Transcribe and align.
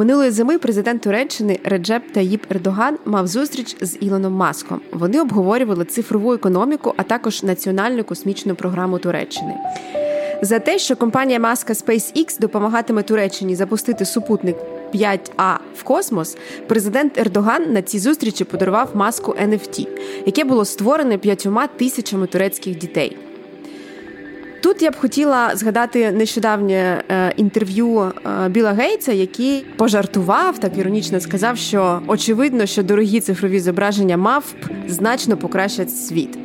Минулої 0.00 0.30
зими 0.30 0.58
президент 0.58 1.02
Туреччини 1.02 1.58
Реджеп 1.64 2.12
Таїп 2.12 2.50
Ердоган 2.50 2.98
мав 3.04 3.26
зустріч 3.26 3.76
з 3.80 3.96
Ілоном 4.00 4.32
Маском. 4.32 4.80
Вони 4.92 5.20
обговорювали 5.20 5.84
цифрову 5.84 6.32
економіку, 6.32 6.94
а 6.96 7.02
також 7.02 7.42
національну 7.42 8.04
космічну 8.04 8.54
програму 8.54 8.98
Туреччини. 8.98 9.54
За 10.42 10.58
те, 10.58 10.78
що 10.78 10.96
компанія 10.96 11.40
Маска 11.40 11.72
SpaceX 11.72 12.40
допомагатиме 12.40 13.02
Туреччині 13.02 13.54
запустити 13.54 14.04
супутник 14.04 14.56
5А 14.94 15.56
в 15.76 15.82
космос, 15.82 16.36
президент 16.66 17.18
Ердоган 17.18 17.72
на 17.72 17.82
цій 17.82 17.98
зустрічі 17.98 18.44
подарував 18.44 18.90
маску 18.94 19.32
NFT, 19.32 19.88
яке 20.26 20.44
було 20.44 20.64
створене 20.64 21.18
п'ятьома 21.18 21.66
тисячами 21.66 22.26
турецьких 22.26 22.78
дітей. 22.78 23.29
Тут 24.60 24.82
я 24.82 24.90
б 24.90 24.96
хотіла 24.96 25.56
згадати 25.56 26.12
нещодавнє 26.12 27.02
е, 27.10 27.32
інтерв'ю 27.36 28.00
е, 28.00 28.48
Біла 28.48 28.72
Гейтса, 28.72 29.12
який 29.12 29.64
пожартував, 29.76 30.58
так 30.58 30.78
іронічно 30.78 31.20
сказав, 31.20 31.56
що 31.56 32.02
очевидно, 32.06 32.66
що 32.66 32.82
дорогі 32.82 33.20
цифрові 33.20 33.60
зображення 33.60 34.16
мавп 34.16 34.56
значно 34.88 35.36
покращать 35.36 35.96
світ. 35.96 36.38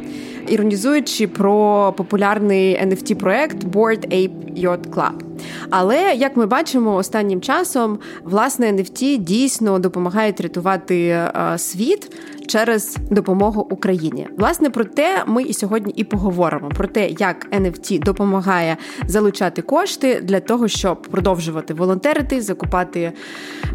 Іронізуючи 0.48 1.28
про 1.28 1.94
популярний 1.98 2.82
nft 2.86 3.16
проект 3.16 3.64
Board 3.64 4.14
Ape 4.14 4.64
Yacht 4.66 4.90
Club. 4.90 5.26
Але 5.70 6.14
як 6.16 6.38
ми 6.38 6.46
бачимо, 6.46 6.96
останнім 6.96 7.42
часом 7.42 8.00
власне 8.24 8.74
NFT 8.74 9.18
дійсно 9.18 9.80
допомагають 9.80 10.42
рятувати 10.42 11.08
е, 11.08 11.32
світ 11.58 12.12
через 12.48 12.98
допомогу 13.12 13.68
Україні. 13.70 14.28
Власне 14.38 14.70
про 14.70 14.84
те 14.84 15.24
ми 15.28 15.44
і 15.44 15.54
сьогодні 15.54 15.94
і 15.96 16.04
поговоримо 16.04 16.70
про 16.70 16.88
те, 16.88 17.10
як 17.10 17.48
NFT 17.52 18.04
допомагає 18.04 18.78
залучати 19.08 19.62
кошти 19.62 20.22
для 20.24 20.40
того, 20.40 20.68
щоб 20.68 21.02
продовжувати 21.02 21.74
волонтерити, 21.74 22.42
закупати 22.42 23.12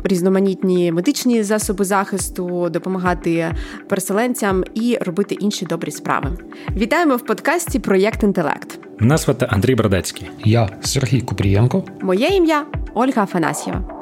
різноманітні 0.05 0.93
медичні 0.93 1.43
засоби 1.43 1.85
захисту, 1.85 2.71
допомагати 2.71 3.55
переселенцям 3.89 4.65
і 4.75 4.99
робити 5.01 5.35
інші 5.35 5.67
добрі 5.67 5.91
справи. 5.91 6.31
Вітаємо 6.77 7.17
в 7.17 7.21
подкасті 7.21 7.79
Проєкт 7.79 8.23
інтелект. 8.23 8.79
Мене 8.99 9.17
звати 9.17 9.47
Андрій 9.51 9.75
Бродецький. 9.75 10.31
Я 10.45 10.69
Сергій 10.81 11.21
Купрієнко. 11.21 11.85
Моє 12.01 12.29
ім'я 12.29 12.67
Ольга 12.95 13.23
Афанасьєва. 13.23 14.00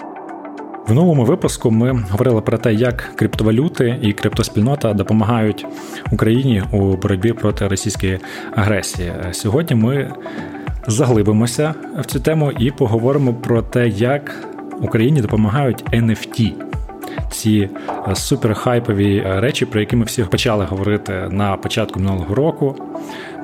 В 0.88 0.94
новому 0.94 1.24
випуску 1.24 1.70
ми 1.70 2.04
говорили 2.10 2.40
про 2.40 2.58
те, 2.58 2.74
як 2.74 3.10
криптовалюти 3.14 3.98
і 4.02 4.12
криптоспільнота 4.12 4.94
допомагають 4.94 5.66
Україні 6.12 6.62
у 6.72 6.96
боротьбі 6.96 7.32
проти 7.32 7.68
російської 7.68 8.18
агресії. 8.56 9.12
Сьогодні 9.32 9.76
ми 9.76 10.12
заглибимося 10.86 11.74
в 11.98 12.04
цю 12.04 12.20
тему 12.20 12.52
і 12.58 12.70
поговоримо 12.70 13.34
про 13.34 13.62
те, 13.62 13.88
як 13.88 14.48
Україні 14.80 15.20
допомагають 15.20 15.84
NFT. 15.84 16.52
Ці 17.30 17.70
суперхайпові 18.14 19.22
речі, 19.26 19.66
про 19.66 19.80
які 19.80 19.96
ми 19.96 20.04
всі 20.04 20.22
почали 20.22 20.64
говорити 20.64 21.12
на 21.30 21.56
початку 21.56 22.00
минулого 22.00 22.34
року. 22.34 22.76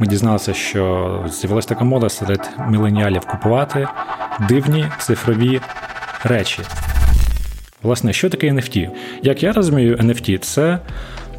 Ми 0.00 0.06
дізналися, 0.06 0.55
що 0.55 1.25
з'явилася 1.28 1.69
така 1.69 1.84
мода 1.84 2.09
серед 2.09 2.50
міленіалів 2.69 3.27
купувати 3.27 3.88
дивні 4.49 4.87
цифрові 4.99 5.60
речі. 6.25 6.62
Власне, 7.84 8.12
що 8.12 8.31
таке 8.31 8.50
NFT? 8.50 8.89
Як 9.22 9.43
я 9.43 9.53
розумію, 9.53 9.97
NFT– 9.97 10.39
це 10.41 10.78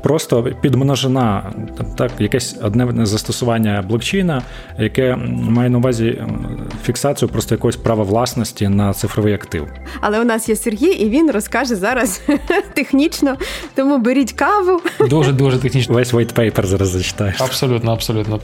просто 0.05 0.43
підмножена 0.61 1.53
так, 1.97 2.11
якесь 2.19 2.55
одне 2.61 3.05
застосування 3.05 3.83
блокчейна, 3.87 4.41
яке 4.79 5.15
має 5.29 5.69
на 5.69 5.77
увазі 5.77 6.21
фіксацію 6.83 7.29
просто 7.29 7.55
якогось 7.55 7.75
права 7.75 8.03
власності 8.03 8.67
на 8.67 8.93
цифровий 8.93 9.33
актив. 9.33 9.67
Але 10.01 10.21
у 10.21 10.23
нас 10.23 10.49
є 10.49 10.55
Сергій, 10.55 10.91
і 10.91 11.09
він 11.09 11.31
розкаже 11.31 11.75
зараз 11.75 12.21
технічно. 12.73 13.35
Тому 13.75 13.97
беріть 13.97 14.33
каву. 14.33 14.81
Дуже 15.09 15.33
дуже 15.33 15.57
технічно. 15.57 15.95
Весь 15.95 16.13
white 16.13 16.33
paper 16.33 16.65
зараз 16.65 16.89
зачитаєш. 16.89 17.41
Абсолютно, 17.41 17.91
абсолютно. 17.91 18.39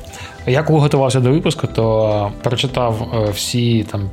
Я 0.48 0.64
коли 0.64 0.80
готувався 0.80 1.20
до 1.20 1.32
випуску, 1.32 1.68
то 1.68 2.32
перечитав 2.44 3.12
е, 3.14 3.32
всі 3.32 3.84
там 3.84 4.10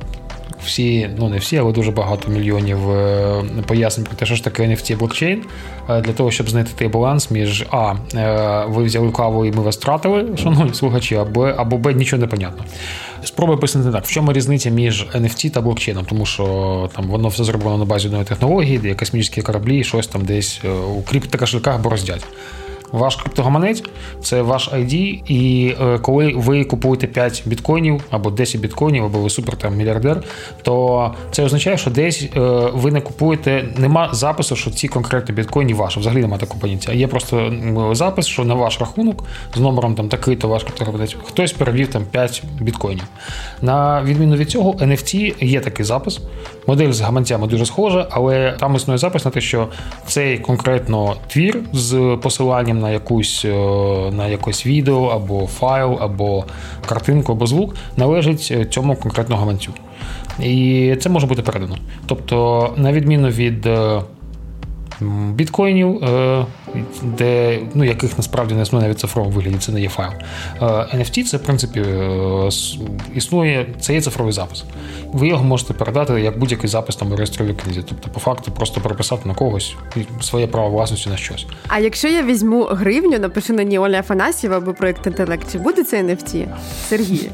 всі, 0.65 1.09
ну 1.17 1.29
не 1.29 1.37
всі, 1.37 1.57
але 1.57 1.71
дуже 1.71 1.91
багато 1.91 2.31
мільйонів 2.31 2.91
е, 2.91 3.43
пояснень 3.67 4.05
про 4.05 4.15
те, 4.15 4.25
що 4.25 4.35
ж 4.35 4.43
таке 4.43 4.63
NFT 4.63 4.97
блокчейн, 4.97 5.43
е, 5.89 6.01
для 6.01 6.13
того, 6.13 6.31
щоб 6.31 6.49
знайти 6.49 6.71
той 6.77 6.87
баланс 6.87 7.31
між 7.31 7.65
А. 7.71 7.93
Е, 8.15 8.65
ви 8.67 8.83
взяли 8.83 9.11
каву 9.11 9.45
і 9.45 9.51
ми 9.51 9.61
вас 9.61 9.77
втратили, 9.77 10.37
шановні 10.37 10.73
слухачі, 10.73 11.15
або 11.15 11.45
або 11.45 11.77
Б, 11.77 11.93
нічого 11.93 12.19
не 12.19 12.27
понятно. 12.27 12.63
Спробую 13.23 13.59
пояснити 13.59 13.91
так, 13.91 14.05
в 14.05 14.11
чому 14.11 14.33
різниця 14.33 14.69
між 14.69 15.05
NFT 15.15 15.49
та 15.49 15.61
блокчейном, 15.61 16.05
тому 16.05 16.25
що 16.25 16.89
там 16.95 17.07
воно 17.07 17.27
все 17.27 17.43
зроблено 17.43 17.77
на 17.77 17.85
базі 17.85 18.07
одної 18.07 18.25
технології, 18.25 18.77
де 18.77 18.95
космічні 18.95 19.43
кораблі, 19.43 19.83
щось 19.83 20.07
там 20.07 20.25
десь 20.25 20.61
у 20.97 21.01
криптокошельках 21.01 21.81
бороздять. 21.81 22.25
Ваш 22.91 23.15
криптогаманець 23.15 23.83
це 24.21 24.41
ваш 24.41 24.71
ID, 24.73 24.93
і 25.27 25.73
е, 25.81 25.99
коли 25.99 26.33
ви 26.35 26.63
купуєте 26.63 27.07
5 27.07 27.43
біткоїнів 27.45 28.03
або 28.09 28.29
10 28.29 28.61
біткоїнів, 28.61 29.05
або 29.05 29.19
ви 29.19 29.29
супер 29.29 29.57
там 29.57 29.75
мільярдер, 29.75 30.23
то 30.61 31.13
це 31.31 31.43
означає, 31.43 31.77
що 31.77 31.91
десь 31.91 32.23
е, 32.35 32.39
ви 32.73 32.91
не 32.91 33.01
купуєте, 33.01 33.65
нема 33.77 34.09
запису, 34.13 34.55
що 34.55 34.71
ці 34.71 34.87
конкретні 34.87 35.35
біткоїні 35.35 35.73
ваші. 35.73 35.99
Взагалі 35.99 36.21
немає 36.21 36.39
такого 36.39 36.59
поняття. 36.59 36.93
Є 36.93 37.07
просто 37.07 37.53
запис, 37.91 38.25
що 38.25 38.43
на 38.43 38.53
ваш 38.53 38.79
рахунок 38.79 39.23
з 39.55 39.59
номером 39.59 39.95
там 39.95 40.09
такий-то 40.09 40.47
ваш 40.47 40.63
криптогаманець, 40.63 41.15
хтось 41.23 41.53
перевів 41.53 41.87
там 41.87 42.03
5 42.11 42.43
біткоїнів. 42.59 43.05
На 43.61 44.03
відміну 44.03 44.35
від 44.35 44.49
цього, 44.49 44.73
NFT 44.73 45.43
є 45.45 45.59
такий 45.59 45.85
запис. 45.85 46.19
Модель 46.69 46.91
з 46.91 47.01
гаманцями 47.01 47.47
дуже 47.47 47.65
схожа, 47.65 48.07
але 48.11 48.55
там 48.59 48.75
існує 48.75 48.97
запис 48.97 49.25
на 49.25 49.31
те, 49.31 49.41
що 49.41 49.67
цей 50.05 50.39
конкретно 50.39 51.15
твір 51.27 51.59
з 51.73 52.17
посиланням 52.21 52.79
на 52.79 52.89
якусь 52.89 53.45
е, 53.45 53.49
на 54.11 54.27
якось 54.27 54.65
відео, 54.65 55.05
або 55.05 55.47
файл, 55.47 55.97
або 56.01 56.45
картинку, 56.89 57.31
або 57.31 57.47
звук 57.47 57.75
належить 57.97 58.49
е, 58.51 58.65
цьому 58.65 58.95
конкретному 58.95 59.39
гаманцю. 59.39 59.73
І 60.39 60.95
це 60.99 61.09
може 61.09 61.27
бути 61.27 61.41
передано. 61.41 61.77
Тобто, 62.05 62.69
на 62.77 62.93
відміну 62.93 63.27
від 63.27 63.65
е, 63.65 64.01
біткоїнів, 65.33 66.03
де 67.03 67.59
ну, 67.73 67.83
яких 67.83 68.17
насправді 68.17 68.55
не 68.55 68.61
існує 68.61 68.83
навіть 68.83 68.99
цифровому 68.99 69.35
вигляді, 69.35 69.57
це 69.57 69.71
не 69.71 69.81
є 69.81 69.89
файл. 69.89 70.11
NFT 70.95 71.23
це 71.23 71.37
в 71.37 71.43
принципі 71.43 71.85
існує, 73.15 73.65
це 73.79 73.93
є 73.93 74.01
цифровий 74.01 74.33
запис. 74.33 74.63
Ви 75.13 75.27
його 75.27 75.43
можете 75.43 75.73
передати 75.73 76.21
як 76.21 76.39
будь-який 76.39 76.69
запис 76.69 76.95
там 76.95 77.11
у 77.11 77.15
реєстровій 77.15 77.53
книзі. 77.53 77.83
Тобто, 77.89 78.09
по 78.09 78.19
факту, 78.19 78.51
просто 78.51 78.81
переписати 78.81 79.27
на 79.27 79.35
когось 79.35 79.75
своє 80.21 80.47
право 80.47 80.69
власності 80.69 81.09
на 81.09 81.17
щось. 81.17 81.45
А 81.67 81.79
якщо 81.79 82.07
я 82.07 82.23
візьму 82.23 82.63
гривню, 82.63 83.19
напишу 83.19 83.53
на 83.53 83.63
ній 83.63 83.79
Оля 83.79 83.99
Афанасьєва 83.99 84.57
або 84.57 84.73
проєкт 84.73 85.07
інтелект, 85.07 85.51
чи 85.51 85.57
буде 85.57 85.83
це 85.83 86.03
NFT? 86.03 86.45
Сергій? 86.89 87.29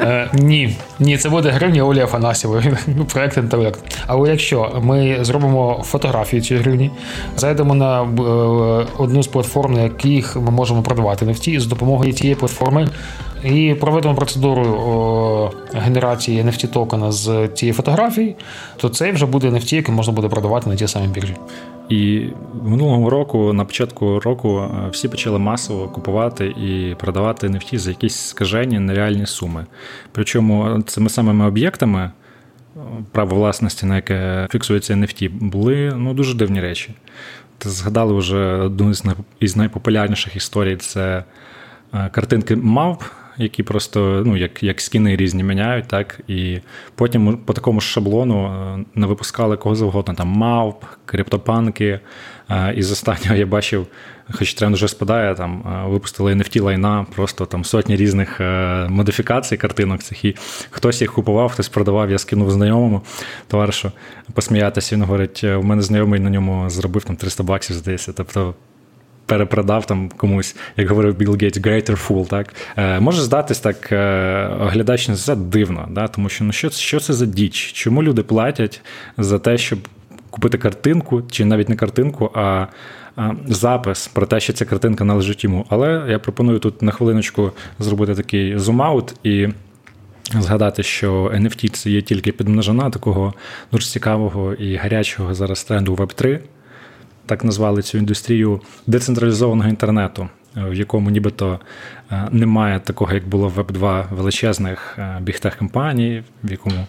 Е, 0.00 0.30
ні, 0.32 0.76
ні, 0.98 1.18
це 1.18 1.28
буде 1.28 1.50
гривня 1.50 1.82
Олі 1.82 2.00
Афанасьєвої, 2.00 2.76
проєкт 3.12 3.36
інтелект. 3.36 3.80
Але 4.06 4.30
якщо 4.30 4.80
ми 4.82 5.18
зробимо 5.24 5.82
фотографію 5.84 6.42
цієї 6.42 6.64
гривні, 6.64 6.90
зайдемо 7.36 7.74
на 7.74 8.02
е, 8.02 8.06
одну 8.98 9.22
з 9.22 9.26
платформ, 9.26 9.74
на 9.74 9.82
яких 9.82 10.36
ми 10.36 10.50
можемо 10.50 10.82
продавати 10.82 11.26
NFT, 11.26 11.60
з 11.60 11.66
допомогою 11.66 12.12
цієї 12.12 12.34
платформи 12.34 12.88
і 13.44 13.74
проведемо 13.80 14.14
процедуру 14.14 15.50
генерації 15.74 16.42
NFT 16.42 16.68
токена 16.68 17.12
з 17.12 17.48
цієї 17.48 17.72
фотографії, 17.72 18.36
то 18.76 18.88
це 18.88 19.12
вже 19.12 19.26
буде 19.26 19.48
NFT, 19.48 19.74
який 19.74 19.94
можна 19.94 20.12
буде 20.12 20.28
продавати 20.28 20.70
на 20.70 20.76
ті 20.76 20.88
самі 20.88 21.08
біржі. 21.08 21.36
І 21.88 22.26
минулого 22.62 23.10
року, 23.10 23.52
на 23.52 23.64
початку 23.64 24.20
року, 24.20 24.58
е, 24.58 24.88
всі 24.90 25.08
почали 25.08 25.38
масово 25.38 25.88
купувати 25.88 26.46
і 26.46 26.94
продавати 26.94 27.46
NFT 27.46 27.78
за 27.78 27.90
якісь 27.90 28.16
скажені 28.16 28.78
нереальні 28.78 29.26
суми. 29.26 29.66
Причому 30.12 30.82
цими 30.86 31.08
самими 31.10 31.46
об'єктами. 31.46 32.10
Е, 32.76 32.80
право 33.12 33.36
власності, 33.36 33.86
на 33.86 33.96
яке 33.96 34.48
фіксується 34.50 34.94
NFT, 34.94 35.30
були 35.30 35.92
ну, 35.96 36.14
дуже 36.14 36.34
дивні 36.34 36.60
речі. 36.60 36.90
Згадали 37.60 38.14
вже 38.14 38.38
одну 38.38 38.92
із 39.40 39.56
найпопулярніших 39.56 40.36
історій 40.36 40.76
це 40.76 41.24
е, 41.94 42.08
картинки 42.12 42.56
мавп, 42.56 43.02
які 43.36 43.62
просто 43.62 44.22
ну, 44.26 44.36
як 44.36 44.62
як 44.62 44.80
скіни 44.80 45.16
різні 45.16 45.42
міняють, 45.42 45.88
так 45.88 46.20
і 46.28 46.60
потім 46.94 47.36
по 47.36 47.52
такому 47.52 47.80
шаблону 47.80 48.46
е, 48.46 48.84
не 48.94 49.06
випускали 49.06 49.56
кого 49.56 49.74
завгодно, 49.74 50.14
там 50.14 50.28
мавп, 50.28 50.84
криптопанки. 51.04 52.00
із 52.50 52.78
і 52.78 52.82
з 52.82 52.92
останнього 52.92 53.34
я 53.34 53.46
бачив, 53.46 53.86
хоч 54.32 54.54
тренд 54.54 54.74
вже 54.74 54.88
спадає, 54.88 55.34
там 55.34 55.62
е, 55.66 55.88
випустили 55.88 56.34
NFT 56.34 56.62
лайна, 56.62 57.06
просто 57.14 57.46
там 57.46 57.64
сотні 57.64 57.96
різних 57.96 58.40
модифікацій 58.88 59.56
картинок 59.56 60.02
цих. 60.02 60.24
І 60.24 60.36
хтось 60.70 61.00
їх 61.00 61.12
купував, 61.12 61.52
хтось 61.52 61.68
продавав, 61.68 62.10
я 62.10 62.18
скинув 62.18 62.50
знайомому 62.50 63.02
товаришу 63.48 63.92
посміятися. 64.32 64.94
Він 64.94 65.02
говорить: 65.02 65.44
у 65.44 65.62
мене 65.62 65.82
знайомий 65.82 66.20
на 66.20 66.30
ньому 66.30 66.70
зробив 66.70 67.04
там 67.04 67.16
300 67.16 67.42
баксів, 67.42 67.76
здається. 67.76 68.12
Тобто 68.12 68.54
перепродав 69.26 69.86
там 69.86 70.08
комусь, 70.16 70.56
як 70.76 70.88
говорив 70.88 71.16
Білл 71.16 71.36
Гейтс, 71.40 71.58
greater 71.58 72.08
fool, 72.08 72.26
так? 72.26 72.54
Е, 72.76 73.00
Може 73.00 73.22
здатись 73.22 73.60
так 73.60 73.92
е, 73.92 74.48
оглядач 74.60 75.08
на 75.08 75.16
це 75.16 75.36
дивно, 75.36 75.88
да? 75.90 76.08
тому 76.08 76.28
що 76.28 76.44
ну, 76.44 76.52
що, 76.52 76.70
що 76.70 77.00
це 77.00 77.12
за 77.12 77.26
діч? 77.26 77.72
Чому 77.72 78.02
люди 78.02 78.22
платять 78.22 78.80
за 79.18 79.38
те, 79.38 79.58
щоб 79.58 79.78
купити 80.30 80.58
картинку, 80.58 81.22
чи 81.30 81.44
навіть 81.44 81.68
не 81.68 81.76
картинку, 81.76 82.30
а 82.34 82.66
запис 83.46 84.08
про 84.08 84.26
те, 84.26 84.40
що 84.40 84.52
ця 84.52 84.64
картинка 84.64 85.04
належить 85.04 85.44
йому. 85.44 85.66
Але 85.68 86.06
я 86.08 86.18
пропоную 86.18 86.58
тут 86.58 86.82
на 86.82 86.92
хвилиночку 86.92 87.52
зробити 87.78 88.14
такий 88.14 88.56
зум-аут 88.56 89.14
і 89.22 89.48
згадати, 90.32 90.82
що 90.82 91.32
NFT 91.34 91.70
це 91.70 91.90
є 91.90 92.02
тільки 92.02 92.32
підмножена 92.32 92.90
такого 92.90 93.34
дуже 93.72 93.86
цікавого 93.86 94.54
і 94.54 94.76
гарячого 94.76 95.34
зараз 95.34 95.64
тренду 95.64 95.94
Web3. 95.94 96.38
Так 97.26 97.44
назвали 97.44 97.82
цю 97.82 97.98
індустрію 97.98 98.60
децентралізованого 98.86 99.68
інтернету, 99.68 100.28
в 100.56 100.74
якому 100.74 101.10
нібито 101.10 101.60
немає 102.30 102.80
такого, 102.80 103.12
як 103.12 103.28
було 103.28 103.48
в 103.48 103.58
Web2 103.58 104.04
величезних 104.14 104.98
е, 104.98 105.18
бігтех 105.20 105.56
компаній, 105.56 106.22
в 106.44 106.50
якому 106.50 106.76
е, 106.76 106.86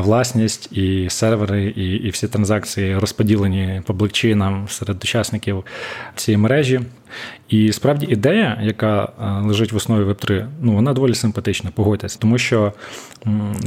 власність 0.00 0.72
і 0.72 1.10
сервери, 1.10 1.64
і 1.64 1.92
і 1.92 2.10
всі 2.10 2.28
транзакції 2.28 2.98
розподілені 2.98 3.82
по 3.86 3.92
блокчейнам 3.92 4.68
серед 4.68 5.04
учасників 5.04 5.64
цієї 6.16 6.38
мережі. 6.38 6.80
І 7.48 7.72
справді 7.72 8.06
ідея, 8.06 8.58
яка 8.62 9.08
лежить 9.44 9.72
в 9.72 9.76
основі 9.76 10.04
Web3, 10.04 10.46
ну 10.60 10.72
вона 10.72 10.92
доволі 10.92 11.14
симпатична, 11.14 11.70
погодьтесь, 11.74 12.16
тому 12.16 12.38
що 12.38 12.72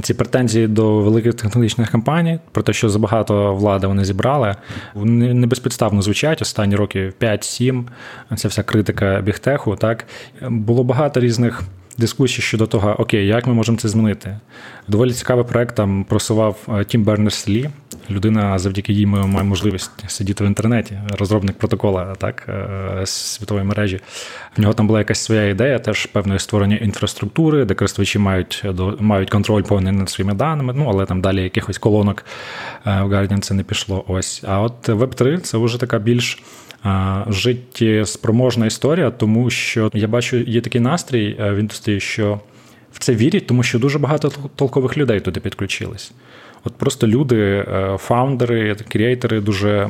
ці 0.01 0.13
претензії 0.13 0.67
до 0.67 0.99
великих 0.99 1.33
технологічних 1.33 1.91
компаній, 1.91 2.39
про 2.51 2.63
те, 2.63 2.73
що 2.73 2.89
забагато 2.89 3.53
влади 3.53 3.87
вони 3.87 4.05
зібрали, 4.05 4.55
вони 4.93 5.33
не 5.33 5.47
безпідставно 5.47 6.01
звучать 6.01 6.41
останні 6.41 6.75
роки 6.75 7.13
5-7, 7.21 7.83
Ця 8.35 8.47
вся 8.47 8.63
критика 8.63 9.21
бігтеху, 9.21 9.75
так 9.75 10.05
було 10.41 10.83
багато 10.85 11.19
різних 11.19 11.63
дискусій 11.97 12.41
щодо 12.41 12.67
того, 12.67 12.95
окей, 12.99 13.27
як 13.27 13.47
ми 13.47 13.53
можемо 13.53 13.77
це 13.77 13.89
змінити. 13.89 14.37
Доволі 14.87 15.11
цікавий 15.11 15.45
проект 15.45 15.75
там 15.75 16.03
просував 16.03 16.85
Тім 16.87 17.03
Бернерс 17.03 17.49
Лі. 17.49 17.69
Людина, 18.09 18.59
завдяки 18.59 18.93
їй 18.93 19.05
ми 19.05 19.27
маємо 19.27 19.49
можливість 19.49 19.91
сидіти 20.07 20.43
в 20.43 20.47
інтернеті, 20.47 20.99
розробник 21.19 21.57
протокола 21.57 22.15
так, 22.17 22.49
е, 22.49 23.05
світової 23.05 23.65
мережі. 23.65 23.99
В 24.57 24.61
нього 24.61 24.73
там 24.73 24.87
була 24.87 24.99
якась 24.99 25.19
своя 25.19 25.49
ідея, 25.49 25.79
теж 25.79 26.05
певної 26.05 26.39
створення 26.39 26.75
інфраструктури, 26.75 27.65
де 27.65 27.73
користувачі 27.73 28.19
мають 28.19 28.65
мають 28.99 29.29
контроль 29.29 29.63
повний 29.63 29.93
над 29.93 30.09
своїми 30.09 30.33
даними, 30.33 30.73
ну 30.73 30.87
але 30.89 31.05
там 31.05 31.21
далі 31.21 31.43
якихось 31.43 31.77
колонок 31.77 32.25
е, 32.85 33.01
в 33.01 33.13
Guardian 33.13 33.39
це 33.39 33.53
не 33.53 33.63
пішло. 33.63 34.05
Ось. 34.07 34.43
А 34.47 34.61
от 34.61 34.89
Web3 34.89 35.37
це 35.37 35.57
вже 35.57 35.79
така 35.79 35.99
більш 35.99 36.43
життєспроможна 37.27 38.65
історія, 38.65 39.11
тому 39.11 39.49
що 39.49 39.91
я 39.93 40.07
бачу, 40.07 40.37
є 40.37 40.61
такий 40.61 40.81
настрій 40.81 41.37
е, 41.39 41.51
в 41.51 41.57
індустрії, 41.57 41.99
що 41.99 42.39
в 42.91 42.99
це 42.99 43.15
вірять, 43.15 43.47
тому 43.47 43.63
що 43.63 43.79
дуже 43.79 43.99
багато 43.99 44.31
толкових 44.55 44.97
людей 44.97 45.19
туди 45.19 45.39
підключились. 45.39 46.11
От 46.63 46.73
просто 46.75 47.07
люди, 47.07 47.37
е, 47.37 47.97
фаундери, 47.99 48.75
креатори, 48.87 49.41
дуже 49.41 49.89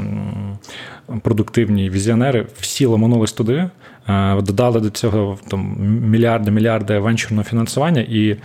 продуктивні 1.21 1.89
візіонери, 1.89 2.45
всі 2.59 2.85
ламанулись 2.85 3.33
туди, 3.33 3.69
е, 4.07 4.41
додали 4.41 4.79
до 4.79 4.89
цього 4.89 5.37
там 5.47 5.75
мільярди, 6.09 6.51
мільярди 6.51 6.99
венчурного 6.99 7.43
фінансування 7.43 8.01
і. 8.01 8.35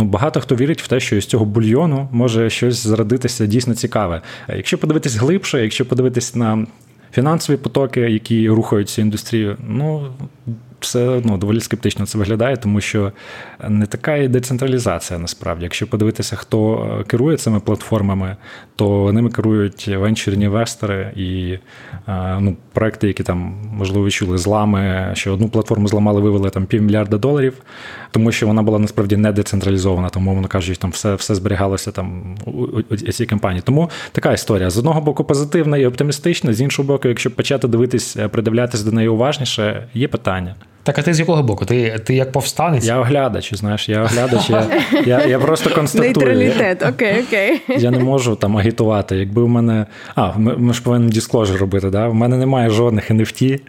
Ну, 0.00 0.04
багато 0.04 0.40
хто 0.40 0.56
вірить 0.56 0.82
в 0.82 0.88
те, 0.88 1.00
що 1.00 1.20
з 1.20 1.26
цього 1.26 1.44
бульйону 1.44 2.08
може 2.12 2.50
щось 2.50 2.86
зрадитися 2.86 3.46
дійсно 3.46 3.74
цікаве. 3.74 4.22
Якщо 4.48 4.78
подивитись 4.78 5.16
глибше, 5.16 5.62
якщо 5.62 5.86
подивитись 5.86 6.34
на 6.34 6.66
фінансові 7.12 7.56
потоки, 7.56 8.00
які 8.00 8.48
рухаються 8.48 9.02
індустрію, 9.02 9.56
ну 9.68 10.12
все 10.80 11.20
ну, 11.24 11.38
доволі 11.38 11.60
скептично 11.60 12.06
це 12.06 12.18
виглядає, 12.18 12.56
тому 12.56 12.80
що 12.80 13.12
не 13.68 13.86
така 13.86 14.16
і 14.16 14.28
децентралізація 14.28 15.18
насправді. 15.18 15.64
Якщо 15.64 15.86
подивитися, 15.86 16.36
хто 16.36 16.88
е, 17.00 17.04
керує 17.04 17.36
цими 17.36 17.60
платформами, 17.60 18.36
то 18.76 19.12
ними 19.12 19.30
керують 19.30 19.88
венчурні 19.88 20.44
інвестори 20.44 21.12
і 21.16 21.58
е, 22.08 22.38
ну, 22.40 22.56
проекти, 22.72 23.06
які 23.06 23.22
там 23.22 23.54
можливо 23.72 24.10
чули 24.10 24.38
злами, 24.38 25.10
що 25.14 25.34
одну 25.34 25.48
платформу 25.48 25.88
зламали, 25.88 26.20
вивели 26.20 26.50
там 26.50 26.66
півмільярда 26.66 27.18
доларів, 27.18 27.54
тому 28.10 28.32
що 28.32 28.46
вона 28.46 28.62
була 28.62 28.78
насправді 28.78 29.16
не 29.16 29.32
децентралізована, 29.32 30.08
тому 30.08 30.34
воно 30.34 30.48
кажуть, 30.48 30.78
там 30.78 30.90
все 30.90 31.14
все 31.14 31.34
зберігалося 31.34 31.90
там 31.92 32.36
у, 32.46 32.96
цій 32.96 33.26
компанії. 33.26 33.62
Тому 33.64 33.90
така 34.12 34.32
історія 34.32 34.70
з 34.70 34.78
одного 34.78 35.00
боку 35.00 35.24
позитивна 35.24 35.78
і 35.78 35.86
оптимістична, 35.86 36.52
з 36.52 36.60
іншого 36.60 36.86
боку, 36.86 37.08
якщо 37.08 37.30
почати 37.30 37.68
дивитись, 37.68 38.16
придивлятись 38.32 38.48
придивлятися 38.48 38.84
до 38.84 38.92
неї 38.92 39.08
уважніше, 39.08 39.88
є 39.94 40.08
питання. 40.08 40.54
Так, 40.88 40.98
а 40.98 41.02
ти 41.02 41.14
з 41.14 41.20
якого 41.20 41.42
боку? 41.42 41.64
Ти 41.64 41.98
ти 41.98 42.14
як 42.14 42.32
повстанець? 42.32 42.86
Я 42.86 42.98
оглядач, 42.98 43.54
знаєш, 43.54 43.88
я 43.88 44.02
оглядач, 44.02 44.50
я 44.50 44.66
я, 45.06 45.26
я 45.26 45.38
просто 45.38 45.70
констатую. 45.70 46.14
Нейтралітет, 46.14 46.82
окей, 46.82 47.24
окей. 47.28 47.60
Я 47.68 47.90
не 47.90 47.98
можу 47.98 48.36
там 48.36 48.56
агітувати. 48.56 49.16
Якби 49.16 49.42
в 49.42 49.48
мене. 49.48 49.86
А, 50.14 50.38
ми, 50.38 50.56
ми 50.56 50.74
ж 50.74 50.82
повинні 50.82 51.12
дискложер 51.12 51.60
робити, 51.60 51.90
да? 51.90 52.08
В 52.08 52.14
мене 52.14 52.36
немає 52.36 52.70
жодних 52.70 53.10
NFT, 53.10 53.60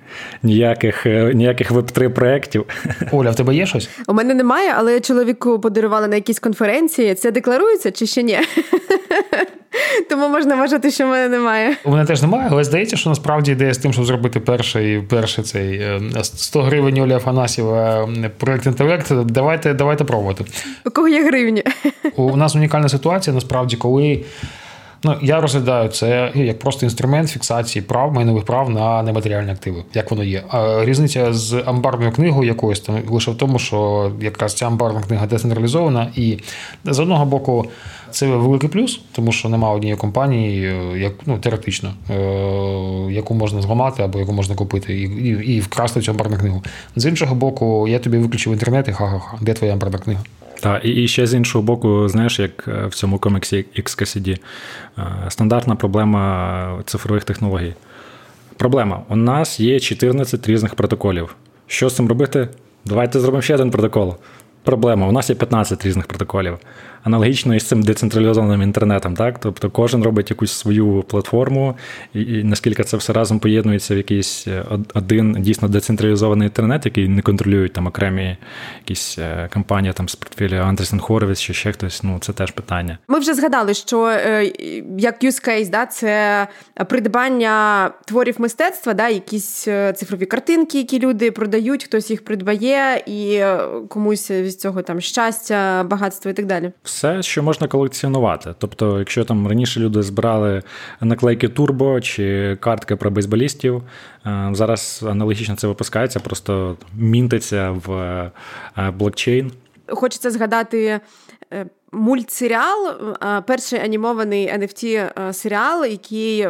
ніяких 0.44 1.06
е, 1.06 1.32
ніяких 1.34 1.72
веб-3 1.72 2.10
проєктів. 2.10 2.66
Оля, 3.12 3.30
в 3.30 3.36
тебе 3.36 3.56
є 3.56 3.66
щось? 3.66 3.90
У 4.08 4.14
мене 4.14 4.34
немає, 4.34 4.74
але 4.78 5.00
чоловіку 5.00 5.60
подарували 5.60 6.08
на 6.08 6.16
якійсь 6.16 6.40
конференції. 6.40 7.16
Це 7.16 7.32
декларується 7.32 7.92
чи 7.92 8.06
ще 8.06 8.24
ні? 8.24 8.40
Тому 10.10 10.30
можна 10.30 10.56
вважати, 10.56 10.92
що 10.92 11.06
в 11.06 11.10
мене 11.10 11.30
немає. 11.30 11.76
У 11.86 11.92
мене 11.92 12.06
теж 12.06 12.22
немає, 12.22 12.48
але 12.52 12.64
здається, 12.64 12.98
що 12.98 13.10
насправді 13.10 13.52
ідея 13.52 13.74
з 13.74 13.78
тим, 13.78 13.94
щоб 13.94 14.06
зробити 14.06 14.40
перший 14.40 15.02
перший 15.02 15.44
цей 15.44 15.82
100 16.22 16.60
е, 16.60 16.64
гривень 16.64 17.00
Олі 17.00 17.14
Афанасьєва 17.14 18.10
проект 18.38 18.66
інтелект. 18.66 19.14
Давайте 19.26 19.74
давайте 19.74 20.04
пробувати. 20.04 20.46
У 20.86 20.90
кого 20.90 21.08
є 21.08 21.26
гривні? 21.26 21.64
У 22.16 22.38
нас 22.38 22.56
унікальна 22.56 22.90
ситуація, 22.90 23.34
насправді, 23.34 23.76
коли. 23.76 24.24
Ну, 25.04 25.16
я 25.22 25.42
розглядаю 25.42 25.90
це 25.90 26.32
як 26.36 26.60
просто 26.60 26.86
інструмент 26.86 27.30
фіксації 27.30 27.84
прав, 27.84 28.14
майнових 28.14 28.46
прав 28.46 28.70
на 28.70 29.04
нематеріальні 29.04 29.52
активи, 29.52 29.84
як 29.94 30.12
воно 30.12 30.24
є. 30.24 30.44
А 30.50 30.86
Різниця 30.86 31.34
з 31.34 31.64
амбарною 31.66 32.12
книгою 32.12 32.48
якоюсь 32.48 32.80
там 32.80 33.02
лише 33.10 33.32
в 33.32 33.38
тому, 33.38 33.60
що 33.60 34.12
якраз 34.22 34.54
ця 34.54 34.68
амбарна 34.68 35.02
книга 35.02 35.28
децентралізована, 35.28 36.12
і 36.16 36.38
з 36.86 37.00
одного 37.00 37.26
боку 37.26 37.66
це 38.12 38.28
великий 38.28 38.70
плюс, 38.70 39.02
тому 39.12 39.32
що 39.32 39.50
немає 39.50 39.76
однієї 39.76 39.98
компанії, 39.98 40.68
е, 40.68 41.00
як 41.00 41.14
ну 41.26 41.38
теоретично, 41.38 41.94
е, 42.10 42.14
яку 43.12 43.34
можна 43.34 43.62
зламати 43.62 44.04
або 44.04 44.20
яку 44.20 44.34
можна 44.34 44.56
купити, 44.56 45.00
і 45.00 45.02
і, 45.02 45.56
і 45.56 45.60
вкрасти 45.60 46.02
цю 46.02 46.12
амбарну 46.12 46.38
книгу. 46.38 46.64
З 46.96 47.06
іншого 47.06 47.36
боку, 47.36 47.88
я 47.88 48.00
тобі 48.00 48.18
виключив 48.18 48.54
інтернет 48.54 48.88
і 48.88 48.92
ха-ха-ха, 48.92 49.38
де 49.42 49.54
твоя 49.54 49.74
амбарна 49.74 49.98
книга? 49.98 50.22
Так, 50.60 50.86
і 50.86 51.08
ще 51.08 51.28
з 51.28 51.34
іншого 51.34 51.64
боку, 51.64 52.10
знаєш, 52.10 52.40
як 52.40 52.68
е, 52.68 52.86
в 52.86 52.94
цьому 52.94 53.20
коміксі 53.20 53.66
XKCD, 53.78 54.38
стандартна 55.30 55.76
проблема 55.76 56.84
цифрових 56.86 57.24
технологій. 57.24 57.74
Проблема: 58.58 59.02
у 59.10 59.16
нас 59.16 59.60
є 59.60 59.80
14 59.80 60.48
різних 60.48 60.76
протоколів. 60.76 61.36
Що 61.68 61.90
з 61.90 61.96
цим 61.96 62.08
робити? 62.08 62.50
Давайте 62.86 63.20
зробимо 63.20 63.42
ще 63.42 63.56
один 63.56 63.72
протокол. 63.72 64.16
Проблема: 64.64 65.08
у 65.08 65.12
нас 65.12 65.30
є 65.30 65.36
15 65.36 65.86
різних 65.86 66.08
протоколів 66.08 66.58
аналогічно 67.04 67.56
із 67.56 67.64
цим 67.64 67.84
децентралізованим 67.84 68.62
інтернетом. 68.62 69.16
Так? 69.16 69.40
Тобто 69.40 69.70
кожен 69.70 70.04
робить 70.04 70.30
якусь 70.30 70.52
свою 70.52 71.04
платформу, 71.08 71.78
і, 72.14 72.22
і 72.22 72.44
наскільки 72.44 72.84
це 72.84 72.98
все 72.98 73.14
разом 73.14 73.40
поєднується 73.40 73.94
в 73.94 73.98
якийсь 73.98 74.48
е, 74.48 74.64
один 74.94 75.36
дійсно 75.40 75.68
децентралізований 75.68 76.48
інтернет, 76.48 76.86
який 76.86 77.08
не 77.08 77.22
контролюють 77.22 77.74
там 77.74 77.88
окремі 77.88 78.38
якісь 78.80 79.20
е, 79.20 79.50
компанії 79.54 79.94
там 79.94 80.10
з 80.10 80.16
портфеля 80.16 80.62
Андресен 80.62 81.00
Хоровіц 81.00 81.40
чи 81.40 81.54
ще 81.54 81.72
хтось. 81.72 82.04
Ну 82.04 82.18
це 82.22 82.34
теж 82.34 82.52
питання. 82.52 82.98
Ми 83.08 83.20
вже 83.20 83.34
згадали, 83.34 83.74
що 83.74 84.08
е, 84.08 84.52
як 84.98 85.24
use 85.24 85.48
case, 85.48 85.70
да, 85.70 85.86
це 85.86 86.48
придбання 86.90 87.90
творів 88.06 88.36
мистецтва, 88.42 88.94
да, 88.94 89.10
якісь 89.10 89.64
цифрові 89.96 90.26
картинки, 90.26 90.78
які 90.78 91.00
люди 91.00 91.32
продають, 91.32 91.84
хтось 91.84 92.10
їх 92.10 92.24
придбає, 92.24 93.04
і 93.06 93.44
комусь 93.88 94.32
від 94.32 94.62
цього 94.62 94.82
там 94.82 95.02
щастя, 95.02 95.84
багатство 95.84 96.32
і 96.32 96.34
так 96.34 96.46
далі 96.46 96.72
все, 96.90 97.24
що 97.24 97.44
можна 97.44 97.68
колекціонувати. 97.68 98.56
Тобто, 98.58 99.00
якщо 99.00 99.26
там 99.26 99.48
раніше 99.48 99.80
люди 99.80 100.04
збирали 100.04 100.64
наклейки 101.02 101.50
турбо 101.50 102.02
чи 102.02 102.58
картки 102.60 102.96
про 102.96 103.12
бейсболістів, 103.12 103.84
е, 104.26 104.50
зараз 104.54 105.06
аналогічно 105.10 105.56
це 105.56 105.68
випускається, 105.68 106.20
просто 106.20 106.78
мінтиться 106.98 107.72
в 107.86 107.92
е, 108.78 108.92
блокчейн. 108.92 109.52
Хочеться 109.88 110.32
згадати. 110.32 111.00
Е, 111.54 111.66
мультсеріал, 111.92 112.94
перший 113.48 113.80
анімований 113.80 114.54
NFT 114.54 115.34
серіал, 115.34 115.86
який 115.86 116.48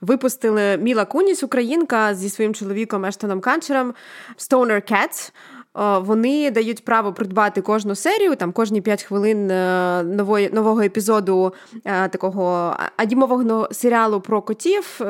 випустили 0.00 0.76
Міла 0.76 1.04
Куніс, 1.04 1.42
українка 1.42 2.14
зі 2.14 2.30
своїм 2.30 2.54
чоловіком 2.54 3.04
Ештоном 3.04 3.40
Канчером 3.40 3.94
Stoner 4.38 4.92
Cats. 4.92 5.32
Вони 5.74 6.50
дають 6.50 6.84
право 6.84 7.12
придбати 7.12 7.60
кожну 7.60 7.94
серію, 7.94 8.36
там 8.36 8.52
кожні 8.52 8.80
5 8.80 9.02
хвилин 9.02 9.50
е, 9.50 10.02
нової, 10.02 10.50
нового 10.52 10.80
епізоду 10.80 11.52
е, 11.84 12.08
такого 12.08 12.76
адімового 12.96 13.68
серіалу 13.72 14.20
про 14.20 14.42
котів, 14.42 14.98
е, 15.00 15.04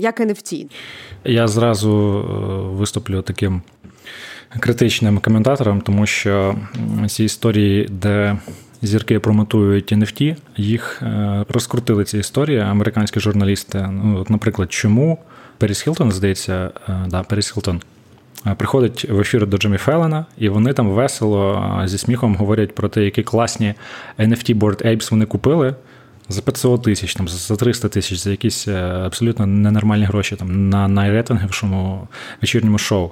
як 0.00 0.20
NFT. 0.20 0.66
Я 1.24 1.48
зразу 1.48 1.90
виступлю 2.72 3.22
таким 3.22 3.62
критичним 4.60 5.18
коментатором, 5.18 5.80
тому 5.80 6.06
що 6.06 6.56
ці 7.08 7.24
історії, 7.24 7.88
де 7.90 8.38
зірки 8.82 9.20
промотують 9.20 9.92
NFT, 9.92 10.36
їх 10.56 11.02
розкрутили 11.48 12.04
ці 12.04 12.18
історії 12.18 12.58
американські 12.58 13.20
журналісти. 13.20 13.88
Ну, 13.92 14.20
от, 14.20 14.30
Наприклад, 14.30 14.72
чому 14.72 15.18
Періс 15.58 15.80
Хілтон, 15.80 16.12
здається, 16.12 16.70
да, 17.08 17.22
Періс 17.22 17.50
Хілтон 17.50 17.80
приходить 18.56 19.06
в 19.10 19.20
ефір 19.20 19.46
до 19.46 19.58
Джиммі 19.58 19.76
Феллона, 19.76 20.26
і 20.38 20.48
вони 20.48 20.72
там 20.72 20.90
весело 20.90 21.82
зі 21.84 21.98
сміхом 21.98 22.36
говорять 22.36 22.74
про 22.74 22.88
те, 22.88 23.04
які 23.04 23.22
класні 23.22 23.74
NFT 24.18 24.58
Board 24.58 24.86
Apes 24.86 25.10
вони 25.10 25.26
купили. 25.26 25.74
За 26.28 26.42
500 26.42 26.82
тисяч, 26.82 27.14
там, 27.14 27.28
за 27.28 27.56
300 27.56 27.88
тисяч, 27.88 28.18
за 28.18 28.30
якісь 28.30 28.68
е, 28.68 28.82
абсолютно 28.82 29.46
ненормальні 29.46 30.04
гроші 30.04 30.36
там, 30.36 30.68
на 30.68 30.88
найрейтинговішому 30.88 32.08
вечірньому 32.40 32.78
шоу. 32.78 33.10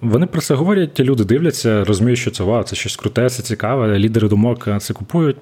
Вони 0.00 0.26
про 0.26 0.40
це 0.40 0.54
говорять, 0.54 0.94
ті 0.94 1.04
люди 1.04 1.24
дивляться, 1.24 1.84
розуміють, 1.84 2.18
що 2.18 2.30
це 2.30 2.44
вау, 2.44 2.62
це 2.62 2.76
щось 2.76 2.96
круте, 2.96 3.30
це 3.30 3.42
цікаве. 3.42 3.98
Лідери 3.98 4.28
думок 4.28 4.68
це 4.78 4.94
купують 4.94 5.36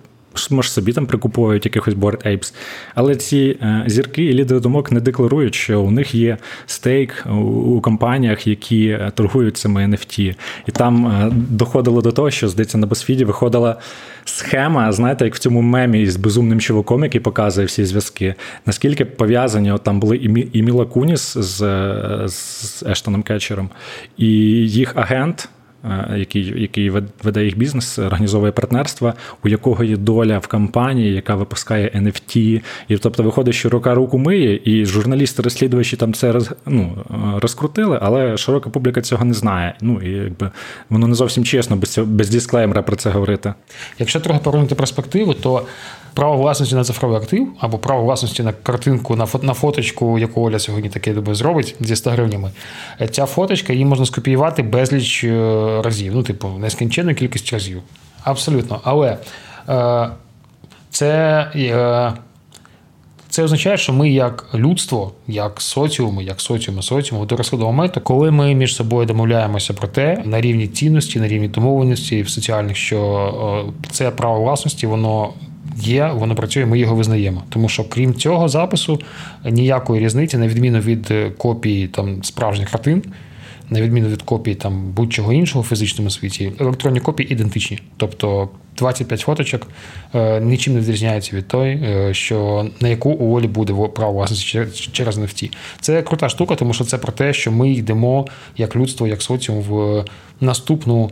може 0.50 0.68
собі 0.68 0.92
там 0.92 1.06
прикуповують 1.06 1.64
якихось 1.64 1.94
Bored 1.94 2.26
Apes. 2.26 2.54
Але 2.94 3.16
ці 3.16 3.58
е, 3.62 3.84
зірки 3.86 4.24
і 4.24 4.32
лідери 4.32 4.60
думок 4.60 4.92
не 4.92 5.00
декларують, 5.00 5.54
що 5.54 5.80
у 5.80 5.90
них 5.90 6.14
є 6.14 6.38
стейк 6.66 7.26
у 7.74 7.80
компаніях, 7.80 8.46
які 8.46 8.88
е, 8.88 9.12
торгують 9.14 9.56
цими 9.56 9.86
NFT. 9.86 10.34
І 10.66 10.72
там 10.72 11.06
е, 11.06 11.30
доходило 11.50 12.02
до 12.02 12.12
того, 12.12 12.30
що 12.30 12.48
здається 12.48 12.78
на 12.78 12.86
BuzzFeed 12.86 13.24
виходила 13.24 13.76
схема, 14.24 14.92
знаєте, 14.92 15.24
як 15.24 15.34
в 15.34 15.38
цьому 15.38 15.62
мемі 15.62 16.06
з 16.06 16.16
безумним 16.16 16.60
чуваком, 16.60 17.04
який 17.04 17.20
показує 17.20 17.66
всі 17.66 17.84
зв'язки. 17.84 18.34
Наскільки 18.66 19.04
пов'язані 19.04 19.72
от 19.72 19.82
там 19.82 20.00
були 20.00 20.16
і 20.52 20.62
Міла 20.62 20.84
Куніс 20.84 21.36
з, 21.38 21.58
з 22.26 22.82
Ештоном 22.82 23.22
Кетчером, 23.22 23.70
і 24.16 24.26
їх 24.68 24.92
агент. 24.96 25.48
Е, 25.84 26.18
який 26.18 26.62
який 26.62 26.90
веде 27.22 27.44
їх 27.44 27.58
бізнес, 27.58 27.98
організовує 27.98 28.52
партнерства, 28.52 29.14
у 29.44 29.48
якого 29.48 29.84
є 29.84 29.96
доля 29.96 30.38
в 30.38 30.46
компанії, 30.46 31.14
яка 31.14 31.34
випускає 31.34 31.90
NFT. 31.94 32.62
І 32.88 32.96
тобто 32.96 33.22
виходить, 33.22 33.54
що 33.54 33.70
рука 33.70 33.94
руку 33.94 34.18
миє, 34.18 34.60
і 34.64 34.86
журналісти-розслідувачі 34.86 35.96
там 35.96 36.14
це 36.14 36.32
роз, 36.32 36.50
ну, 36.66 37.04
розкрутили, 37.36 37.98
але 38.02 38.36
широка 38.36 38.70
публіка 38.70 39.00
цього 39.00 39.24
не 39.24 39.34
знає. 39.34 39.74
Ну 39.80 40.00
і 40.02 40.10
якби 40.10 40.50
воно 40.90 41.08
не 41.08 41.14
зовсім 41.14 41.44
чесно, 41.44 41.76
без 41.76 41.90
цього, 41.92 42.06
без 42.06 42.30
дисклеймера 42.30 42.82
про 42.82 42.96
це 42.96 43.10
говорити. 43.10 43.54
Якщо 43.98 44.20
трохи 44.20 44.40
повернути 44.44 44.74
перспективу, 44.74 45.34
то 45.34 45.66
право 46.14 46.36
власності 46.36 46.74
на 46.74 46.84
цифровий 46.84 47.16
актив 47.16 47.48
або 47.58 47.78
право 47.78 48.02
власності 48.02 48.42
на 48.42 48.52
картинку 48.52 49.16
на 49.16 49.26
на 49.42 49.54
фоточку, 49.54 50.18
яку 50.18 50.42
Оля 50.42 50.58
сьогодні 50.58 50.88
таке 50.88 51.12
думаю, 51.12 51.34
зробить 51.34 51.76
зі 51.80 51.96
100 51.96 52.10
гривнями. 52.10 52.50
Е, 53.00 53.08
ця 53.08 53.26
фоточка 53.26 53.72
її 53.72 53.84
можна 53.84 54.06
скопіювати 54.06 54.62
безліч 54.62 55.24
е, 55.24 55.82
разів. 55.84 56.14
Ну, 56.14 56.22
типу, 56.22 56.48
нескінченну 56.48 57.14
кількість 57.14 57.52
разів. 57.52 57.82
Абсолютно. 58.22 58.80
Але 58.84 59.18
е, 59.68 60.08
це. 60.90 61.10
Е, 61.54 62.12
це 63.28 63.42
означає, 63.42 63.76
що 63.76 63.92
ми, 63.92 64.10
як 64.10 64.46
людство, 64.54 65.12
як 65.26 65.60
соціуми, 65.60 66.24
як 66.24 66.40
соціуми, 66.40 66.82
соціуму 66.82 67.26
до 67.26 67.36
розходу 67.36 67.64
моменту, 67.64 68.00
коли 68.00 68.30
ми 68.30 68.54
між 68.54 68.76
собою 68.76 69.06
домовляємося 69.06 69.74
про 69.74 69.88
те 69.88 70.22
на 70.24 70.40
рівні 70.40 70.68
цінності, 70.68 71.20
на 71.20 71.28
рівні 71.28 71.48
домовленості 71.48 72.22
в 72.22 72.28
соціальних, 72.28 72.76
що 72.76 73.72
це 73.90 74.10
право 74.10 74.40
власності, 74.40 74.86
воно 74.86 75.32
є, 75.76 76.10
воно 76.14 76.34
працює, 76.34 76.66
ми 76.66 76.78
його 76.78 76.94
визнаємо. 76.94 77.42
Тому 77.48 77.68
що 77.68 77.84
крім 77.84 78.14
цього 78.14 78.48
запису 78.48 79.00
ніякої 79.44 80.04
різниці, 80.04 80.36
на 80.36 80.48
відміну 80.48 80.80
від 80.80 81.10
е, 81.10 81.30
копії 81.30 81.88
там 81.88 82.22
справжніх 82.22 82.70
картин, 82.70 83.02
на 83.70 83.82
відміну 83.82 84.08
від 84.08 84.22
копій 84.22 84.54
там 84.54 84.92
будь-чого 84.92 85.32
іншого 85.32 85.62
в 85.62 85.66
фізичному 85.66 86.10
світі, 86.10 86.52
електронні 86.60 87.00
копії 87.00 87.32
ідентичні. 87.32 87.78
Тобто 87.96 88.48
25 88.78 89.20
фоточок 89.20 89.66
е, 90.14 90.40
нічим 90.40 90.74
не 90.74 90.80
відрізняється 90.80 91.36
від 91.36 91.48
той, 91.48 91.70
е, 91.70 92.14
що 92.14 92.66
на 92.80 92.88
яку 92.88 93.10
у 93.10 93.36
Олі 93.36 93.48
буде 93.48 93.74
право 93.94 94.12
власності 94.12 94.66
через 94.92 95.18
NFT. 95.18 95.52
Це 95.80 96.02
крута 96.02 96.28
штука, 96.28 96.54
тому 96.54 96.72
що 96.72 96.84
це 96.84 96.98
про 96.98 97.12
те, 97.12 97.32
що 97.32 97.52
ми 97.52 97.72
йдемо 97.72 98.26
як 98.56 98.76
людство, 98.76 99.06
як 99.06 99.22
соціум 99.22 99.60
в 99.60 100.04
наступну 100.40 101.10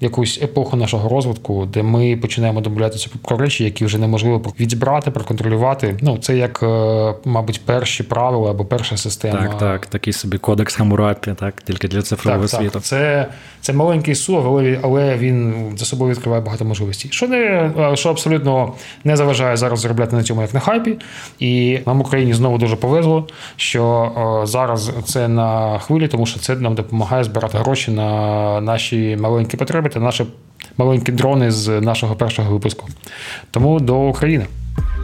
якусь 0.00 0.42
епоху 0.42 0.76
нашого 0.76 1.08
розвитку, 1.08 1.66
де 1.66 1.82
ми 1.82 2.16
починаємо 2.16 2.60
домовлятися 2.60 3.10
про 3.22 3.36
речі, 3.36 3.64
які 3.64 3.84
вже 3.84 3.98
неможливо 3.98 4.52
відібрати, 4.60 5.10
проконтролювати. 5.10 5.96
Ну 6.00 6.18
це 6.18 6.36
як, 6.36 6.60
е, 6.62 7.14
мабуть, 7.24 7.60
перші 7.64 8.02
правила 8.02 8.50
або 8.50 8.64
перша 8.64 8.96
система. 8.96 9.38
Так, 9.38 9.58
так, 9.58 9.86
такий 9.86 10.12
собі 10.12 10.38
кодекс 10.38 10.74
Хамурапі, 10.74 11.34
так, 11.40 11.62
тільки 11.62 11.88
для 11.88 12.02
цифрового 12.02 12.46
так, 12.46 12.60
світу. 12.60 12.72
Так, 12.72 12.82
Це 12.82 13.28
це 13.60 13.72
маленький 13.72 14.14
сув, 14.14 14.56
але 14.82 15.16
він 15.16 15.54
за 15.76 15.84
собою 15.84 16.12
відкриває 16.12 16.42
багато 16.42 16.64
можливостей. 16.64 17.10
Що 17.10 17.28
не 17.28 17.36
е, 17.38 17.96
що 17.96 18.10
абсолютно 18.10 18.72
не 19.04 19.16
заважає 19.16 19.56
зараз 19.56 19.80
заробляти 19.80 20.16
на 20.16 20.22
цьому, 20.22 20.42
як 20.42 20.54
на 20.54 20.60
хайпі. 20.60 20.98
І 21.38 21.78
нам 21.86 21.98
в 21.98 22.00
Україні 22.00 22.34
знову 22.34 22.58
дуже 22.58 22.76
повезло, 22.76 23.26
що 23.56 24.12
е, 24.42 24.46
зараз 24.46 24.92
це 25.04 25.28
на 25.28 25.78
хвилі, 25.78 26.08
тому 26.08 26.26
що 26.26 26.40
це 26.40 26.56
нам 26.56 26.74
допомагає 26.74 27.24
збирати 27.24 27.58
гроші 27.58 27.90
на 27.90 28.60
наші 28.60 29.16
маленькі 29.20 29.56
потреби 29.56 29.83
та 29.88 30.00
наші 30.00 30.24
маленькі 30.76 31.12
дрони 31.12 31.50
з 31.50 31.80
нашого 31.80 32.14
першого 32.14 32.52
випуску. 32.52 32.88
Тому 33.50 33.80
до 33.80 34.00
України. 34.00 34.46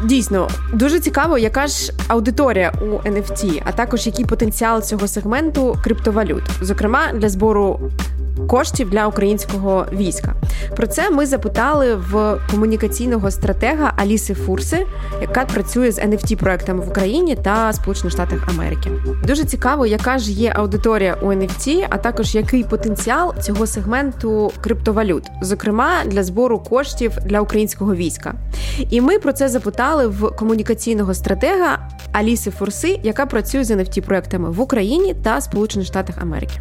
Дійсно, 0.04 0.48
дуже 0.72 1.00
цікаво, 1.00 1.38
яка 1.38 1.66
ж 1.66 1.92
аудиторія 2.08 2.72
у 2.80 3.08
NFT, 3.08 3.62
а 3.64 3.72
також 3.72 4.06
який 4.06 4.24
потенціал 4.24 4.82
цього 4.82 5.08
сегменту 5.08 5.76
криптовалют, 5.84 6.42
зокрема 6.62 7.00
для 7.14 7.28
збору 7.28 7.80
коштів 8.48 8.90
для 8.90 9.06
українського 9.06 9.86
війська. 9.92 10.34
Про 10.76 10.86
це 10.86 11.10
ми 11.10 11.26
запитали 11.26 11.94
в 11.94 12.38
комунікаційного 12.50 13.30
стратега 13.30 13.92
Аліси 13.96 14.34
Фурси, 14.34 14.86
яка 15.20 15.44
працює 15.44 15.92
з 15.92 15.98
nft 15.98 16.36
проектами 16.36 16.84
в 16.84 16.88
Україні 16.88 17.36
та 17.36 17.72
Сполучених 17.72 18.12
Штатах 18.12 18.48
Америки. 18.48 18.90
Дуже 19.26 19.44
цікаво, 19.44 19.86
яка 19.86 20.18
ж 20.18 20.32
є 20.32 20.52
аудиторія 20.56 21.16
у 21.22 21.26
NFT, 21.26 21.86
а 21.90 21.98
також 21.98 22.34
який 22.34 22.64
потенціал 22.64 23.34
цього 23.40 23.66
сегменту 23.66 24.52
криптовалют, 24.60 25.24
зокрема 25.42 25.90
для 26.06 26.24
збору 26.24 26.58
коштів 26.58 27.12
для 27.26 27.40
українського 27.40 27.94
війська. 27.94 28.34
І 28.90 29.00
ми 29.00 29.18
про 29.18 29.32
це 29.32 29.48
запитали 29.48 29.89
в 29.96 30.30
комунікаційного 30.30 31.14
стратега 31.14 31.88
Аліси 32.12 32.50
Фурси, 32.50 33.00
яка 33.02 33.26
працює 33.26 33.64
з 33.64 33.70
nft 33.70 34.00
проектами 34.00 34.50
в 34.50 34.60
Україні 34.60 35.14
та 35.14 35.40
Сполучених 35.40 35.86
Штатах 35.86 36.18
Америки. 36.18 36.60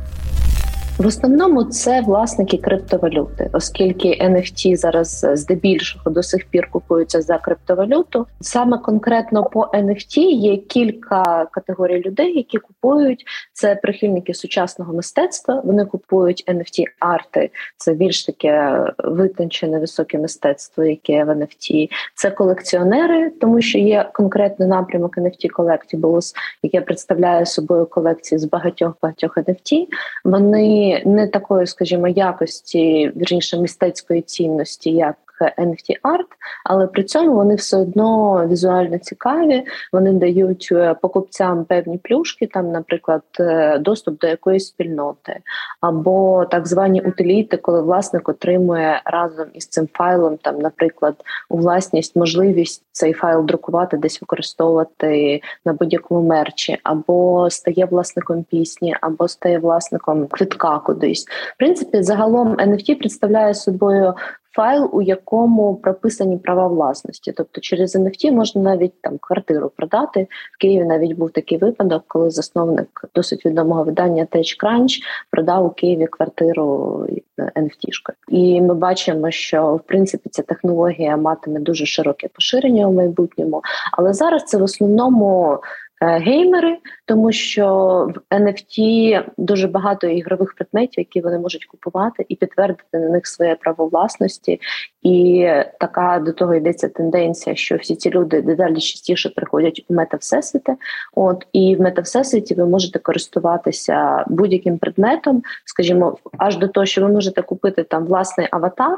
В 1.00 1.08
основному 1.08 1.63
це 1.63 2.01
власники 2.01 2.58
криптовалюти, 2.58 3.50
оскільки 3.53 4.08
NFT 4.08 4.75
зараз 4.75 5.25
здебільшого 5.34 6.12
до 6.12 6.24
сих 6.24 6.46
пір 6.46 6.70
купуються 6.72 7.22
за 7.22 7.38
криптовалюту. 7.38 8.25
Саме 8.41 8.77
конкретно 8.77 9.44
по 9.44 9.62
NFT 9.62 10.20
є 10.20 10.58
кілька 10.58 11.46
категорій 11.51 12.01
людей, 12.01 12.38
які 12.38 12.58
купують 12.58 13.25
це 13.53 13.75
прихильники 13.75 14.34
сучасного 14.34 14.94
мистецтва. 14.94 15.62
Вони 15.65 15.86
купують 15.86 16.44
NFT 16.48 16.84
арти. 17.00 17.50
Це 17.77 17.94
більш 17.94 18.25
таке 18.25 18.84
витончене 18.98 19.79
високе 19.79 20.18
мистецтво, 20.18 20.84
яке 20.84 21.24
в 21.24 21.29
NFT. 21.29 21.89
Це 22.15 22.32
колекціонери, 22.32 23.29
тому 23.29 23.62
що 23.62 23.79
є 23.79 24.10
конкретний 24.13 24.68
напрямок 24.70 25.18
NFT 25.18 25.50
Collectibles, 25.51 26.36
яке 26.63 26.82
представляє 26.82 27.46
собою 27.46 27.86
колекції 27.86 28.39
з 28.39 28.46
багатьох 28.46 28.94
багатьох 29.01 29.38
NFT. 29.38 29.88
Вони 30.25 30.88
не 31.05 31.27
такої, 31.27 31.67
скажімо, 31.67 32.08
якості, 32.08 33.12
вірніше 33.15 33.58
мистецької 33.58 34.22
цінності, 34.22 34.91
як 34.91 35.15
NFT 35.46 35.98
арт, 36.03 36.27
але 36.65 36.88
при 36.88 37.03
цьому 37.03 37.36
вони 37.36 37.55
все 37.55 37.77
одно 37.77 38.48
візуально 38.48 38.98
цікаві. 38.98 39.65
Вони 39.93 40.13
дають 40.13 40.69
е, 40.72 40.93
покупцям 40.93 41.65
певні 41.65 41.98
плюшки, 41.98 42.48
там, 42.48 42.72
наприклад, 42.72 43.24
е, 43.39 43.77
доступ 43.77 44.19
до 44.19 44.27
якоїсь 44.27 44.67
спільноти, 44.67 45.39
або 45.81 46.46
так 46.46 46.67
звані 46.67 47.01
утиліти, 47.01 47.58
коли 47.58 47.81
власник 47.81 48.29
отримує 48.29 49.01
разом 49.05 49.46
із 49.53 49.67
цим 49.67 49.88
файлом, 49.93 50.38
там, 50.38 50.60
наприклад, 50.60 51.15
у 51.50 51.58
власність 51.58 52.15
можливість 52.15 52.86
цей 52.91 53.13
файл 53.13 53.46
друкувати, 53.46 53.98
десь 53.98 54.22
використовувати 54.22 55.41
на 55.65 55.74
будь-якому 55.74 56.27
мерчі, 56.27 56.77
або 56.84 57.50
стає 57.50 57.86
власником 57.86 58.43
пісні, 58.43 58.96
або 59.01 59.27
стає 59.27 59.60
власником 59.60 60.27
квитка 60.27 60.79
кудись. 60.79 61.25
В 61.55 61.58
принципі, 61.58 62.03
загалом 62.03 62.55
NFT 62.55 63.00
представляє 63.00 63.53
собою 63.53 64.13
файл, 64.60 64.89
у 64.94 65.01
якому 65.01 65.75
прописані 65.75 66.38
права 66.38 66.68
власності. 66.68 67.32
Тобто 67.32 67.62
через 67.62 67.96
NFT 67.96 68.32
можна 68.32 68.62
навіть 68.62 69.01
там 69.01 69.18
квартиру 69.18 69.72
продати. 69.75 70.28
В 70.54 70.58
Києві 70.58 70.86
навіть 70.86 71.18
був 71.18 71.32
такий 71.32 71.58
випадок, 71.58 72.04
коли 72.08 72.30
засновник 72.30 73.06
досить 73.16 73.46
відомого 73.46 73.84
видання 73.84 74.28
TechCrunch 74.32 75.00
продав 75.32 75.66
у 75.66 75.70
Києві 75.70 76.08
квартиру 76.08 77.08
NFT-шкою. 77.38 78.16
І 78.28 78.62
ми 78.62 78.74
бачимо, 78.74 79.32
що 79.32 79.75
в 79.75 79.80
принципі 79.80 80.30
ця 80.30 80.42
технологія 80.42 81.18
матиме 81.18 81.60
дуже 81.60 81.86
широке 81.86 82.28
поширення 82.28 82.88
у 82.88 82.94
майбутньому, 82.94 83.62
але 83.92 84.13
зараз 84.13 84.44
це 84.44 84.58
в 84.58 84.63
основному 84.63 85.60
Е, 85.60 85.88
геймери, 86.01 86.77
тому 87.06 87.32
що 87.32 87.68
в 88.15 88.36
NFT 88.36 89.24
дуже 89.38 89.68
багато 89.68 90.08
ігрових 90.08 90.53
предметів, 90.53 91.00
які 91.00 91.22
вони 91.22 91.39
можуть 91.39 91.65
купувати 91.65 92.25
і 92.29 92.36
підтвердити 92.36 93.00
на 93.00 93.10
них 93.10 93.27
своє 93.27 93.56
право 93.56 93.88
власності. 93.88 94.60
І 95.01 95.48
така 95.79 96.20
до 96.20 96.34
того 96.34 96.56
йдеться 96.56 96.89
тенденція, 96.89 97.56
що 97.56 97.75
всі 97.75 97.96
ці 97.96 98.10
люди 98.10 98.41
дедалі 98.41 98.75
частіше 98.75 99.29
приходять 99.29 99.86
у 99.88 99.94
мета-всесвіти. 99.94 100.75
От 101.13 101.48
і 101.53 101.75
в 101.75 101.82
мета-всесвіті 101.82 102.56
ви 102.56 102.65
можете 102.65 103.00
користуватися 103.00 104.25
будь-яким 104.27 104.77
предметом, 104.77 105.44
скажімо, 105.65 106.18
аж 106.38 106.58
до 106.58 106.68
того, 106.68 106.86
що 106.86 107.01
ви 107.01 107.08
можете 107.08 107.41
купити 107.41 107.84
там 107.84 108.06
власний 108.06 108.48
аватар 108.51 108.98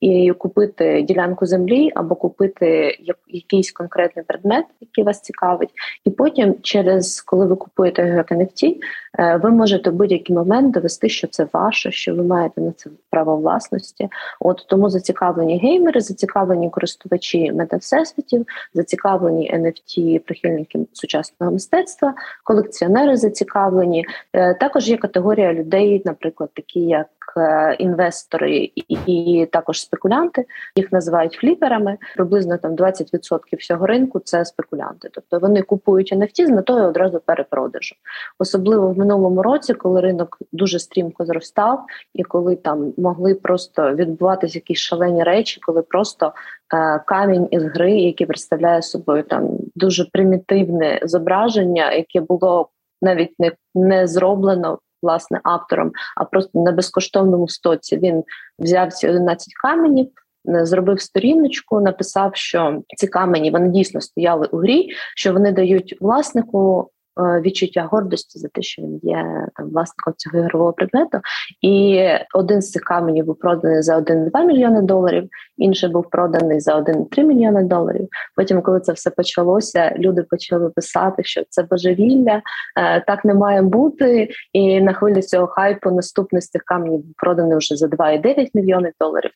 і 0.00 0.32
купити 0.32 1.02
ділянку 1.02 1.46
землі 1.46 1.90
або 1.94 2.14
купити 2.14 2.98
якийсь 3.28 3.72
конкретний 3.72 4.24
предмет, 4.24 4.64
який 4.80 5.04
вас 5.04 5.20
цікавить, 5.20 5.70
і 6.04 6.10
потім, 6.10 6.41
через 6.62 7.20
коли 7.20 7.46
ви 7.46 7.56
купуєте 7.56 8.24
NFT, 8.30 8.76
е, 9.18 9.36
ви 9.36 9.50
можете 9.50 9.90
в 9.90 9.92
будь-який 9.92 10.36
момент 10.36 10.74
довести, 10.74 11.08
що 11.08 11.26
це 11.26 11.46
ваше, 11.52 11.92
що 11.92 12.14
ви 12.14 12.22
маєте 12.22 12.60
на 12.60 12.72
це 12.72 12.90
право 13.10 13.36
власності. 13.36 14.08
От 14.40 14.64
тому 14.68 14.90
зацікавлені 14.90 15.58
геймери, 15.58 16.00
зацікавлені 16.00 16.70
користувачі 16.70 17.52
метавсесвітів, 17.52 18.46
зацікавлені 18.74 19.54
NFT 19.54 20.18
прихильники 20.18 20.78
сучасного 20.92 21.52
мистецтва, 21.52 22.14
колекціонери 22.44 23.16
зацікавлені. 23.16 24.06
Е, 24.32 24.54
також 24.54 24.88
є 24.88 24.96
категорія 24.96 25.54
людей, 25.54 26.02
наприклад, 26.04 26.50
такі 26.54 26.80
як 26.80 27.06
Е, 27.36 27.76
інвестори 27.78 28.70
і 29.06 29.48
також 29.52 29.80
спекулянти. 29.80 30.44
Їх 30.76 30.92
називають 30.92 31.32
фліперами. 31.32 31.98
Приблизно 32.16 32.58
там 32.58 32.76
20% 32.76 33.56
всього 33.58 33.86
ринку 33.86 34.20
це 34.20 34.44
спекулянти. 34.44 35.08
Тобто 35.12 35.38
вони 35.38 35.62
купують 35.62 36.12
NFT 36.12 36.46
з 36.46 36.50
метою 36.50 36.84
одразу 36.84 37.20
перепродажу. 37.20 37.94
Особливо 38.38 38.90
в 38.90 38.98
минулому 38.98 39.42
році, 39.42 39.74
коли 39.74 40.00
ринок 40.00 40.38
дуже 40.52 40.78
стрімко 40.78 41.24
зростав, 41.24 41.84
і 42.14 42.22
коли 42.22 42.56
там 42.56 42.92
могли 42.96 43.34
просто 43.34 43.94
відбуватися 43.94 44.58
якісь 44.58 44.78
шалені 44.78 45.22
речі, 45.22 45.60
коли 45.66 45.82
просто 45.82 46.32
е, 46.74 46.98
камінь 47.06 47.48
із 47.50 47.64
гри, 47.64 47.92
який 47.92 48.26
представляє 48.26 48.82
собою 48.82 49.22
там 49.22 49.48
дуже 49.74 50.04
примітивне 50.12 51.00
зображення, 51.02 51.92
яке 51.92 52.20
було 52.20 52.68
навіть 53.02 53.34
не, 53.38 53.52
не 53.74 54.06
зроблено 54.06 54.78
власне 55.02 55.40
автором, 55.44 55.92
а 56.16 56.24
просто 56.24 56.60
на 56.60 56.72
безкоштовному 56.72 57.48
стоці 57.48 57.96
він 57.98 58.24
взяв 58.58 58.92
ці 58.92 59.08
11 59.08 59.54
каменів. 59.62 60.08
Е, 60.48 60.66
зробив 60.66 61.00
сторіночку, 61.00 61.80
написав, 61.80 62.30
що 62.34 62.82
ці 62.96 63.06
камені 63.06 63.50
вони 63.50 63.68
дійсно 63.68 64.00
стояли 64.00 64.48
у 64.52 64.56
грі, 64.56 64.88
що 65.16 65.32
вони 65.32 65.52
дають 65.52 65.96
власнику 66.00 66.90
відчуття 67.16 67.88
гордості 67.90 68.38
за 68.38 68.48
те, 68.48 68.62
що 68.62 68.82
він 68.82 69.00
є 69.02 69.46
там 69.54 69.70
власником 69.70 70.14
цього 70.16 70.38
ігрового 70.38 70.72
предмету. 70.72 71.18
І 71.60 72.04
один 72.34 72.62
з 72.62 72.70
цих 72.70 72.82
каменів 72.82 73.24
був 73.24 73.38
проданий 73.38 73.82
за 73.82 73.98
1,2 73.98 74.46
мільйони 74.46 74.82
доларів, 74.82 75.28
інший 75.56 75.90
був 75.90 76.10
проданий 76.10 76.60
за 76.60 76.78
1,3 76.78 77.24
мільйони 77.24 77.62
доларів. 77.62 78.08
Потім, 78.36 78.62
коли 78.62 78.80
це 78.80 78.92
все 78.92 79.10
почалося, 79.10 79.94
люди 79.98 80.22
почали 80.22 80.70
писати, 80.70 81.24
що 81.24 81.42
це 81.48 81.62
божевілля, 81.62 82.42
е, 82.76 83.00
так 83.00 83.24
не 83.24 83.34
має 83.34 83.62
бути. 83.62 84.28
І 84.52 84.80
на 84.80 84.92
хвилі 84.92 85.22
цього 85.22 85.46
хайпу 85.46 85.90
наступний 85.90 86.42
з 86.42 86.48
цих 86.48 86.62
каменів 86.62 87.00
був 87.00 87.14
проданий 87.16 87.56
вже 87.56 87.76
за 87.76 87.86
2,9 87.86 88.50
мільйони 88.54 88.92
доларів. 89.00 89.30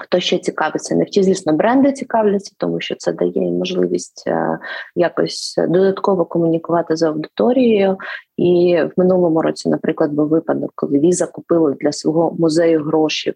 Хто 0.00 0.20
ще 0.20 0.38
цікавиться, 0.38 1.04
вті, 1.06 1.22
звісно, 1.22 1.52
бренди 1.52 1.92
цікавляться, 1.92 2.54
тому 2.58 2.80
що 2.80 2.94
це 2.94 3.12
дає 3.12 3.32
їм 3.34 3.54
можливість 3.54 4.24
е, 4.26 4.58
якось 4.96 5.54
додатково 5.68 6.24
комунікувати 6.24 6.96
з 6.96 7.02
аудиторією. 7.02 7.96
І 8.36 8.78
в 8.82 8.90
минулому 8.96 9.42
році, 9.42 9.68
наприклад, 9.68 10.12
був 10.12 10.28
випадок, 10.28 10.72
коли 10.74 10.98
Віза 10.98 11.26
купила 11.26 11.70
для 11.70 11.92
свого 11.92 12.36
музею 12.38 12.84
грошів 12.84 13.34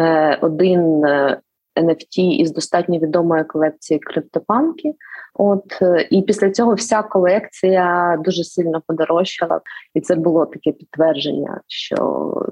е, 0.00 0.38
один 0.42 1.04
е, 1.04 1.40
NFT 1.76 2.20
із 2.20 2.52
достатньо 2.52 2.98
відомої 2.98 3.44
колекції 3.44 4.00
криптопанки. 4.00 4.94
От 5.40 5.82
е, 5.82 6.08
і 6.10 6.22
після 6.22 6.50
цього 6.50 6.74
вся 6.74 7.02
колекція 7.02 8.16
дуже 8.24 8.44
сильно 8.44 8.82
подорожчала, 8.86 9.60
і 9.94 10.00
це 10.00 10.14
було 10.14 10.46
таке 10.46 10.72
підтвердження, 10.72 11.60
що 11.66 11.96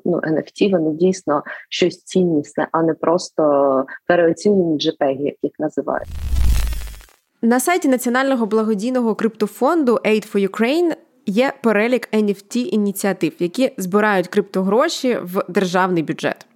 ну 0.05 0.17
NFT 0.17 0.71
вони 0.71 0.91
дійсно 0.91 1.43
щось 1.69 2.03
ціннісне, 2.03 2.69
а 2.73 2.83
не 2.83 2.95
просто 2.95 3.85
переоцінені 4.09 4.79
JPEG, 4.79 5.21
як 5.21 5.35
їх 5.43 5.53
називають. 5.59 6.09
На 7.43 7.61
сайті 7.61 7.89
національного 7.89 8.47
благодійного 8.47 9.15
криптофонду 9.15 9.93
Aid 9.95 10.35
for 10.35 10.51
Ukraine 10.51 10.97
є 11.27 11.53
перелік 11.63 12.09
NFT 12.13 12.57
ініціатив, 12.57 13.33
які 13.39 13.73
збирають 13.79 14.29
криптогроші 14.29 15.19
в 15.23 15.45
державний 15.49 16.03
бюджет. 16.03 16.47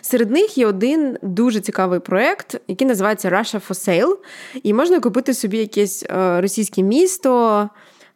Серед 0.00 0.30
них 0.30 0.58
є 0.58 0.66
один 0.66 1.18
дуже 1.22 1.60
цікавий 1.60 2.00
проект, 2.00 2.60
який 2.68 2.86
називається 2.86 3.30
Russia 3.30 3.68
for 3.68 3.88
Sale. 3.88 4.16
І 4.62 4.74
можна 4.74 5.00
купити 5.00 5.34
собі 5.34 5.58
якесь 5.58 6.04
е, 6.10 6.40
російське 6.40 6.82
місто 6.82 7.68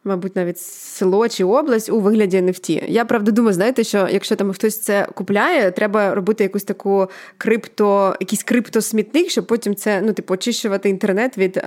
мабуть, 0.05 0.37
навіть 0.37 0.59
село 0.59 1.29
чи 1.29 1.45
область 1.45 1.91
у 1.91 2.01
вигляді 2.01 2.41
NFT. 2.41 2.85
Я 2.89 3.05
правда 3.05 3.33
думаю, 3.33 3.55
знаєте, 3.55 3.85
що 3.85 4.09
якщо 4.11 4.37
там 4.37 4.53
хтось 4.53 4.81
це 4.81 5.07
купляє, 5.15 5.71
треба 5.71 6.15
робити 6.15 6.45
якусь 6.45 6.65
таку 6.65 7.09
крипто, 7.39 8.17
якийсь 8.21 8.43
криптосмітник, 8.43 9.31
щоб 9.31 9.47
потім 9.47 9.75
це 9.75 10.01
ну, 10.01 10.13
типу, 10.13 10.35
очищувати 10.35 10.89
інтернет 10.89 11.39
від 11.39 11.57
е, 11.57 11.63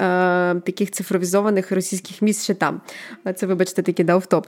таких 0.65 0.91
цифровізованих 0.91 1.71
російських 1.71 2.21
міст 2.21 2.43
ще 2.43 2.54
там. 2.54 2.82
Це, 3.36 3.45
вибачте, 3.45 3.82
такий 3.82 4.06
дав 4.06 4.26
топ. 4.26 4.48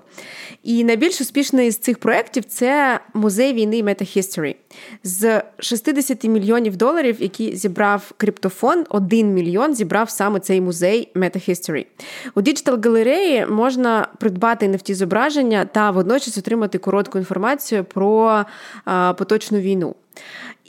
І 0.63 0.83
найбільш 0.83 1.21
успішний 1.21 1.71
з 1.71 1.77
цих 1.77 1.97
проєктів 1.97 2.45
це 2.45 2.99
музей 3.13 3.53
війни 3.53 3.83
Meta 3.83 4.17
History. 4.17 4.55
З 5.03 5.41
60 5.59 6.23
мільйонів 6.23 6.77
доларів, 6.77 7.15
які 7.19 7.55
зібрав 7.55 8.11
криптофонд, 8.17 8.85
1 8.89 9.33
мільйон 9.33 9.75
зібрав 9.75 10.09
саме 10.09 10.39
цей 10.39 10.61
музей 10.61 11.11
MetaHistory. 11.15 11.85
У 12.35 12.41
digital 12.41 12.79
галереї 12.83 13.45
можна 13.45 14.07
придбати 14.19 14.67
nft 14.67 14.93
зображення 14.93 15.65
та 15.65 15.91
водночас 15.91 16.37
отримати 16.37 16.77
коротку 16.77 17.17
інформацію 17.17 17.83
про 17.83 18.45
поточну 19.17 19.57
війну. 19.59 19.95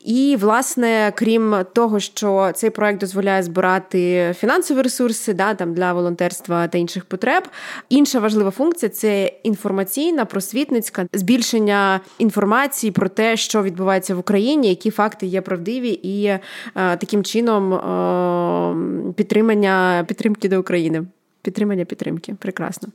І, 0.09 0.37
власне, 0.41 1.13
крім 1.17 1.57
того, 1.73 2.01
що 2.01 2.53
цей 2.55 2.71
проект 2.71 3.01
дозволяє 3.01 3.43
збирати 3.43 4.33
фінансові 4.39 4.83
ресурси 4.83 5.35
да, 5.35 5.55
там, 5.55 5.75
для 5.75 5.93
волонтерства 5.93 6.69
та 6.69 6.79
інших 6.79 7.05
потреб. 7.05 7.43
Інша 7.89 8.21
важлива 8.21 8.51
функція 8.51 8.89
це 8.89 9.33
інформаційна, 9.43 10.25
просвітницька 10.25 11.07
збільшення 11.13 12.01
інформації 12.19 12.91
про 12.91 13.09
те, 13.09 13.37
що 13.37 13.63
відбувається 13.63 14.15
в 14.15 14.19
Україні, 14.19 14.69
які 14.69 14.91
факти 14.91 15.27
є 15.27 15.41
правдиві, 15.41 15.91
і 16.03 16.25
е, 16.25 16.41
таким 16.75 17.25
чином 17.25 17.75
е, 17.75 19.13
підтримання 19.13 20.05
підтримки 20.09 20.49
до 20.49 20.61
України. 20.61 21.05
Підтримання 21.43 21.85
підтримки. 21.85 22.35
Прекрасно. 22.39 22.89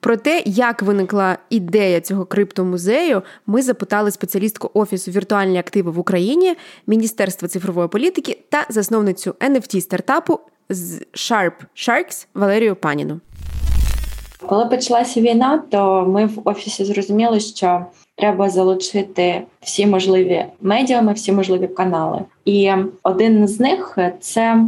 Про 0.00 0.16
те, 0.16 0.42
як 0.46 0.82
виникла 0.82 1.38
ідея 1.50 2.00
цього 2.00 2.24
криптомузею, 2.24 3.22
ми 3.46 3.62
запитали 3.62 4.10
спеціалістку 4.10 4.70
Офісу 4.74 5.10
віртуальні 5.10 5.58
активи 5.58 5.90
в 5.90 5.98
Україні, 5.98 6.54
Міністерства 6.86 7.48
цифрової 7.48 7.88
політики 7.88 8.38
та 8.48 8.66
засновницю 8.68 9.34
NFT 9.40 9.80
стартапу 9.80 10.40
з 10.68 11.00
Sharp 11.00 11.52
Sharks 11.76 12.26
Валерію 12.34 12.76
Паніну. 12.76 13.20
Коли 14.46 14.66
почалася 14.66 15.20
війна, 15.20 15.62
то 15.70 16.06
ми 16.08 16.26
в 16.26 16.40
офісі 16.44 16.84
зрозуміли, 16.84 17.40
що 17.40 17.86
треба 18.16 18.50
залучити 18.50 19.42
всі 19.60 19.86
можливі 19.86 20.44
медіуми, 20.60 21.12
всі 21.12 21.32
можливі 21.32 21.68
канали. 21.68 22.20
І 22.44 22.72
один 23.02 23.48
з 23.48 23.60
них 23.60 23.98
це 24.20 24.64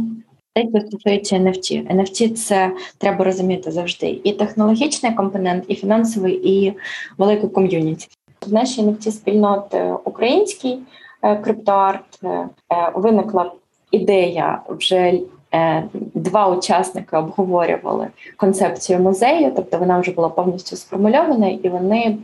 те, 0.53 0.81
стосується 0.81 1.35
NFT. 1.35 1.95
NFT– 1.95 2.29
це 2.33 2.71
треба 2.97 3.25
розуміти 3.25 3.71
завжди 3.71 4.21
і 4.23 4.33
технологічний 4.33 5.13
компонент, 5.13 5.63
і 5.67 5.75
фінансовий, 5.75 6.33
і 6.33 6.73
великий 7.17 7.49
ком'юніті. 7.49 8.07
В 8.47 8.53
нашій 8.53 8.81
NFT 8.81 9.11
спільноти 9.11 9.93
український 10.03 10.79
е, 11.21 11.35
криптоарт 11.35 12.19
е, 12.23 12.27
е, 12.27 12.49
виникла 12.95 13.51
ідея 13.91 14.61
вже. 14.69 15.19
Два 16.13 16.47
учасники 16.47 17.17
обговорювали 17.17 18.07
концепцію 18.37 18.99
музею, 18.99 19.51
тобто 19.55 19.77
вона 19.77 19.99
вже 19.99 20.11
була 20.11 20.29
повністю 20.29 20.75
сформульована, 20.75 21.47
і 21.47 21.69
вони 21.69 22.17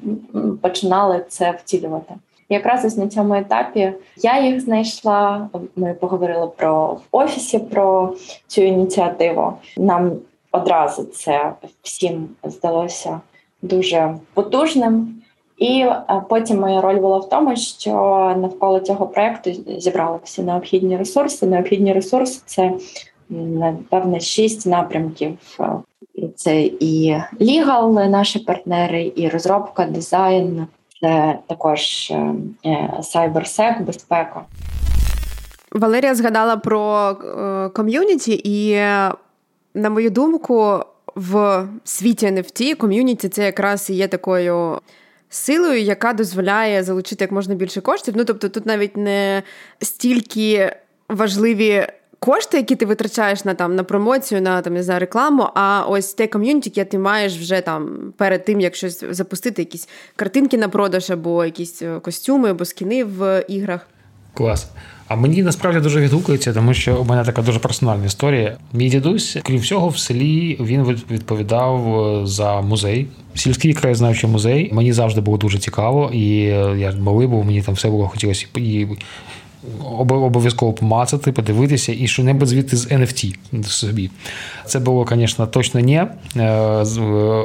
починали 0.62 1.26
це 1.28 1.52
втілювати. 1.52 2.15
Якраз 2.50 2.86
ось 2.86 2.98
на 2.98 3.08
цьому 3.08 3.34
етапі 3.34 3.94
я 4.18 4.46
їх 4.46 4.62
знайшла. 4.62 5.50
Ми 5.76 5.94
поговорили 5.94 6.48
про 6.58 6.88
в 6.94 7.02
офісі 7.12 7.60
про 7.60 8.14
цю 8.48 8.62
ініціативу. 8.62 9.54
Нам 9.78 10.12
одразу 10.52 11.04
це 11.04 11.54
всім 11.82 12.30
здалося 12.44 13.20
дуже 13.62 14.16
потужним. 14.34 15.16
І 15.58 15.82
е, 15.82 16.04
потім 16.30 16.60
моя 16.60 16.82
роль 16.82 17.00
була 17.00 17.18
в 17.18 17.30
тому, 17.30 17.56
що 17.56 17.92
навколо 18.38 18.80
цього 18.80 19.08
проекту 19.08 19.52
зібрали 19.78 20.20
всі 20.24 20.42
необхідні 20.42 20.98
ресурси. 20.98 21.46
Необхідні 21.46 21.94
ресурси 21.94 22.42
це 22.46 22.74
напевне 23.30 24.20
шість 24.20 24.68
напрямків. 24.68 25.38
Це 26.36 26.62
і 26.62 27.18
лігал, 27.42 27.94
наші 27.94 28.40
партнери, 28.40 29.12
і 29.16 29.30
розробка, 29.30 29.86
дизайн, 29.86 30.68
це 31.02 31.40
також 31.48 32.14
сайберсек, 33.02 33.82
безпека. 33.82 34.42
Валерія 35.72 36.16
згадала 36.16 36.58
про 36.58 37.10
е, 37.12 37.70
ком'юніті, 37.70 38.42
і 38.44 38.76
на 39.74 39.90
мою 39.90 40.10
думку, 40.10 40.80
в 41.16 41.68
світі 41.84 42.28
NFT 42.28 42.76
ком'юніті 42.76 43.30
це 43.30 43.46
якраз 43.46 43.90
і 43.90 43.94
є 43.94 44.08
такою 44.08 44.82
силою, 45.30 45.82
яка 45.82 46.14
дозволяє 46.14 46.84
залучити 46.84 47.24
як 47.24 47.32
можна 47.32 47.56
більше 47.56 47.82
коштів. 47.82 48.14
Ну 48.18 48.26
тобто, 48.26 48.50
тут 48.50 48.66
навіть 48.66 48.98
не 48.98 49.44
стільки 49.82 50.76
важливі. 51.10 51.88
Кошти, 52.20 52.58
які 52.58 52.76
ти 52.76 52.86
витрачаєш 52.86 53.46
на 53.46 53.54
там 53.54 53.76
на 53.76 53.84
промоцію, 53.84 54.42
на 54.42 54.62
там 54.62 54.74
не 54.74 54.84
знаю, 54.84 55.00
рекламу, 55.00 55.48
а 55.56 55.86
ось 55.90 56.14
те 56.14 56.28
ком'юніті, 56.28 56.72
яке 56.76 56.90
ти 56.90 57.00
маєш 57.00 57.38
вже 57.38 57.62
там 57.62 58.14
перед 58.18 58.46
тим, 58.46 58.60
як 58.60 58.76
щось 58.76 59.04
запустити, 59.10 59.62
якісь 59.62 59.90
картинки 60.16 60.58
на 60.58 60.70
продаж, 60.70 61.12
або 61.12 61.46
якісь 61.46 61.82
е, 61.82 62.00
костюми, 62.00 62.50
або 62.50 62.66
скіни 62.66 63.04
в 63.04 63.44
іграх. 63.48 63.88
Клас. 64.34 64.68
А 65.08 65.16
мені 65.16 65.44
насправді 65.44 65.80
дуже 65.80 66.02
відгукується, 66.02 66.54
тому 66.54 66.74
що 66.74 66.98
у 67.02 67.04
мене 67.04 67.24
така 67.24 67.42
дуже 67.42 67.60
персональна 67.60 68.06
історія. 68.06 68.58
Мій 68.74 68.90
дідусь, 68.90 69.38
крім 69.44 69.60
всього, 69.60 69.90
в 69.90 69.98
селі 69.98 70.58
він 70.60 70.84
відповідав 71.12 72.00
е, 72.00 72.28
за 72.28 72.62
музей. 72.62 73.08
Сільський 73.36 73.74
краєзнавчий 73.74 74.30
музей. 74.30 74.70
Мені 74.74 74.94
завжди 74.94 75.22
було 75.22 75.38
дуже 75.38 75.60
цікаво, 75.60 76.12
і 76.14 76.28
я 76.78 76.94
малий 77.00 77.28
був, 77.28 77.46
мені 77.46 77.62
там 77.62 77.76
все 77.76 77.90
було 77.90 78.08
хотілося 78.08 78.46
і 78.56 78.88
обов'язково 80.10 80.74
помацати, 80.74 81.32
подивитися 81.32 81.93
і 82.00 82.08
що 82.08 82.24
небудь 82.24 82.48
звідти 82.48 82.78
з 82.78 82.88
NFT 82.88 83.36
собі. 83.63 84.10
Це 84.65 84.80
було, 84.80 85.08
звісно, 85.12 85.48
точно 85.48 85.80
ні, 85.80 86.04
е, 86.38 86.45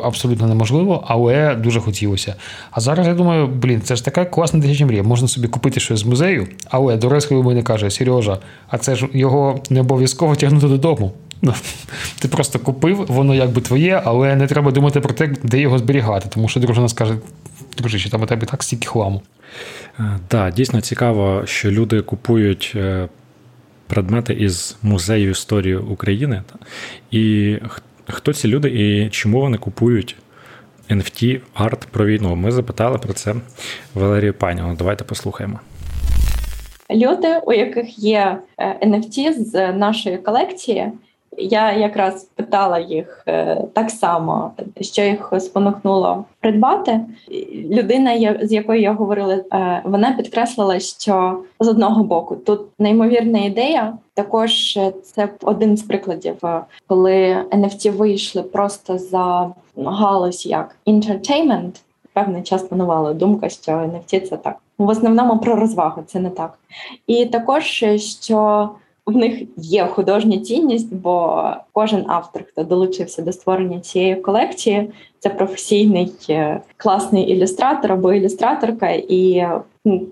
абсолютно 0.05 0.47
неможливо, 0.47 1.05
але 1.07 1.55
дуже 1.55 1.81
хотілося. 1.81 2.35
А 2.71 2.81
зараз 2.81 3.07
я 3.07 3.15
думаю, 3.15 3.47
блін, 3.47 3.81
це 3.81 3.97
ж 3.97 4.05
така 4.05 4.25
класна 4.25 4.61
дитяча 4.61 4.87
мрія. 4.87 5.03
Можна 5.03 5.29
собі 5.29 5.49
купити 5.49 5.81
щось 5.81 6.01
з 6.01 6.05
музею, 6.05 6.49
але 6.71 6.97
дорослий 6.97 7.43
мене 7.43 7.63
каже, 7.63 7.91
Сережа, 7.91 8.39
а 8.69 8.79
це 8.79 8.97
ж 8.97 9.09
його 9.13 9.61
не 9.71 9.81
обов'язково 9.81 10.37
тягнути 10.37 10.69
додому. 10.69 11.13
Ну, 11.43 11.55
ти 12.19 12.29
просто 12.29 12.59
купив, 12.59 13.07
воно 13.09 13.35
якби 13.35 13.61
твоє, 13.61 14.03
але 14.05 14.37
не 14.37 14.47
треба 14.47 14.71
думати 14.71 15.01
про 15.01 15.15
те, 15.15 15.35
де 15.43 15.61
його 15.61 15.79
зберігати, 15.79 16.29
тому 16.29 16.49
що 16.49 16.61
дружина 16.61 16.89
скаже, 16.89 17.15
дружище, 17.79 18.11
там 18.11 18.23
у 18.23 18.27
тебе 18.27 18.47
так 18.47 18.63
стільки 18.63 18.89
хламу. 18.89 19.23
Так, 19.97 20.21
да, 20.31 20.51
дійсно 20.51 20.81
цікаво, 20.81 21.43
що 21.45 21.71
люди 21.71 22.03
купують 22.03 22.73
е, 22.77 23.09
предмети 23.87 24.33
із 24.33 24.77
музею 24.83 25.31
історії 25.31 25.77
України. 25.77 26.43
І 27.11 27.57
хто 28.09 28.33
ці 28.33 28.49
люди 28.49 28.69
і 28.69 29.11
чому 29.11 29.41
вони 29.41 29.59
купують 29.59 30.17
NFT 30.91 31.41
арт 31.55 31.87
про 31.91 32.07
війну? 32.07 32.37
Ми 32.37 32.51
запитали 32.51 32.99
про 32.99 33.13
це 33.13 33.35
Валерію 33.95 34.35
Паніну. 34.35 34.75
Давайте 34.79 35.05
послухаємо. 35.05 35.61
Люди, 36.91 37.39
у 37.47 37.53
яких 37.53 37.99
є 37.99 38.39
NFT 38.83 39.29
е, 39.29 39.33
з 39.33 39.73
нашої 39.73 40.19
колекції, 40.19 40.93
я 41.39 41.73
якраз 41.73 42.25
питала 42.25 42.79
їх 42.79 43.23
е, 43.27 43.65
так 43.73 43.91
само, 43.91 44.53
що 44.81 45.03
їх 45.03 45.33
спонукнуло 45.39 46.25
придбати. 46.41 47.01
Людина, 47.71 48.37
з 48.43 48.53
якою 48.53 48.81
я 48.81 48.93
говорила, 48.93 49.35
е, 49.35 49.83
вона 49.85 50.13
підкреслила, 50.13 50.81
що 50.81 51.43
з 51.61 51.69
одного 51.69 52.05
боку 52.05 52.37
тут 52.37 52.61
неймовірна 52.79 53.39
ідея. 53.39 53.93
Також 54.15 54.79
це 55.03 55.29
один 55.43 55.77
з 55.77 55.83
прикладів, 55.83 56.37
коли 56.87 57.37
NFT 57.51 57.91
вийшли 57.91 58.43
просто 58.43 58.99
за 58.99 59.51
галузь 59.77 60.47
як 60.47 60.77
entertainment, 60.87 61.81
Певний 62.13 62.43
час 62.43 62.63
панувала 62.63 63.15
думка, 63.15 63.49
що 63.49 63.73
NFT– 63.73 64.21
це 64.29 64.37
так 64.37 64.57
в 64.79 64.89
основному 64.89 65.39
про 65.39 65.57
розвагу, 65.57 66.03
це 66.07 66.21
не 66.21 66.31
так. 66.31 66.59
І 67.07 67.27
також 67.27 67.85
що 67.97 68.71
в 69.07 69.17
них 69.17 69.43
є 69.57 69.87
художня 69.87 70.39
цінність, 70.39 70.95
бо 70.95 71.47
кожен 71.73 72.05
автор, 72.09 72.45
хто 72.49 72.65
долучився 72.65 73.23
до 73.23 73.33
створення 73.33 73.81
цієї 73.81 74.17
колекції, 74.17 74.91
це 75.19 75.29
професійний 75.29 76.13
е, 76.31 76.61
класний 76.77 77.31
ілюстратор 77.31 77.93
або 77.93 78.13
ілюстраторка, 78.13 78.91
і 78.91 79.47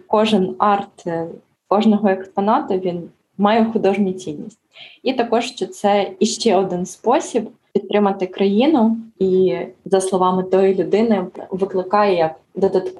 кожен 0.07 0.55
арт 0.59 1.07
е, 1.07 1.27
кожного 1.69 2.09
експонату 2.09 2.75
він 2.75 3.03
має 3.39 3.65
художню 3.65 4.13
цінність. 4.13 4.59
І 5.03 5.13
також 5.13 5.45
що 5.45 5.67
це 5.67 6.11
іще 6.19 6.57
один 6.57 6.87
спосіб 6.87 7.49
підтримати 7.73 8.27
країну, 8.27 8.97
і 9.19 9.57
за 9.85 10.01
словами 10.01 10.43
тої 10.43 10.75
людини 10.75 11.27
викликає 11.51 12.35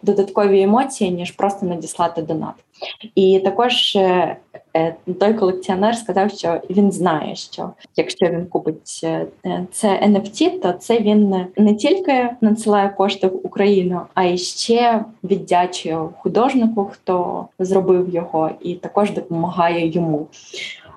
додаткові 0.03 0.63
емоції, 0.63 1.11
ніж 1.11 1.31
просто 1.31 1.67
надіслати 1.67 2.23
донат. 2.23 2.55
І 3.15 3.41
також 3.45 3.97
е, 3.97 4.37
е, 4.77 4.95
той 5.21 5.35
колекціонер 5.35 5.97
сказав, 5.97 6.31
що 6.31 6.61
він 6.71 6.93
знає, 6.93 7.37
що 7.37 7.71
якщо 7.97 8.27
він 8.27 8.47
купить 8.47 9.01
е, 9.05 9.27
це 9.73 9.89
NFT, 9.89 10.61
то 10.61 10.73
це 10.73 11.01
він 11.01 11.47
не 11.57 11.75
тільки 11.75 12.31
надсилає 12.41 12.89
кошти 12.89 13.27
в 13.27 13.47
Україну, 13.47 14.01
а 14.15 14.25
й 14.25 14.39
ще 14.39 15.05
віддячує 15.25 15.99
художнику, 16.19 16.85
хто 16.93 17.47
зробив 17.59 18.15
його, 18.15 18.51
і 18.61 18.75
також 18.75 19.11
допомагає 19.11 19.89
йому. 19.89 20.27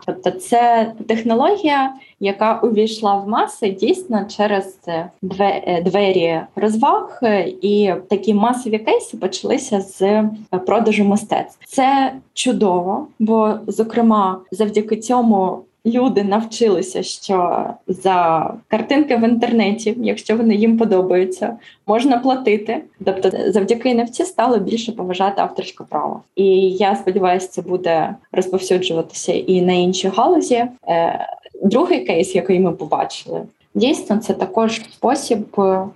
Тобто, 0.05 0.31
це 0.31 0.91
технологія, 1.07 1.93
яка 2.19 2.59
увійшла 2.59 3.15
в 3.15 3.27
маси 3.27 3.69
дійсно 3.69 4.25
через 4.37 4.79
е, 4.87 5.81
двері 5.85 6.41
розваг, 6.55 7.19
і 7.61 7.93
такі 8.09 8.33
масові 8.33 8.79
кейси 8.79 9.17
почалися 9.17 9.81
з 9.81 10.23
продажу 10.65 11.03
мистецтв. 11.03 11.65
Це 11.65 12.13
чудово, 12.33 13.07
бо 13.19 13.53
зокрема 13.67 14.39
завдяки 14.51 14.97
цьому 14.97 15.63
люди 15.85 16.23
навчилися, 16.23 17.03
що 17.03 17.65
за 17.87 18.49
картинки 18.67 19.15
в 19.15 19.23
інтернеті, 19.23 19.97
якщо 20.01 20.37
вони 20.37 20.55
їм 20.55 20.77
подобаються, 20.77 21.57
можна 21.87 22.17
платити. 22.17 22.81
Тобто, 23.05 23.31
завдяки 23.47 23.89
NFT 23.89 24.23
стало 24.23 24.57
більше 24.57 24.91
поважати 24.91 25.41
авторське 25.41 25.83
право. 25.89 26.21
І 26.35 26.45
я 26.69 26.95
сподіваюся, 26.95 27.47
це 27.47 27.61
буде 27.61 28.15
розповсюджуватися 28.31 29.33
і 29.33 29.61
на 29.61 29.73
інші 29.73 30.07
галузі. 30.07 30.65
Е, 30.87 31.27
другий 31.63 32.05
кейс, 32.05 32.35
який 32.35 32.59
ми 32.59 32.71
побачили, 32.71 33.41
дійсно 33.75 34.17
це 34.17 34.33
також 34.33 34.81
спосіб 34.93 35.39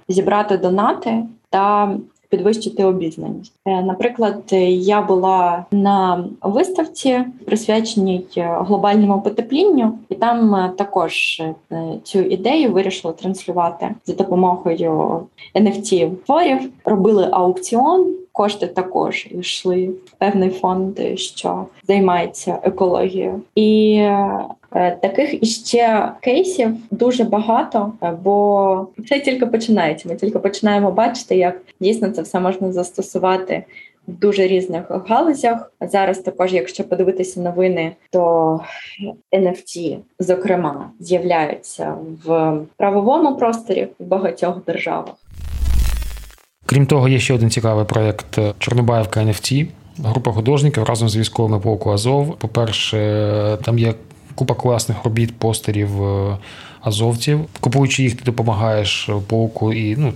зібрати 0.07 0.57
донати 0.57 1.23
та 1.49 1.95
підвищити 2.29 2.83
обізнаність. 2.83 3.53
Е, 3.65 3.81
наприклад, 3.81 4.43
я 4.71 5.01
була 5.01 5.65
на 5.71 6.25
виставці, 6.41 7.23
присвяченій 7.45 8.25
глобальному 8.37 9.21
потеплінню, 9.21 9.97
і 10.09 10.15
там 10.15 10.55
е, 10.55 10.71
також 10.77 11.41
е, 11.41 11.55
цю 12.03 12.19
ідею 12.19 12.71
вирішили 12.71 13.13
транслювати 13.13 13.89
за 14.05 14.13
допомогою 14.13 15.21
NFT 15.55 16.15
творів. 16.25 16.59
Робили 16.85 17.29
аукціон. 17.31 18.15
Кошти 18.39 18.67
також 18.67 19.27
йшли 19.31 19.87
в 19.87 20.11
певний 20.17 20.49
фонд, 20.49 20.99
що 21.15 21.65
займається 21.87 22.59
екологією, 22.63 23.41
і 23.55 24.01
Е, 24.75 24.91
таких 24.91 25.43
іще 25.43 26.11
кейсів 26.21 26.69
дуже 26.91 27.23
багато, 27.23 27.93
бо 28.23 28.87
це 29.09 29.19
тільки 29.19 29.45
починається. 29.45 30.09
Ми 30.09 30.15
тільки 30.15 30.39
починаємо 30.39 30.91
бачити, 30.91 31.37
як 31.37 31.61
дійсно 31.79 32.09
це 32.09 32.21
все 32.21 32.39
можна 32.39 32.71
застосувати 32.71 33.63
в 34.07 34.11
дуже 34.11 34.47
різних 34.47 34.83
галузях. 35.07 35.71
Зараз 35.81 36.19
також, 36.19 36.53
якщо 36.53 36.83
подивитися 36.83 37.41
новини, 37.41 37.95
то 38.11 38.59
NFT, 39.33 39.97
зокрема, 40.19 40.89
з'являються 40.99 41.95
в 42.25 42.57
правовому 42.77 43.37
просторі 43.37 43.87
в 43.99 44.05
багатьох 44.05 44.65
державах. 44.65 45.15
Крім 46.69 46.85
того, 46.85 47.07
є 47.07 47.19
ще 47.19 47.33
один 47.33 47.49
цікавий 47.49 47.85
проект 47.85 48.39
Чорнобаївка 48.59 49.19
NFT. 49.19 49.67
Група 50.03 50.31
художників 50.31 50.83
разом 50.83 51.09
з 51.09 51.17
військовими 51.17 51.59
полку 51.59 51.91
Азов. 51.91 52.35
По 52.35 52.47
перше, 52.47 53.57
там 53.63 53.79
є 53.79 53.93
купа 54.35 54.53
класних 54.53 54.97
робіт, 55.03 55.37
постерів 55.37 56.03
е, 56.03 56.37
азовців. 56.81 57.39
Купуючи 57.59 58.03
їх, 58.03 58.15
ти 58.15 58.23
допомагаєш 58.23 59.09
полку 59.27 59.73
і 59.73 59.95
ну. 59.95 60.13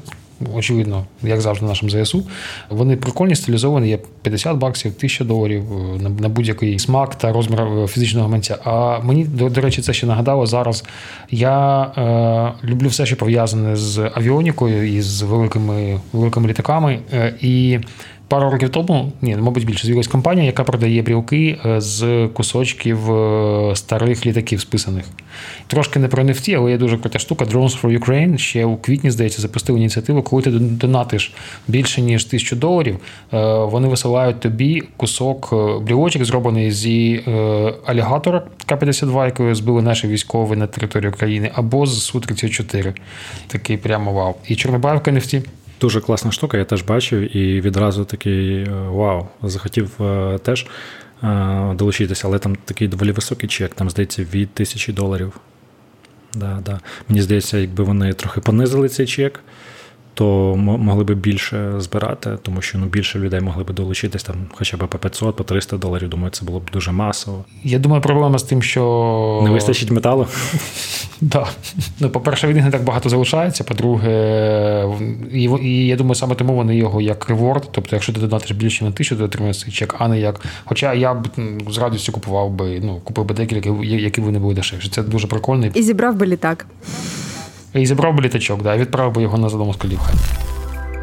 Очевидно, 0.54 1.06
як 1.24 1.42
завжди, 1.42 1.66
нашим 1.66 1.90
ЗСУ. 1.90 2.24
Вони 2.70 2.96
прикольні, 2.96 3.36
стилізовані, 3.36 3.90
є 3.90 4.00
50 4.22 4.58
баксів, 4.58 4.94
1000 4.98 5.26
доларів 5.26 5.64
е, 5.72 6.10
на 6.20 6.30
будь-який 6.30 6.80
смак 6.80 7.16
та 7.16 7.32
розмір 7.32 7.62
е, 7.62 7.88
фізичного 7.88 8.26
гаманця. 8.26 8.58
А 8.64 9.00
мені, 9.00 9.26
до, 9.26 9.50
до 9.50 9.62
речі, 9.62 9.82
це 9.82 9.94
ще 9.94 10.08
нагадало 10.08 10.46
зараз. 10.46 10.84
Я 11.32 11.82
е, 12.64 12.68
люблю 12.68 12.88
все, 12.88 13.06
що 13.06 13.16
пов'язане 13.16 13.76
з 13.76 14.12
авіонікою 14.16 14.98
і 14.98 15.02
з 15.02 15.22
великими 15.22 16.00
великими 16.14 16.48
літаками. 16.48 17.00
Е, 17.14 17.34
і 17.42 17.80
пару 18.34 18.50
років 18.50 18.70
тому, 18.70 19.12
ні, 19.22 19.36
мабуть, 19.36 19.66
більше 19.66 19.86
з'явилась 19.86 20.08
компанія, 20.08 20.46
яка 20.46 20.64
продає 20.64 21.02
брілки 21.02 21.58
е, 21.66 21.82
з 21.82 22.28
кусочків 22.34 23.12
е, 23.12 23.76
старих 23.76 24.26
літаків 24.26 24.62
списаних. 24.62 25.06
Трошки 25.68 26.00
не 26.00 26.08
про 26.08 26.24
NFT, 26.24 26.54
але 26.58 26.72
є 26.72 26.78
дуже 26.78 26.98
крута 26.98 27.20
штука. 27.20 27.46
Drones 27.46 27.82
for 27.82 28.00
Ukraine 28.00 28.38
ще 28.38 28.66
у 28.66 28.78
квітні, 28.78 29.12
здається, 29.12 29.42
запустив 29.42 29.78
ініціативу, 29.78 30.24
коли 30.24 30.42
ти 30.42 30.50
донатиш 30.52 31.34
більше 31.68 32.02
ніж 32.02 32.26
тисячу 32.26 32.56
доларів. 32.56 32.98
Е, 33.34 33.64
вони 33.64 33.88
висилають 33.88 34.40
тобі 34.40 34.84
кусок 34.98 35.54
брілочок, 35.84 36.26
зроблений 36.26 36.72
зі 36.72 37.24
алігатора 37.86 38.44
К-52, 38.66 39.26
якою 39.26 39.56
збили 39.56 39.82
наші 39.82 40.08
військові 40.08 40.56
на 40.56 40.68
території 40.68 41.10
України, 41.10 41.52
або 41.54 41.86
з 41.86 42.16
Су-34. 42.16 42.94
Такий 43.48 43.78
прямо 43.78 44.14
вау. 44.14 44.36
І 44.48 44.56
Чорнобаївка 44.56 45.12
NFT. 45.12 45.44
Дуже 45.84 46.02
класна 46.02 46.32
штука, 46.32 46.58
я 46.58 46.66
теж 46.66 46.82
бачив 46.82 47.38
і 47.38 47.62
відразу 47.62 48.06
такий 48.06 48.56
е, 48.56 48.70
вау, 48.72 49.28
захотів 49.42 50.02
е, 50.02 50.38
теж 50.38 50.66
е, 51.24 51.74
долучитися, 51.76 52.28
але 52.28 52.40
там 52.40 52.56
такий 52.56 52.88
доволі 52.88 53.12
високий 53.12 53.50
чек, 53.50 53.74
там 53.74 53.90
здається, 53.90 54.24
від 54.34 54.50
тисячі 54.50 54.94
доларів. 54.94 55.34
Да, 56.34 56.60
да. 56.66 56.80
Мені 57.10 57.22
здається, 57.22 57.58
якби 57.58 57.84
вони 57.84 58.14
трохи 58.14 58.42
понизили 58.42 58.90
цей 58.90 59.08
чек, 59.08 59.40
то 60.14 60.56
могли 60.58 61.04
би 61.04 61.16
більше 61.16 61.74
збирати, 61.78 62.38
тому 62.42 62.62
що 62.62 62.78
ну, 62.78 62.86
більше 62.86 63.20
людей 63.20 63.42
могли 63.42 63.64
б 63.64 63.74
долучитись 63.74 64.24
там 64.24 64.36
хоча 64.52 64.78
б 64.78 64.88
по 64.88 64.98
500, 64.98 65.36
по 65.36 65.44
300 65.44 65.78
доларів. 65.78 66.10
Думаю, 66.10 66.32
це 66.32 66.46
було 66.46 66.60
б 66.60 66.64
дуже 66.74 66.92
масово. 66.92 67.46
Я 67.64 67.80
думаю, 67.80 68.02
проблема 68.02 68.40
з 68.40 68.44
тим, 68.44 68.62
що 68.62 69.42
не 69.44 69.50
вистачить 69.50 69.92
металу. 69.92 70.28
Так. 71.32 71.48
Ну, 72.00 72.10
по-перше, 72.10 72.48
він 72.48 72.64
не 72.64 72.72
так 72.72 72.84
багато 72.84 73.10
залишається. 73.10 73.64
По-друге, 73.64 74.86
і, 75.32 75.44
і 75.44 75.88
я 75.88 75.96
думаю, 75.96 76.16
саме 76.16 76.36
тому 76.36 76.56
вони 76.56 76.78
його 76.78 77.02
як 77.02 77.30
реворд. 77.30 77.70
Тобто, 77.72 77.96
якщо 77.96 78.14
ти 78.14 78.20
донатиш 78.20 78.52
більше 78.52 78.86
на 78.86 78.92
тисячу, 78.92 79.18
ти 79.18 79.24
отримаєш 79.24 79.60
цей 79.60 79.72
чек, 79.72 79.96
а 80.00 80.08
не 80.08 80.20
як. 80.20 80.42
Хоча 80.66 80.94
я 80.94 81.14
б 81.14 81.28
з 81.70 81.78
радістю 81.78 82.12
купував 82.12 82.52
би, 82.52 82.80
ну, 82.84 83.02
купив 83.04 83.26
би 83.26 83.36
декілька, 83.36 83.70
які 83.84 84.22
вони 84.22 84.40
були 84.40 84.54
дешевші. 84.54 84.90
Це 84.90 85.04
дуже 85.04 85.28
прикольно. 85.28 85.66
І 85.74 85.84
зібрав 85.84 86.16
би 86.16 86.28
літак. 86.28 86.66
І 87.76 87.86
зібрав 87.86 88.16
би 88.16 88.24
літачок, 88.24 88.64
да, 88.64 88.76
і 88.76 88.80
відправив 88.80 89.14
би 89.14 89.22
його 89.22 89.38
на 89.38 89.50
задому 89.50 89.74
скалівхай. 89.74 90.16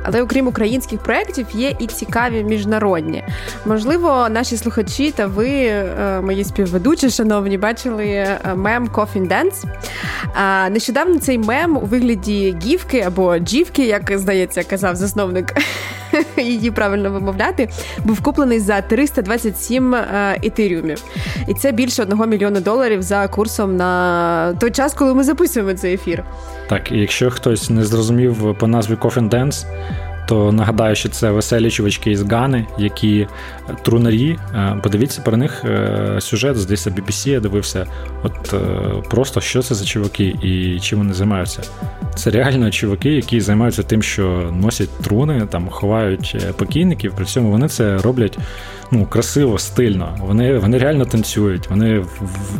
Але 0.03 0.23
окрім 0.23 0.47
українських 0.47 1.01
проєктів, 1.01 1.47
є 1.55 1.75
і 1.79 1.87
цікаві 1.87 2.45
міжнародні. 2.45 3.25
Можливо, 3.67 4.29
наші 4.31 4.57
слухачі 4.57 5.11
та 5.11 5.27
ви, 5.27 5.49
е, 5.49 6.21
мої 6.21 6.45
співведучі, 6.45 7.11
шановні, 7.11 7.59
бачили 7.59 8.07
е, 8.07 8.39
мем 8.57 8.89
Coffin 8.89 9.29
Dance. 9.29 9.65
Нещодавно 10.71 11.19
цей 11.19 11.39
мем 11.39 11.77
у 11.77 11.81
вигляді 11.81 12.57
гівки 12.65 13.01
або 13.01 13.39
джівки, 13.39 13.87
як 13.87 14.19
здається, 14.19 14.63
казав 14.63 14.97
засновник. 14.97 15.55
Її 16.37 16.71
правильно 16.71 17.11
вимовляти, 17.11 17.69
був 18.05 18.23
куплений 18.23 18.61
за 18.61 18.81
327 18.81 19.95
е, 19.95 20.39
етеріумів. 20.43 21.03
І 21.49 21.55
це 21.55 21.73
більше 21.73 22.03
одного 22.03 22.27
мільйона 22.27 22.61
доларів 22.61 23.03
за 23.03 23.29
курсом 23.29 23.77
на 23.77 24.55
той 24.61 24.71
час, 24.71 24.95
коли 24.95 25.15
ми 25.15 25.25
записуємо 25.25 25.75
цей 25.75 25.95
ефір. 25.95 26.25
Так, 26.69 26.93
і 26.93 26.99
якщо 26.99 27.31
хтось 27.31 27.71
не 27.71 27.85
зрозумів 27.85 28.57
по 28.59 28.67
назві 28.67 28.95
Coffin 28.95 29.29
Dance, 29.29 29.65
то 30.29 30.53
нагадаю, 30.53 30.97
що 30.97 31.09
це 31.09 31.31
веселі 31.31 31.71
чувачки 31.71 32.11
із 32.11 32.23
Гани, 32.23 32.67
які 32.79 33.27
трунарі. 33.83 34.39
Е, 34.55 34.77
подивіться 34.83 35.23
про 35.23 35.37
них 35.37 35.65
сюжет 36.19 36.41
сюжет, 36.41 36.57
здається, 36.57 36.91
BBC 36.91 37.29
я 37.29 37.41
дивився. 37.41 37.87
От 38.23 38.55
е, 38.55 38.59
просто 39.11 39.41
що 39.41 39.63
це 39.63 39.75
за 39.75 39.85
чуваки 39.85 40.25
і 40.43 40.81
чим 40.81 40.99
вони 40.99 41.13
займаються. 41.13 41.63
Це 42.15 42.31
реально 42.31 42.71
чуваки, 42.71 43.11
які 43.11 43.41
займаються 43.41 43.83
тим, 43.83 44.03
що 44.03 44.53
носять 44.53 45.01
труни, 45.03 45.47
там 45.51 45.69
ховають 45.69 46.37
покійників. 46.57 47.13
При 47.17 47.25
цьому 47.25 47.51
вони 47.51 47.69
це 47.69 47.99
роблять 47.99 48.39
ну, 48.91 49.07
красиво, 49.07 49.59
стильно. 49.59 50.17
Вони 50.21 50.59
вони 50.59 50.79
реально 50.79 51.05
танцюють, 51.05 51.71
вони 51.71 52.05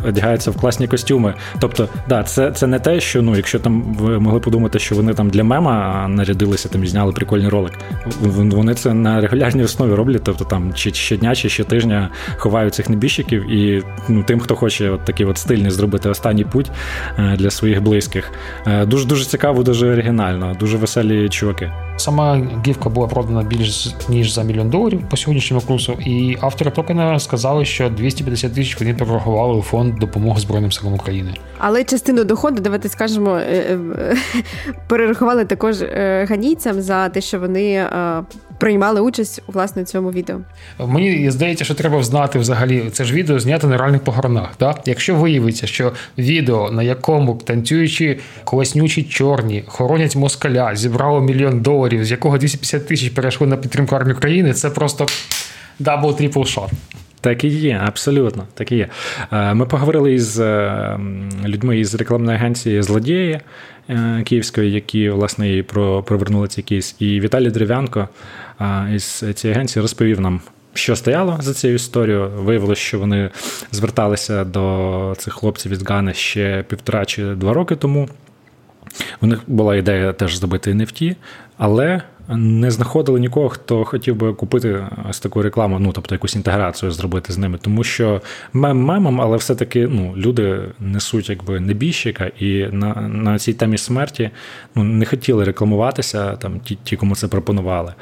одягаються 0.07 0.51
в 0.51 0.55
класні 0.55 0.87
костюми. 0.87 1.33
Тобто, 1.59 1.89
да, 2.09 2.23
це 2.23 2.51
це 2.51 2.67
не 2.67 2.79
те, 2.79 2.99
що 2.99 3.21
ну, 3.21 3.35
якщо 3.35 3.59
там 3.59 3.83
ви 3.99 4.19
могли 4.19 4.39
подумати, 4.39 4.79
що 4.79 4.95
вони 4.95 5.13
там 5.13 5.29
для 5.29 5.43
мема 5.43 6.07
нарядилися, 6.09 6.69
там 6.69 6.83
і 6.83 6.87
зняли 6.87 7.11
прикольний 7.11 7.49
ролик. 7.49 7.73
Вони 8.21 8.73
це 8.73 8.93
на 8.93 9.21
регулярній 9.21 9.63
основі 9.63 9.93
роблять, 9.93 10.21
тобто 10.23 10.45
там 10.45 10.73
чи 10.73 10.93
щодня, 10.93 11.35
чи 11.35 11.49
щотижня 11.49 12.09
ховають 12.37 12.73
цих 12.73 12.89
небіжчиків, 12.89 13.51
і 13.51 13.83
ну, 14.09 14.23
тим, 14.23 14.39
хто 14.39 14.55
хоче 14.55 14.89
от 14.89 15.05
такий 15.05 15.25
от 15.25 15.37
стильний 15.37 15.71
зробити 15.71 16.09
останній 16.09 16.43
путь 16.43 16.71
е, 17.19 17.35
для 17.37 17.49
своїх 17.49 17.81
близьких. 17.81 18.31
Е, 18.67 18.85
дуже 18.85 19.07
дуже 19.07 19.25
цікаво, 19.25 19.63
дуже 19.63 19.91
оригінально, 19.91 20.55
дуже 20.59 20.77
веселі 20.77 21.29
чуваки. 21.29 21.71
Сама 22.01 22.41
гівка 22.67 22.89
була 22.89 23.07
продана 23.07 23.43
більш 23.43 23.95
ніж 24.09 24.33
за 24.33 24.43
мільйон 24.43 24.69
доларів 24.69 25.01
по 25.09 25.17
сьогоднішньому 25.17 25.63
курсу, 25.67 25.93
і 25.93 26.37
автори 26.41 26.71
токена 26.71 27.19
сказали, 27.19 27.65
що 27.65 27.89
250 27.89 28.53
тисяч 28.53 28.79
вони 28.79 28.93
прорахували 28.93 29.55
у 29.55 29.61
фонд 29.61 29.95
допомоги 29.99 30.39
Збройним 30.39 30.71
силам 30.71 30.93
України. 30.93 31.33
Але 31.57 31.83
частину 31.83 32.23
доходу, 32.23 32.61
давайте 32.61 32.89
скажемо, 32.89 33.35
е, 33.35 33.77
е, 33.99 34.15
перерахували 34.87 35.45
також 35.45 35.81
е, 35.81 36.25
ганійцям 36.29 36.81
за 36.81 37.09
те, 37.09 37.21
що 37.21 37.39
вони 37.39 37.85
приймали 38.61 39.01
участь 39.01 39.41
у 39.47 39.51
власне 39.51 39.83
цьому 39.83 40.11
відео. 40.11 40.37
Мені 40.87 41.31
здається, 41.31 41.65
що 41.65 41.73
треба 41.73 42.03
знати 42.03 42.39
взагалі 42.39 42.83
це 42.91 43.03
ж 43.03 43.13
відео 43.13 43.39
знято 43.39 43.67
на 43.67 43.77
реальних 43.77 44.03
похоронах. 44.03 44.55
Так? 44.57 44.81
Якщо 44.85 45.15
виявиться, 45.15 45.67
що 45.67 45.91
відео, 46.17 46.71
на 46.71 46.83
якому 46.83 47.35
танцюючі 47.35 48.19
колеснючі 48.43 49.03
чорні 49.03 49.63
хоронять 49.67 50.15
москаля, 50.15 50.75
зібрало 50.75 51.21
мільйон 51.21 51.59
доларів, 51.59 51.90
з 52.01 52.11
якого 52.11 52.37
250 52.37 52.87
тисяч 52.87 53.09
перейшли 53.09 53.47
на 53.47 53.57
підтримку 53.57 53.95
армії 53.95 54.15
України, 54.15 54.53
це 54.53 54.69
просто 54.69 55.05
double 55.79 56.17
triple 56.17 56.43
shot. 56.43 56.69
Так 57.21 57.43
і 57.43 57.47
є, 57.47 57.81
абсолютно. 57.85 58.47
Так 58.53 58.71
і 58.71 58.75
є. 58.75 58.87
Е, 59.31 59.53
ми 59.53 59.65
поговорили 59.65 60.13
із 60.13 60.39
е, 60.39 60.99
людьми 61.45 61.79
із 61.79 61.95
рекламної 61.95 62.37
агенції 62.37 62.81
Злодії 62.81 63.39
е, 63.89 64.23
Київської, 64.25 64.71
які 64.71 65.09
власне 65.09 65.57
і 65.57 65.63
провернули 65.63 66.47
цей 66.47 66.63
кейс. 66.63 66.95
І 66.99 67.19
Віталій 67.19 67.49
Дерев'янко 67.49 68.09
із 68.93 69.23
цієї 69.35 69.55
агенції 69.55 69.81
розповів 69.81 70.21
нам. 70.21 70.41
Що 70.73 70.95
стояло 70.95 71.37
за 71.41 71.53
цією 71.53 71.75
історією? 71.75 72.29
Виявилося, 72.29 72.81
що 72.81 72.99
вони 72.99 73.29
зверталися 73.71 74.43
до 74.43 75.15
цих 75.17 75.33
хлопців 75.33 75.71
із 75.71 75.83
Гани 75.83 76.13
ще 76.13 76.65
півтора 76.67 77.05
чи 77.05 77.25
два 77.25 77.53
роки 77.53 77.75
тому. 77.75 78.09
У 79.21 79.27
них 79.27 79.39
була 79.47 79.75
ідея 79.75 80.13
теж 80.13 80.37
зробити 80.37 80.73
NFT, 80.73 81.15
але 81.57 82.01
не 82.29 82.71
знаходили 82.71 83.19
нікого, 83.19 83.49
хто 83.49 83.85
хотів 83.85 84.15
би 84.15 84.33
купити 84.33 84.85
ось 85.09 85.19
таку 85.19 85.41
рекламу, 85.41 85.79
ну 85.79 85.91
тобто 85.91 86.15
якусь 86.15 86.35
інтеграцію 86.35 86.91
зробити 86.91 87.33
з 87.33 87.37
ними, 87.37 87.57
тому 87.61 87.83
що 87.83 88.21
мем 88.53 88.77
мемом, 88.77 89.21
але 89.21 89.37
все-таки 89.37 89.87
ну, 89.87 90.13
люди 90.17 90.61
несуть 90.79 91.29
якби 91.29 91.59
небіжчика, 91.59 92.31
і 92.39 92.67
на 92.71 92.93
на 92.95 93.39
цій 93.39 93.53
темі 93.53 93.77
смерті 93.77 94.29
ну, 94.75 94.83
не 94.83 95.05
хотіли 95.05 95.43
рекламуватися 95.43 96.35
там 96.35 96.59
ті, 96.59 96.77
ті, 96.83 96.95
кому 96.95 97.15
це 97.15 97.27
пропонували. 97.27 97.93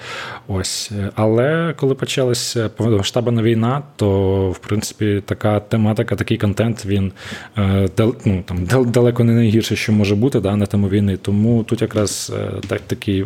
Ось. 0.47 0.91
Але 1.15 1.73
коли 1.77 1.95
почалася 1.95 2.69
повномасштабна 2.69 3.41
війна, 3.41 3.81
то 3.95 4.49
в 4.49 4.57
принципі 4.59 5.23
така 5.25 5.59
тематика, 5.59 6.15
такий 6.15 6.37
контент 6.37 6.85
він 6.85 7.11
е, 7.57 7.89
ну, 8.25 8.43
там, 8.45 8.65
далеко 8.85 9.23
не 9.23 9.33
найгірше, 9.33 9.75
що 9.75 9.91
може 9.91 10.15
бути 10.15 10.39
да, 10.39 10.55
на 10.55 10.65
тему 10.65 10.89
війни. 10.89 11.17
Тому 11.17 11.63
тут 11.63 11.81
якраз 11.81 12.31
е, 12.35 12.51
так 12.67 12.81
такий 12.81 13.25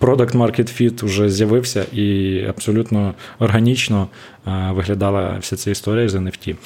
Product 0.00 0.36
Market 0.36 0.80
Fit 0.80 1.04
вже 1.04 1.30
з'явився 1.30 1.84
і 1.92 2.40
абсолютно 2.48 3.14
органічно 3.38 4.08
е, 4.46 4.70
виглядала 4.72 5.36
вся 5.40 5.56
ця 5.56 5.70
історія 5.70 6.08
з 6.08 6.14
NFT. 6.14 6.56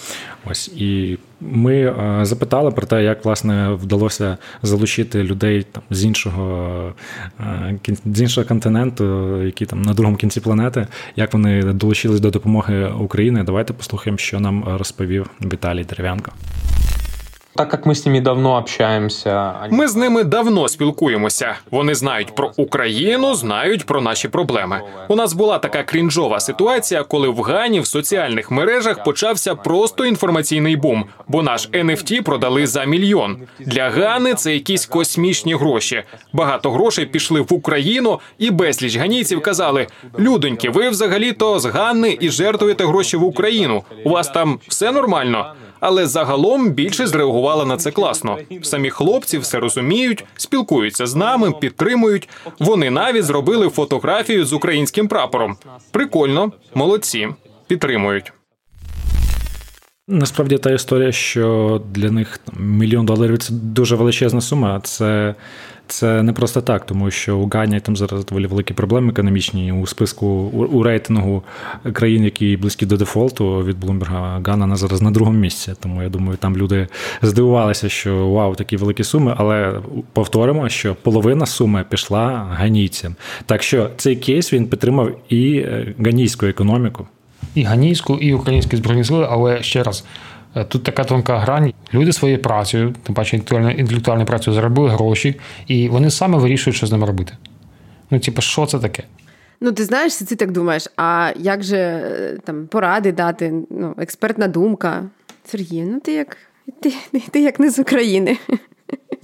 Ось 0.44 0.68
і 0.68 1.18
ми 1.40 1.74
е, 1.74 2.18
запитали 2.22 2.70
про 2.70 2.86
те, 2.86 3.04
як 3.04 3.24
власне 3.24 3.70
вдалося 3.70 4.36
залучити 4.62 5.22
людей 5.22 5.66
там 5.72 5.82
з 5.90 6.04
іншого 6.04 6.94
е, 7.40 7.78
з 8.06 8.20
іншого 8.20 8.46
континенту, 8.46 9.36
які 9.42 9.66
там 9.66 9.82
на 9.82 9.94
другому 9.94 10.16
кінці 10.16 10.40
планети, 10.40 10.86
як 11.16 11.32
вони 11.32 11.62
долучились 11.62 12.20
до 12.20 12.30
допомоги 12.30 12.86
України. 13.00 13.42
Давайте 13.42 13.72
послухаємо, 13.72 14.18
що 14.18 14.40
нам 14.40 14.64
розповів 14.64 15.30
Віталій 15.40 15.84
Дерев'янко. 15.84 16.32
Так 17.54 17.72
як 17.72 17.86
ми 17.86 17.94
з 17.94 18.06
ними 18.06 18.20
давно 18.20 18.56
общаємося, 18.56 19.54
ми 19.70 19.88
з 19.88 19.96
ними 19.96 20.24
давно 20.24 20.68
спілкуємося. 20.68 21.54
Вони 21.70 21.94
знають 21.94 22.34
про 22.34 22.52
Україну, 22.56 23.34
знають 23.34 23.86
про 23.86 24.00
наші 24.00 24.28
проблеми. 24.28 24.80
У 25.08 25.16
нас 25.16 25.32
була 25.32 25.58
така 25.58 25.82
крінжова 25.82 26.40
ситуація, 26.40 27.02
коли 27.02 27.28
в 27.28 27.40
Гані 27.40 27.80
в 27.80 27.86
соціальних 27.86 28.50
мережах 28.50 29.04
почався 29.04 29.54
просто 29.54 30.06
інформаційний 30.06 30.76
бум, 30.76 31.04
бо 31.28 31.42
наш 31.42 31.68
NFT 31.68 32.22
продали 32.22 32.66
за 32.66 32.84
мільйон. 32.84 33.36
Для 33.60 33.90
Гани 33.90 34.34
це 34.34 34.54
якісь 34.54 34.86
космічні 34.86 35.54
гроші. 35.54 36.02
Багато 36.32 36.70
грошей 36.70 37.06
пішли 37.06 37.40
в 37.40 37.52
Україну, 37.52 38.20
і 38.38 38.50
безліч 38.50 38.96
ганійців 38.96 39.42
казали: 39.42 39.86
людоньки, 40.18 40.70
ви 40.70 40.88
взагалі 40.88 41.32
то 41.32 41.58
з 41.58 41.66
Ганни 41.66 42.18
і 42.20 42.30
жертвуєте 42.30 42.86
гроші 42.86 43.16
в 43.16 43.24
Україну. 43.24 43.82
У 44.04 44.10
вас 44.10 44.28
там 44.28 44.60
все 44.68 44.92
нормально. 44.92 45.54
Але 45.82 46.06
загалом 46.06 46.70
більше 46.70 47.06
зреагувала 47.06 47.64
на 47.64 47.76
це 47.76 47.90
класно. 47.90 48.38
Самі 48.62 48.90
хлопці 48.90 49.38
все 49.38 49.58
розуміють, 49.58 50.24
спілкуються 50.36 51.06
з 51.06 51.14
нами, 51.14 51.52
підтримують. 51.52 52.28
Вони 52.58 52.90
навіть 52.90 53.24
зробили 53.24 53.68
фотографію 53.68 54.44
з 54.44 54.52
українським 54.52 55.08
прапором. 55.08 55.56
Прикольно, 55.90 56.52
молодці, 56.74 57.28
підтримують. 57.66 58.32
Насправді 60.08 60.58
та 60.58 60.70
історія, 60.70 61.12
що 61.12 61.82
для 61.94 62.10
них 62.10 62.40
мільйон 62.58 63.06
доларів 63.06 63.38
це 63.38 63.52
дуже 63.52 63.96
величезна 63.96 64.40
сума. 64.40 64.80
Це 64.84 65.34
це 65.92 66.22
не 66.22 66.32
просто 66.32 66.60
так, 66.60 66.86
тому 66.86 67.10
що 67.10 67.38
у 67.38 67.48
Гані 67.48 67.80
там 67.80 67.96
зараз 67.96 68.24
доволі 68.24 68.46
великі 68.46 68.74
проблеми 68.74 69.12
економічні 69.12 69.72
у 69.72 69.86
списку 69.86 70.26
у, 70.26 70.82
рейтингу 70.82 71.42
країн, 71.92 72.24
які 72.24 72.56
близькі 72.56 72.86
до 72.86 72.96
дефолту 72.96 73.64
від 73.64 73.78
Блумберга. 73.78 74.40
Гана 74.46 74.66
на 74.66 74.76
зараз 74.76 75.02
на 75.02 75.10
другому 75.10 75.38
місці. 75.38 75.72
Тому 75.80 76.02
я 76.02 76.08
думаю, 76.08 76.36
там 76.36 76.56
люди 76.56 76.88
здивувалися, 77.22 77.88
що 77.88 78.28
вау, 78.28 78.54
такі 78.54 78.76
великі 78.76 79.04
суми. 79.04 79.34
Але 79.38 79.80
повторимо, 80.12 80.68
що 80.68 80.94
половина 80.94 81.46
суми 81.46 81.84
пішла 81.88 82.48
ганійцям. 82.52 83.14
Так 83.46 83.62
що 83.62 83.90
цей 83.96 84.16
кейс 84.16 84.52
він 84.52 84.66
підтримав 84.66 85.10
і 85.28 85.56
е, 85.56 85.94
ганійську 85.98 86.46
економіку. 86.46 87.06
І 87.54 87.62
ганійську, 87.62 88.14
і 88.14 88.34
українські 88.34 88.76
збройні 88.76 89.04
сили, 89.04 89.26
але 89.30 89.62
ще 89.62 89.82
раз. 89.82 90.04
Е, 90.56 90.64
тут 90.64 90.82
така 90.84 91.04
тонка 91.04 91.38
грань. 91.38 91.72
Люди 91.94 92.12
своєю 92.12 92.42
працею, 92.42 92.94
тим 93.02 93.14
паче 93.14 93.36
інтелектуальною 93.36 94.26
працею 94.26 94.54
заробили 94.54 94.90
гроші, 94.90 95.40
і 95.66 95.88
вони 95.88 96.10
саме 96.10 96.38
вирішують, 96.38 96.76
що 96.76 96.86
з 96.86 96.92
ними 96.92 97.06
робити. 97.06 97.32
Ну, 98.10 98.20
типу, 98.20 98.42
що 98.42 98.66
це 98.66 98.78
таке? 98.78 99.02
Ну, 99.60 99.72
ти 99.72 99.84
знаєш, 99.84 100.14
ти 100.16 100.36
так 100.36 100.52
думаєш, 100.52 100.88
а 100.96 101.32
як 101.36 101.62
же 101.62 101.76
е, 101.76 102.38
там 102.44 102.66
поради 102.66 103.12
дати? 103.12 103.52
Ну, 103.70 103.94
експертна 103.98 104.48
думка. 104.48 105.04
Сергій, 105.44 105.82
ну 105.82 106.00
ти 106.00 106.12
як 106.12 106.36
ти, 106.80 106.92
ти 107.30 107.40
як 107.40 107.60
не 107.60 107.70
з 107.70 107.78
України. 107.78 108.38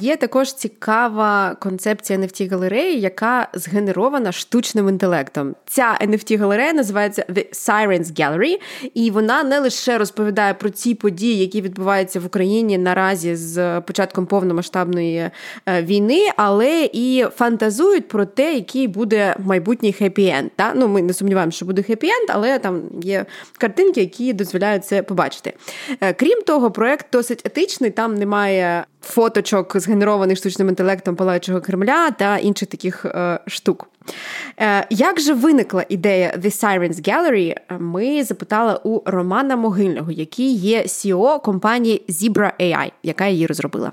Є 0.00 0.16
також 0.16 0.52
цікава 0.52 1.56
концепція 1.60 2.18
nft 2.18 2.50
галереї, 2.50 3.00
яка 3.00 3.48
згенерована 3.54 4.32
штучним 4.32 4.88
інтелектом. 4.88 5.54
Ця 5.66 5.98
nft 6.00 6.38
галерея 6.38 6.72
називається 6.72 7.24
The 7.28 7.50
Sirens 7.52 8.04
Gallery, 8.04 8.60
і 8.94 9.10
вона 9.10 9.42
не 9.42 9.60
лише 9.60 9.98
розповідає 9.98 10.54
про 10.54 10.70
ці 10.70 10.94
події, 10.94 11.38
які 11.38 11.60
відбуваються 11.60 12.20
в 12.20 12.26
Україні 12.26 12.78
наразі 12.78 13.36
з 13.36 13.80
початком 13.80 14.26
повномасштабної 14.26 15.30
е, 15.66 15.82
війни, 15.82 16.28
але 16.36 16.90
і 16.92 17.24
фантазують 17.36 18.08
про 18.08 18.26
те, 18.26 18.54
який 18.54 18.88
буде 18.88 19.36
майбутній 19.38 19.94
хеппі-енд. 20.00 20.50
Та? 20.56 20.72
Ну, 20.74 20.88
ми 20.88 21.02
не 21.02 21.12
сумніваємося, 21.12 21.56
що 21.56 21.66
буде 21.66 21.82
хеппі-енд, 21.82 22.26
але 22.28 22.58
там 22.58 22.82
є 23.02 23.26
картинки, 23.58 24.00
які 24.00 24.32
дозволяють 24.32 24.84
це 24.84 25.02
побачити. 25.02 25.52
Е, 26.00 26.12
крім 26.12 26.42
того, 26.42 26.70
проект 26.70 27.06
досить 27.12 27.46
етичний, 27.46 27.90
там 27.90 28.14
немає 28.14 28.84
фоточок, 29.02 29.76
згенерованих 29.76 30.38
штучним 30.38 30.68
інтелектом 30.68 31.16
палаючого 31.16 31.60
Кремля 31.60 32.10
та 32.10 32.38
інших 32.38 32.68
таких 32.68 33.04
е, 33.04 33.40
штук. 33.46 33.88
Е, 34.60 34.86
Як 34.90 35.20
же 35.20 35.34
виникла 35.34 35.84
ідея 35.88 36.34
The 36.38 36.46
Sirens 36.46 37.08
Gallery, 37.08 37.54
ми 37.78 38.24
запитали 38.24 38.80
у 38.84 39.02
Романа 39.04 39.56
Могильного, 39.56 40.12
який 40.12 40.54
є 40.54 40.82
CEO 40.82 41.42
компанії 41.42 42.02
Zebra 42.08 42.52
AI, 42.60 42.92
яка 43.02 43.26
її 43.26 43.46
розробила. 43.46 43.92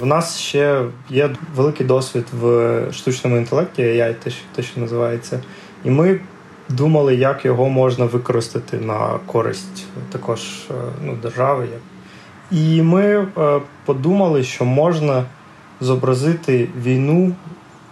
У 0.00 0.06
нас 0.06 0.38
ще 0.38 0.82
є 1.10 1.30
великий 1.54 1.86
досвід 1.86 2.24
в 2.40 2.80
штучному 2.92 3.36
інтелекті, 3.36 3.82
AI, 3.82 4.14
те, 4.14 4.30
що, 4.30 4.42
те, 4.54 4.62
що 4.62 4.80
називається, 4.80 5.40
і 5.84 5.90
ми 5.90 6.20
думали, 6.68 7.14
як 7.14 7.44
його 7.44 7.68
можна 7.68 8.04
використати 8.04 8.76
на 8.76 9.18
користь 9.26 9.86
також 10.12 10.40
е, 10.70 10.74
ну, 11.02 11.16
держави, 11.22 11.68
як 11.72 11.80
і 12.50 12.82
ми 12.82 13.02
е, 13.02 13.60
подумали, 13.84 14.42
що 14.42 14.64
можна 14.64 15.24
зобразити 15.80 16.68
війну 16.82 17.32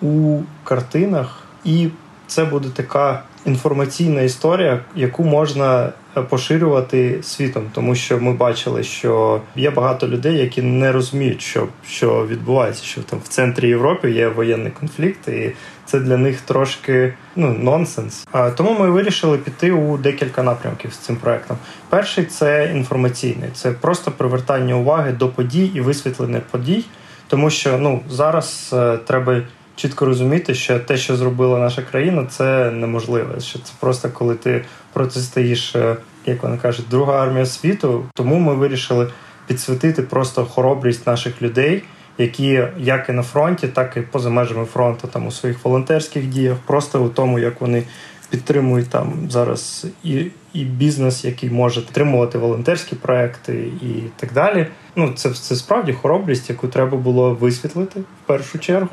у 0.03 0.39
картинах, 0.65 1.43
і 1.65 1.89
це 2.27 2.45
буде 2.45 2.69
така 2.69 3.23
інформаційна 3.47 4.21
історія, 4.21 4.81
яку 4.97 5.25
можна 5.25 5.93
поширювати 6.29 7.19
світом, 7.23 7.65
тому 7.75 7.95
що 7.95 8.21
ми 8.21 8.33
бачили, 8.33 8.83
що 8.83 9.41
є 9.57 9.71
багато 9.71 10.09
людей, 10.09 10.37
які 10.37 10.63
не 10.63 10.93
розуміють, 10.93 11.43
що 11.43 11.69
що 11.87 12.27
відбувається, 12.27 12.85
що 12.85 13.03
там 13.03 13.19
в 13.25 13.29
центрі 13.29 13.69
Європи 13.69 14.11
є 14.11 14.29
воєнний 14.29 14.73
конфлікт, 14.81 15.29
і 15.29 15.53
це 15.87 16.01
для 16.01 16.17
них 16.17 16.41
трошки 16.41 17.15
ну 17.37 17.53
нонсенс. 17.59 18.27
Тому 18.57 18.79
ми 18.79 18.91
вирішили 18.91 19.39
піти 19.39 19.73
у 19.73 19.99
декілька 19.99 20.43
напрямків 20.43 20.93
з 20.93 20.97
цим 20.97 21.17
проектом. 21.17 21.57
Перший 21.89 22.25
це 22.25 22.73
інформаційний, 22.75 23.51
це 23.55 23.73
просто 23.73 24.11
привертання 24.11 24.75
уваги 24.75 25.13
до 25.13 25.29
подій 25.29 25.71
і 25.75 25.81
висвітлення 25.81 26.41
подій, 26.51 26.85
тому 27.29 27.51
що 27.51 27.79
ну 27.79 28.01
зараз 28.11 28.71
е, 28.73 28.97
треба 28.97 29.43
чітко 29.77 30.07
розуміти, 30.07 30.55
що 30.55 30.81
те, 30.81 30.97
що 30.97 31.17
зробила 31.17 31.59
наша 31.59 31.83
країна, 31.83 32.27
це 32.31 32.71
неможливе. 32.71 33.41
Що 33.41 33.59
це 33.59 33.73
просто 33.81 34.09
коли 34.09 34.35
ти 34.35 34.65
протистоїш, 34.93 35.77
е, 35.77 35.97
як 36.27 36.43
вони 36.43 36.57
кажуть, 36.57 36.87
друга 36.91 37.23
армія 37.23 37.47
світу. 37.47 38.05
Тому 38.15 38.39
ми 38.39 38.55
вирішили 38.55 39.11
підсвітити 39.47 40.03
просто 40.03 40.45
хоробрість 40.45 41.07
наших 41.07 41.43
людей, 41.43 41.83
які 42.19 42.65
як 42.79 43.09
і 43.09 43.13
на 43.13 43.23
фронті, 43.23 43.69
так 43.69 43.97
і 43.97 44.01
поза 44.01 44.31
межами 44.31 44.65
фронту, 44.65 45.09
там 45.09 45.27
у 45.27 45.31
своїх 45.31 45.65
волонтерських 45.65 46.27
діях, 46.27 46.57
просто 46.67 47.05
у 47.05 47.09
тому, 47.09 47.39
як 47.39 47.61
вони 47.61 47.83
підтримують 48.31 48.89
там 48.89 49.13
зараз 49.31 49.87
і 50.05 50.27
і 50.55 50.65
бізнес, 50.65 51.25
який 51.25 51.51
може 51.51 51.81
підтримувати 51.81 52.39
волонтерські 52.39 52.97
проекти 52.97 53.55
і 53.83 54.03
так 54.17 54.33
далі. 54.33 54.67
Ну, 54.97 55.13
це 55.15 55.31
це 55.31 55.57
справді 55.57 55.93
хоробрість, 55.93 56.51
яку 56.51 56.69
треба 56.69 56.97
було 56.97 57.35
висвітлити 57.35 58.01
в 58.01 58.27
першу 58.27 58.59
чергу. 58.59 58.89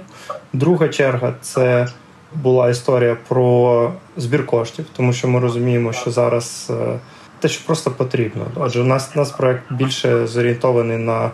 Друга 0.53 0.87
черга 0.87 1.33
це 1.41 1.87
була 2.33 2.69
історія 2.69 3.17
про 3.27 3.91
збір 4.17 4.45
коштів, 4.45 4.85
тому 4.95 5.13
що 5.13 5.27
ми 5.27 5.39
розуміємо, 5.39 5.93
що 5.93 6.11
зараз 6.11 6.67
е, 6.69 6.99
те, 7.39 7.47
що 7.47 7.65
просто 7.65 7.91
потрібно. 7.91 8.45
Отже, 8.55 8.81
у 8.81 8.85
нас 8.85 9.11
у 9.15 9.19
нас 9.19 9.31
проект 9.31 9.73
більше 9.73 10.27
зорієнтований 10.27 10.97
на 10.97 11.31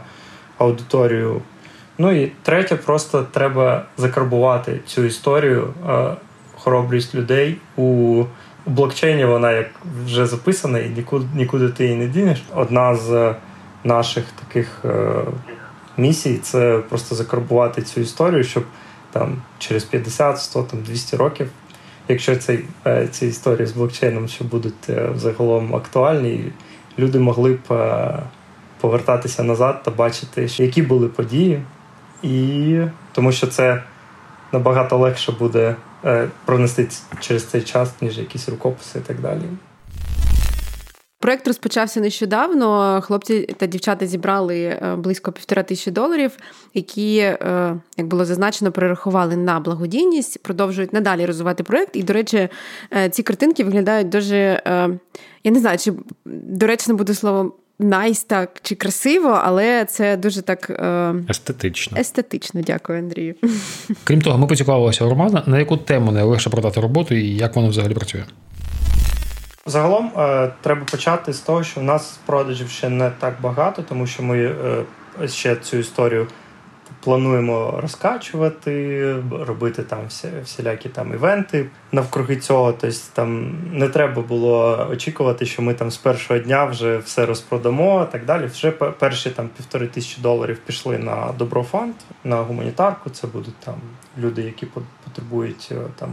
аудиторію. 0.57 1.41
Ну 1.97 2.11
і 2.11 2.31
третє, 2.43 2.75
просто 2.75 3.23
треба 3.31 3.85
закарбувати 3.97 4.79
цю 4.85 5.03
історію, 5.03 5.73
е, 5.89 6.13
хоробрість 6.57 7.15
людей 7.15 7.57
у 7.77 8.23
у 8.65 8.69
блокчейні. 8.69 9.25
Вона 9.25 9.51
як 9.51 9.67
вже 10.06 10.25
записана, 10.25 10.80
і 10.80 10.89
нікуди 10.89 11.25
нікуди 11.36 11.69
ти 11.69 11.84
її 11.84 11.95
не 11.95 12.08
дінеш. 12.08 12.43
Одна 12.56 12.95
з 12.95 13.34
наших 13.84 14.25
таких 14.32 14.82
е, 14.86 15.12
місій 15.97 16.38
це 16.38 16.80
просто 16.89 17.15
закарбувати 17.15 17.82
цю 17.82 18.01
історію, 18.01 18.43
щоб 18.43 18.63
там 19.12 19.41
через 19.58 19.84
50, 19.84 20.39
100, 20.39 20.63
там 20.63 20.80
200 20.82 21.17
років, 21.17 21.49
якщо 22.08 22.36
цей, 22.36 22.65
е, 22.88 23.08
ці 23.08 23.28
історії 23.28 23.67
з 23.67 23.71
блокчейном 23.71 24.28
ще 24.28 24.43
будуть 24.43 24.89
е, 24.89 25.10
загалом 25.15 25.75
актуальні, 25.75 26.51
люди 26.99 27.19
могли 27.19 27.54
б 27.54 27.73
е, 27.73 28.19
повертатися 28.82 29.43
назад 29.43 29.84
та 29.84 29.91
бачити, 29.91 30.47
які 30.58 30.82
були 30.82 31.08
події, 31.08 31.62
і 32.23 32.80
тому 33.12 33.32
що 33.32 33.47
це 33.47 33.84
набагато 34.51 34.97
легше 34.97 35.32
буде 35.32 35.75
пронести 36.45 36.87
через 37.19 37.43
цей 37.45 37.61
час, 37.61 37.93
ніж 38.01 38.17
якісь 38.17 38.49
рукописи 38.49 38.99
і 38.99 39.07
так 39.07 39.19
далі. 39.21 39.41
Проект 41.25 41.47
розпочався 41.47 41.99
нещодавно. 41.99 43.01
Хлопці 43.01 43.41
та 43.41 43.65
дівчата 43.65 44.07
зібрали 44.07 44.63
е, 44.63 44.95
близько 44.95 45.31
півтора 45.31 45.63
тисячі 45.63 45.91
доларів, 45.91 46.37
які, 46.73 47.17
е, 47.17 47.77
як 47.97 48.07
було 48.07 48.25
зазначено, 48.25 48.71
перерахували 48.71 49.35
на 49.35 49.59
благодійність, 49.59 50.43
продовжують 50.43 50.93
надалі 50.93 51.25
розвивати 51.25 51.63
проект. 51.63 51.95
І, 51.95 52.03
до 52.03 52.13
речі, 52.13 52.49
е, 52.93 53.09
ці 53.09 53.23
картинки 53.23 53.63
виглядають 53.63 54.09
дуже. 54.09 54.61
Я 55.43 55.51
не 55.51 55.59
знаю, 55.59 55.77
чи 55.77 55.93
доречно 56.25 56.95
буде 56.95 57.13
слово. 57.13 57.53
Nice 57.79 58.23
так 58.23 58.49
чи 58.61 58.75
красиво, 58.75 59.39
але 59.43 59.86
це 59.86 60.17
дуже 60.17 60.41
так 60.41 60.69
естетично. 61.30 61.97
Естетично, 61.97 62.61
дякую, 62.61 62.99
Андрію. 62.99 63.36
Крім 64.03 64.21
того, 64.21 64.38
ми 64.38 64.47
поцікавилися 64.47 65.05
у 65.05 65.09
Романа, 65.09 65.43
на 65.45 65.59
яку 65.59 65.78
тему 65.78 66.11
найлегше 66.11 66.49
продати 66.49 66.82
роботу 66.82 67.15
і 67.15 67.36
як 67.36 67.55
воно 67.55 67.67
взагалі 67.69 67.93
працює. 67.93 68.23
Загалом 69.65 70.11
е, 70.17 70.51
треба 70.61 70.86
почати 70.91 71.34
з 71.34 71.39
того, 71.39 71.63
що 71.63 71.82
в 71.82 71.84
нас 71.84 72.19
продажів 72.26 72.69
ще 72.69 72.89
не 72.89 73.11
так 73.19 73.34
багато, 73.41 73.82
тому 73.89 74.07
що 74.07 74.23
ми 74.23 74.43
е, 74.43 74.84
ще 75.28 75.55
цю 75.55 75.78
історію 75.78 76.28
плануємо 77.06 77.80
розкачувати, 77.82 79.16
робити 79.32 79.84
там 79.84 79.99
всі, 80.08 80.28
всілякі 80.43 80.89
там 80.89 81.14
івенти 81.14 81.66
навкруги 81.91 82.36
цього. 82.36 82.74
Тобто 82.74 82.97
там 83.14 83.56
не 83.72 83.89
треба 83.89 84.22
було 84.22 84.88
очікувати, 84.91 85.45
що 85.45 85.62
ми 85.62 85.74
там 85.74 85.91
з 85.91 85.97
першого 85.97 86.39
дня 86.39 86.66
вже 86.66 86.97
все 86.97 87.26
розпродамо. 87.26 88.08
Так 88.12 88.26
далі. 88.26 88.45
Вже 88.45 88.72
перші 88.72 89.30
там 89.30 89.49
півтори 89.58 89.88
тисячі 89.88 90.22
доларів 90.22 90.58
пішли 90.66 90.97
на 90.97 91.34
доброфонд, 91.38 91.93
на 92.24 92.36
гуманітарку. 92.36 93.10
Це 93.10 93.28
будуть 93.28 93.58
там 93.58 93.76
люди, 94.18 94.41
які 94.41 94.68
потребують 95.03 95.70
е, 95.72 95.76
там. 95.95 96.10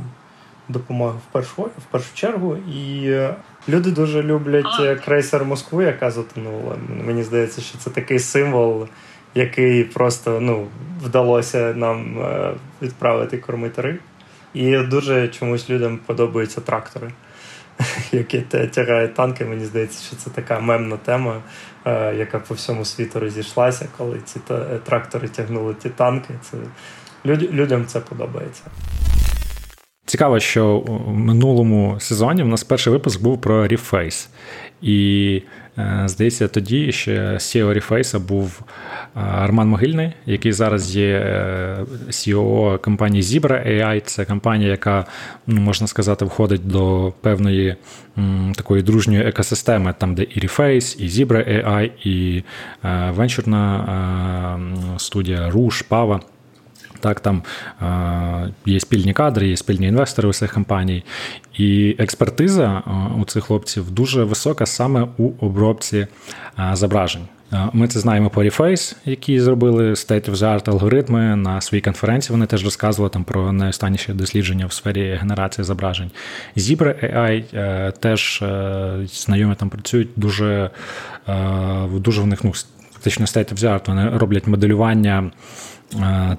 Допомоги 0.68 1.14
в 1.28 1.32
першу 1.32 1.62
в 1.62 1.84
першу 1.90 2.14
чергу, 2.14 2.56
і 2.56 3.10
е, 3.10 3.34
люди 3.68 3.90
дуже 3.90 4.22
люблять 4.22 4.80
е, 4.80 4.96
крейсер 4.96 5.44
Москву, 5.44 5.82
яка 5.82 6.10
затонула. 6.10 6.76
Мені 7.06 7.22
здається, 7.22 7.60
що 7.60 7.78
це 7.78 7.90
такий 7.90 8.18
символ 8.18 8.88
який 9.34 9.84
просто 9.84 10.40
ну, 10.40 10.66
вдалося 11.04 11.74
нам 11.76 12.18
е, 12.18 12.54
відправити 12.82 13.38
кормити 13.38 13.82
риб. 13.82 13.98
І 14.54 14.76
дуже 14.78 15.28
чомусь 15.28 15.70
людям 15.70 15.98
подобаються 16.06 16.60
трактори, 16.60 17.10
які 18.12 18.40
тягають 18.70 19.14
танки. 19.14 19.44
Мені 19.44 19.64
здається, 19.64 20.04
що 20.04 20.16
це 20.16 20.30
така 20.30 20.60
мемна 20.60 20.96
тема, 20.96 21.42
е, 21.84 22.14
яка 22.14 22.38
по 22.38 22.54
всьому 22.54 22.84
світу 22.84 23.20
розійшлася, 23.20 23.88
коли 23.98 24.18
ці 24.24 24.40
трактори 24.84 25.28
тягнули 25.28 25.74
ті 25.74 25.88
танки. 25.88 26.34
Це 26.42 26.56
Людям 27.26 27.86
це 27.86 28.00
подобається. 28.00 28.62
Цікаво, 30.06 30.40
що 30.40 30.66
у 30.68 31.10
минулому 31.10 31.96
сезоні 32.00 32.42
у 32.42 32.46
нас 32.46 32.64
перший 32.64 32.92
випуск 32.92 33.22
був 33.22 33.40
про 33.40 33.66
Reface. 33.66 34.28
І 34.82 35.42
Е, 35.61 35.61
здається, 36.04 36.48
тоді 36.48 36.92
ще 36.92 37.32
CEO 37.32 37.74
Reface 37.74 38.18
був 38.20 38.62
е, 38.62 39.20
Арман 39.20 39.68
Могильний, 39.68 40.12
який 40.26 40.52
зараз 40.52 40.96
є 40.96 41.08
е, 41.08 41.84
CEO 42.08 42.78
компанії 42.78 43.22
Zebra 43.22 43.68
AI. 43.68 44.00
Це 44.00 44.24
компанія, 44.24 44.70
яка, 44.70 45.06
ну, 45.46 45.60
можна 45.60 45.86
сказати, 45.86 46.24
входить 46.24 46.66
до 46.66 47.12
певної 47.20 47.76
такої 48.54 48.82
дружньої 48.82 49.22
екосистеми, 49.22 49.94
там, 49.98 50.14
де 50.14 50.22
і 50.22 50.40
Reface, 50.40 51.02
і 51.02 51.08
Zebra 51.08 51.66
AI, 51.66 51.90
і 52.04 52.44
венчурна 53.12 54.58
студія 54.98 55.50
Rush, 55.50 55.88
Pava. 55.88 56.20
Так, 57.02 57.20
Там 57.20 57.42
е, 57.82 58.52
є 58.66 58.80
спільні 58.80 59.12
кадри, 59.12 59.48
є 59.48 59.56
спільні 59.56 59.86
інвестори 59.86 60.28
у 60.28 60.32
цих 60.32 60.52
компаній. 60.52 61.04
І 61.58 61.96
експертиза 61.98 62.82
у 63.20 63.24
цих 63.24 63.44
хлопців 63.44 63.90
дуже 63.90 64.24
висока 64.24 64.66
саме 64.66 65.08
у 65.18 65.30
обробці 65.40 66.06
е, 66.58 66.70
зображень. 66.72 67.22
Ми 67.72 67.88
це 67.88 68.00
знаємо 68.00 68.30
по 68.30 68.44
Reface, 68.44 68.96
які 69.04 69.40
зробили 69.40 69.90
State 69.90 70.30
of 70.30 70.34
the 70.34 70.54
Art 70.54 70.70
алгоритми 70.70 71.36
на 71.36 71.60
своїй 71.60 71.82
конференції. 71.82 72.32
Вони 72.34 72.46
теж 72.46 72.64
розказували 72.64 73.10
там 73.10 73.24
про 73.24 73.52
найостанніші 73.52 74.12
дослідження 74.12 74.66
в 74.66 74.72
сфері 74.72 75.18
генерації 75.20 75.64
зображень. 75.64 76.10
Zebra 76.56 77.16
AI 77.16 77.44
е, 77.54 77.92
теж 78.00 78.44
знайомі 79.06 79.54
там 79.54 79.70
працюють 79.70 80.08
дуже 80.16 80.70
дуже 82.00 82.22
в 82.22 82.26
них 82.26 82.44
ну, 82.44 82.52
фактично 82.92 83.26
State 83.26 83.54
of 83.54 83.58
the 83.58 83.74
Art. 83.74 83.86
Вони 83.86 84.18
роблять 84.18 84.46
моделювання 84.46 85.30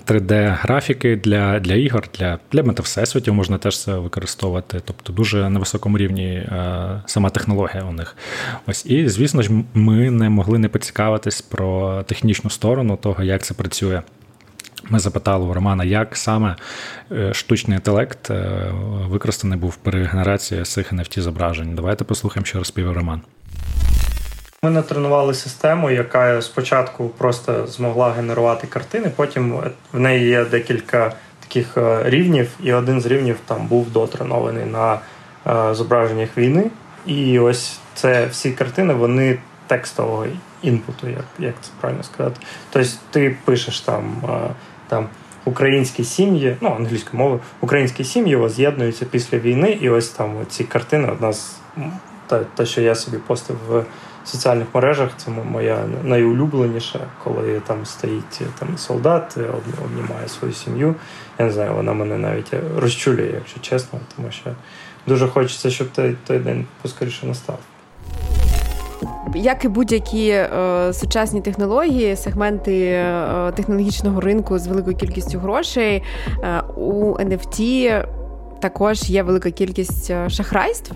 3D-графіки 0.08 1.16
для 1.16 1.60
для 1.60 1.74
ігор, 1.74 2.10
для 2.20 2.39
для 2.51 2.64
метавсесвітів 2.64 3.34
можна 3.34 3.58
теж 3.58 3.80
це 3.80 3.95
використовувати. 3.95 4.82
Тобто 4.86 5.14
дуже 5.14 5.49
на 5.49 5.60
високому 5.60 5.97
рівні 5.97 6.49
сама 7.06 7.30
технологія 7.30 7.84
у 7.84 7.91
них. 7.91 8.18
Ось 8.68 8.86
І, 8.86 9.10
звісно 9.10 9.41
ж, 9.41 9.49
ми 9.74 10.12
не 10.12 10.30
могли 10.30 10.60
не 10.60 10.70
поцікавитись 10.70 11.41
про 11.41 12.04
технічну 12.04 12.49
сторону 12.49 12.97
того, 12.97 13.24
як 13.24 13.43
це 13.43 13.54
працює. 13.54 14.01
Ми 14.89 14.99
запитали 14.99 15.45
у 15.45 15.54
Романа, 15.54 15.84
як 15.84 16.18
саме 16.18 16.56
е, 17.12 17.34
штучний 17.34 17.76
інтелект 17.76 18.32
е, 18.32 18.72
використаний 19.08 19.60
був 19.60 19.76
при 19.76 20.04
генерації 20.04 20.64
цих 20.64 20.93
NFT 20.93 21.22
зображень. 21.22 21.76
Давайте 21.76 22.04
послухаємо, 22.04 22.45
що 22.45 22.58
розповів 22.58 22.91
Роман. 22.91 23.22
Ми 24.64 24.70
натренували 24.70 25.34
систему, 25.34 25.91
яка 25.91 26.41
спочатку 26.41 27.09
просто 27.09 27.68
змогла 27.68 28.11
генерувати 28.11 28.68
картини. 28.68 29.11
Потім 29.16 29.59
в 29.93 29.99
неї 29.99 30.28
є 30.28 30.45
декілька 30.45 31.14
таких 31.39 31.78
е, 31.78 32.01
рівнів, 32.03 32.49
і 32.64 32.74
один 32.74 33.01
з 33.01 33.05
рівнів 33.05 33.38
там 33.45 33.68
був 33.68 33.91
дотренований 33.91 34.66
на 34.66 34.99
е, 35.47 35.74
зображеннях 35.76 36.38
війни. 36.38 36.72
І 37.05 37.39
ось 37.39 37.80
це 37.93 38.26
всі 38.26 38.51
картини, 38.51 38.93
вони 38.93 39.39
текстового 39.68 40.26
інпуту, 40.61 41.07
як 41.07 41.26
як 41.39 41.53
це 41.61 41.70
правильно 41.82 42.03
сказати. 42.03 42.39
Тобто 42.70 42.89
ти 43.11 43.38
пишеш 43.45 43.80
там 43.80 44.22
е, 44.30 44.53
там 44.88 45.07
українські 45.45 46.03
сім'ї, 46.03 46.57
ну 46.61 46.76
англійською 46.76 47.24
мовою, 47.24 47.39
українські 47.61 48.03
сім'ї 48.03 48.36
воз'єднуються 48.36 49.05
після 49.05 49.38
війни, 49.38 49.78
і 49.82 49.89
ось 49.89 50.09
там 50.09 50.36
ці 50.49 50.64
картини 50.64 51.09
одна 51.11 51.34
з 51.34 51.55
те, 52.55 52.66
що 52.66 52.82
я 52.82 52.95
собі 52.95 53.18
постив 53.18 53.57
в 53.70 53.84
соціальних 54.24 54.67
мережах. 54.74 55.09
Це 55.17 55.32
моя 55.32 55.80
найулюбленіша, 56.03 56.99
коли 57.24 57.59
там 57.67 57.86
стоїть 57.86 58.41
там 58.59 58.78
солдат, 58.78 59.38
обнімає 59.86 60.28
свою 60.28 60.53
сім'ю. 60.53 60.95
Я 61.39 61.45
не 61.45 61.51
знаю, 61.51 61.74
вона 61.74 61.93
мене 61.93 62.17
навіть 62.17 62.53
розчулює, 62.78 63.32
якщо 63.34 63.59
чесно, 63.59 63.99
тому 64.15 64.32
що 64.32 64.49
дуже 65.07 65.28
хочеться, 65.28 65.69
щоб 65.69 65.89
той, 65.89 66.15
той 66.28 66.39
день 66.39 66.65
поскоріше 66.82 67.26
настав. 67.26 67.59
Як 69.36 69.65
і 69.65 69.67
будь-які 69.67 70.30
е, 70.30 70.49
сучасні 70.93 71.41
технології, 71.41 72.15
сегменти 72.15 72.82
е, 72.84 73.51
технологічного 73.55 74.21
ринку 74.21 74.59
з 74.59 74.67
великою 74.67 74.97
кількістю 74.97 75.39
грошей 75.39 76.03
е, 76.43 76.61
у 76.76 77.13
NFT 77.13 78.05
також 78.63 79.09
є 79.09 79.24
велика 79.24 79.51
кількість 79.51 80.11
е, 80.11 80.30
шахрайств. 80.30 80.91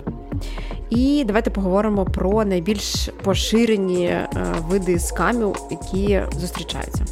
І 0.90 1.24
давайте 1.26 1.50
поговоримо 1.50 2.04
про 2.04 2.44
найбільш 2.44 3.08
поширені 3.24 4.04
е, 4.06 4.28
види 4.68 4.98
скамів, 4.98 5.56
які 5.70 6.20
зустрічаються. 6.40 7.04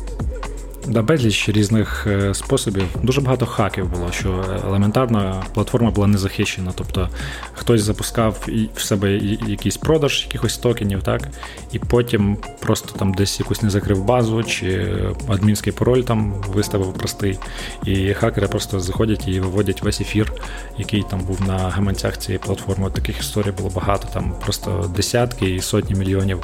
Да, 0.89 1.03
безліч 1.03 1.49
різних 1.49 2.07
е, 2.07 2.35
способів. 2.35 2.85
Дуже 3.03 3.21
багато 3.21 3.47
хаків 3.47 3.89
було, 3.91 4.13
що 4.13 4.45
елементарно 4.67 5.45
платформа 5.55 5.91
була 5.91 6.07
не 6.07 6.19
захищена. 6.19 6.73
Тобто 6.75 7.09
хтось 7.53 7.83
запускав 7.83 8.47
в 8.75 8.81
себе 8.81 9.13
якийсь 9.49 9.77
продаж 9.77 10.23
якихось 10.25 10.59
токенів, 10.59 11.03
так, 11.03 11.29
і 11.73 11.79
потім 11.79 12.37
просто 12.61 12.99
там 12.99 13.15
десь 13.15 13.41
якусь 13.41 13.63
не 13.63 13.71
закрив 13.71 14.05
базу, 14.05 14.43
чи 14.43 14.97
адмінський 15.29 15.73
пароль 15.73 16.01
там 16.01 16.35
виставив 16.49 16.93
простий. 16.93 17.39
І 17.85 18.15
хакери 18.15 18.49
просто 18.49 18.81
заходять 18.81 19.29
і 19.29 19.41
виводять 19.41 19.83
весь 19.83 20.01
ефір, 20.01 20.33
який 20.79 21.05
там 21.11 21.21
був 21.21 21.41
на 21.47 21.59
гаманцях 21.59 22.19
цієї 22.19 22.39
платформи. 22.39 22.91
Таких 22.91 23.21
історій 23.21 23.51
було 23.51 23.71
багато. 23.75 24.09
Там 24.13 24.35
просто 24.45 24.91
десятки 24.97 25.55
і 25.55 25.61
сотні 25.61 25.99
мільйонів 25.99 26.41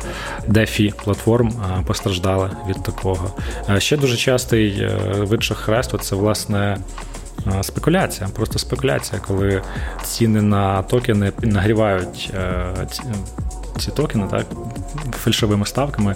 дефі 0.48 0.94
платформ 1.04 1.52
постраждали 1.86 2.50
від 2.68 2.82
такого. 2.82 3.30
Ще 3.78 3.96
дуже 3.96 4.16
часто 4.16 4.31
частий 4.32 4.80
е, 4.80 4.96
вид 5.14 5.42
шахрайства 5.42 5.98
це 5.98 6.16
власне. 6.16 6.78
Е, 7.58 7.62
спекуляція, 7.62 8.28
просто 8.34 8.58
спекуляція, 8.58 9.20
коли 9.26 9.62
ціни 10.02 10.42
на 10.42 10.82
токени 10.82 11.32
нагрівають 11.42 12.30
е, 12.34 12.86
ці, 13.78 13.90
токени 13.90 14.26
так, 14.30 14.46
фальшовими 15.12 15.66
ставками. 15.66 16.14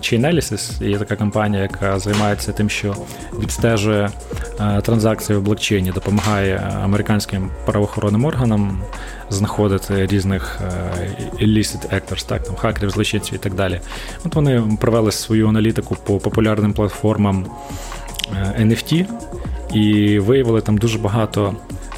Chainalysis 0.00 0.88
є 0.88 0.98
така 0.98 1.16
компанія, 1.16 1.62
яка 1.62 1.98
займається 1.98 2.52
тим, 2.52 2.70
що 2.70 2.96
відстежує 3.40 4.10
транзакції 4.82 5.38
в 5.38 5.42
блокчейні, 5.42 5.90
допомагає 5.90 6.72
американським 6.82 7.50
правоохоронним 7.64 8.24
органам 8.24 8.82
знаходити 9.30 10.06
різних 10.06 10.60
illicit 11.40 11.94
actors, 11.94 12.28
так, 12.28 12.42
там, 12.42 12.56
хакерів, 12.56 12.90
злочинців 12.90 13.34
і 13.34 13.38
так 13.38 13.54
далі. 13.54 13.80
От 14.24 14.34
Вони 14.34 14.62
провели 14.80 15.12
свою 15.12 15.48
аналітику 15.48 15.96
по 16.04 16.18
популярним 16.18 16.72
платформам 16.72 17.46
NFT 18.60 19.06
і 19.74 20.18
виявили 20.18 20.60
там 20.60 20.78
дуже 20.78 20.98
багато 20.98 21.54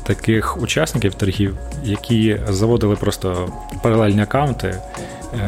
таких 0.08 0.62
учасників 0.62 1.14
торгів, 1.14 1.56
які 1.84 2.40
заводили 2.48 2.96
просто 2.96 3.52
паралельні 3.82 4.22
аккаунти. 4.22 4.74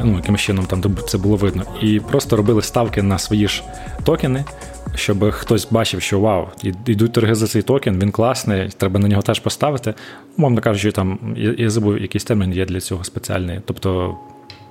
Ну, 0.05 0.17
якимось 0.17 0.41
чином 0.41 0.67
там 0.67 0.97
це 1.09 1.19
було 1.19 1.37
видно, 1.37 1.63
і 1.83 2.01
просто 2.01 2.37
робили 2.37 2.63
ставки 2.63 3.03
на 3.03 3.19
свої 3.19 3.49
ж 3.49 3.63
токени, 4.05 4.45
щоб 4.95 5.31
хтось 5.31 5.69
бачив, 5.71 6.03
що 6.03 6.21
вау, 6.21 6.47
йдуть 6.87 7.13
торги 7.13 7.35
за 7.35 7.47
цей 7.47 7.63
токен, 7.63 7.99
він 7.99 8.11
класний, 8.11 8.69
треба 8.69 9.01
на 9.01 9.09
нього 9.09 9.23
теж 9.23 9.41
поставити. 9.41 9.95
Мовно 10.37 10.61
кажучи, 10.61 10.93
там 10.93 11.19
я, 11.37 11.55
я 11.59 11.71
забув, 11.71 11.99
якийсь 11.99 12.25
термін 12.25 12.53
є 12.53 12.67
для 12.67 12.81
цього 12.81 13.05
спеціальний. 13.05 13.61
Тобто, 13.67 14.17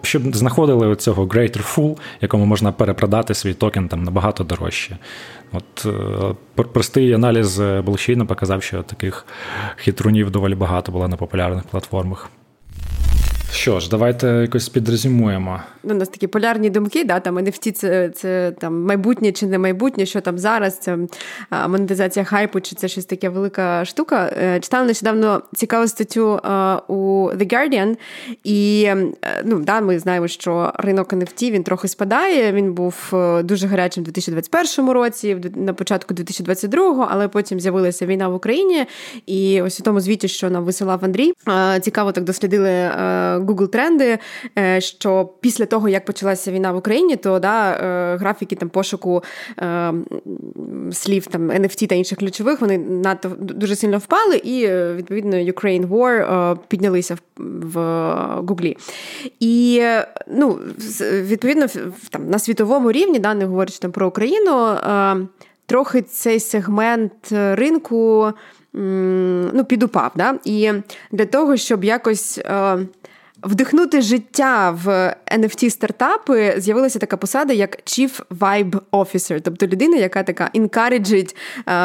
щоб 0.01 0.35
знаходили 0.35 0.95
цього 0.95 1.25
greater 1.25 1.75
fool, 1.75 1.97
якому 2.21 2.45
можна 2.45 2.71
перепродати 2.71 3.33
свій 3.33 3.53
токен 3.53 3.87
там 3.87 4.03
набагато 4.03 4.43
дорожче. 4.43 4.97
От 5.51 5.85
е, 5.85 6.63
Простий 6.63 7.13
аналіз 7.13 7.59
блокчейну 7.59 8.25
показав, 8.25 8.63
що 8.63 8.83
таких 8.83 9.25
хитрунів 9.75 10.31
доволі 10.31 10.55
багато 10.55 10.91
було 10.91 11.07
на 11.07 11.17
популярних 11.17 11.63
платформах. 11.63 12.29
Що 13.53 13.79
ж, 13.79 13.89
давайте 13.89 14.27
якось 14.27 14.69
підрезюмуємо. 14.69 15.61
Ну, 15.83 15.93
у 15.93 15.97
нас 15.97 16.09
такі 16.09 16.27
полярні 16.27 16.69
думки, 16.69 17.03
да, 17.03 17.19
там 17.19 17.39
NFT 17.39 17.71
це, 17.71 18.09
це 18.09 18.51
там 18.51 18.85
майбутнє 18.85 19.31
чи 19.31 19.45
не 19.45 19.57
майбутнє, 19.57 20.05
що 20.05 20.21
там 20.21 20.37
зараз, 20.37 20.77
це 20.77 20.97
монетизація 21.67 22.25
хайпу, 22.25 22.59
чи 22.61 22.75
це 22.75 22.87
щось 22.87 23.05
таке 23.05 23.29
велика 23.29 23.85
штука. 23.85 24.33
Е, 24.43 24.59
читала 24.59 24.85
нещодавно 24.85 25.41
цікаву 25.55 25.87
статтю 25.87 26.31
у 26.87 27.29
The 27.31 27.53
Guardian, 27.53 27.97
і 28.43 28.83
е, 28.87 29.11
ну, 29.45 29.59
да, 29.59 29.81
ми 29.81 29.99
знаємо, 29.99 30.27
що 30.27 30.73
ринок 30.75 31.13
NFT 31.13 31.51
він 31.51 31.63
трохи 31.63 31.87
спадає. 31.87 32.51
Він 32.51 32.73
був 32.73 32.95
е, 33.13 33.43
дуже 33.43 33.67
гарячим 33.67 34.03
у 34.03 34.05
2021 34.05 34.91
році, 34.91 35.37
на 35.55 35.73
початку 35.73 36.13
2022, 36.13 37.07
але 37.11 37.27
потім 37.27 37.59
з'явилася 37.59 38.05
війна 38.05 38.27
в 38.27 38.35
Україні. 38.35 38.85
І 39.25 39.61
ось 39.61 39.79
у 39.79 39.83
тому 39.83 39.99
звіті, 39.99 40.27
що 40.27 40.49
нам 40.49 40.63
висилав 40.63 41.05
Андрій, 41.05 41.33
цікаво 41.81 42.11
так 42.11 42.23
дослідили. 42.23 42.91
Google 43.45 43.67
тренди, 43.67 44.19
е, 44.57 44.81
що 44.81 45.29
після 45.41 45.65
того, 45.65 45.89
як 45.89 46.05
почалася 46.05 46.51
війна 46.51 46.71
в 46.71 46.77
Україні, 46.77 47.15
то 47.15 47.39
да, 47.39 47.71
е, 47.71 48.17
графіки 48.17 48.55
там 48.55 48.69
пошуку 48.69 49.23
е, 49.59 49.93
слів 50.91 51.27
там 51.27 51.51
NFT 51.51 51.87
та 51.87 51.95
інших 51.95 52.17
ключових 52.17 52.61
вони 52.61 52.77
надто 52.77 53.31
дуже 53.39 53.75
сильно 53.75 53.97
впали, 53.97 54.35
і 54.35 54.67
відповідно 54.95 55.35
Ukraine 55.35 55.87
War 55.87 56.57
піднялися 56.67 57.17
в 57.37 57.79
Гуглі. 58.47 58.77
І 59.39 59.83
ну, 60.27 60.59
відповідно 61.01 61.67
там 62.09 62.29
на 62.29 62.39
світовому 62.39 62.91
рівні, 62.91 63.19
да, 63.19 63.33
не 63.33 63.45
говорячи 63.45 63.79
там 63.79 63.91
про 63.91 64.07
Україну, 64.07 64.75
трохи 65.65 66.01
цей 66.01 66.39
сегмент 66.39 67.31
ринку 67.31 68.33
ну, 68.73 69.65
підупав. 69.67 70.11
Да? 70.15 70.35
І 70.45 70.71
для 71.11 71.25
того, 71.25 71.57
щоб 71.57 71.83
якось 71.83 72.39
вдихнути 73.43 74.01
життя 74.01 74.71
в 74.71 75.15
nft 75.37 75.69
стартапи 75.69 76.53
з'явилася 76.57 76.99
така 76.99 77.17
посада, 77.17 77.53
як 77.53 77.77
Chief 77.85 78.21
Vibe 78.39 78.79
Officer, 78.91 79.41
тобто 79.41 79.67
людина, 79.67 79.97
яка 79.97 80.23
така 80.23 80.49
інкареджить 80.53 81.35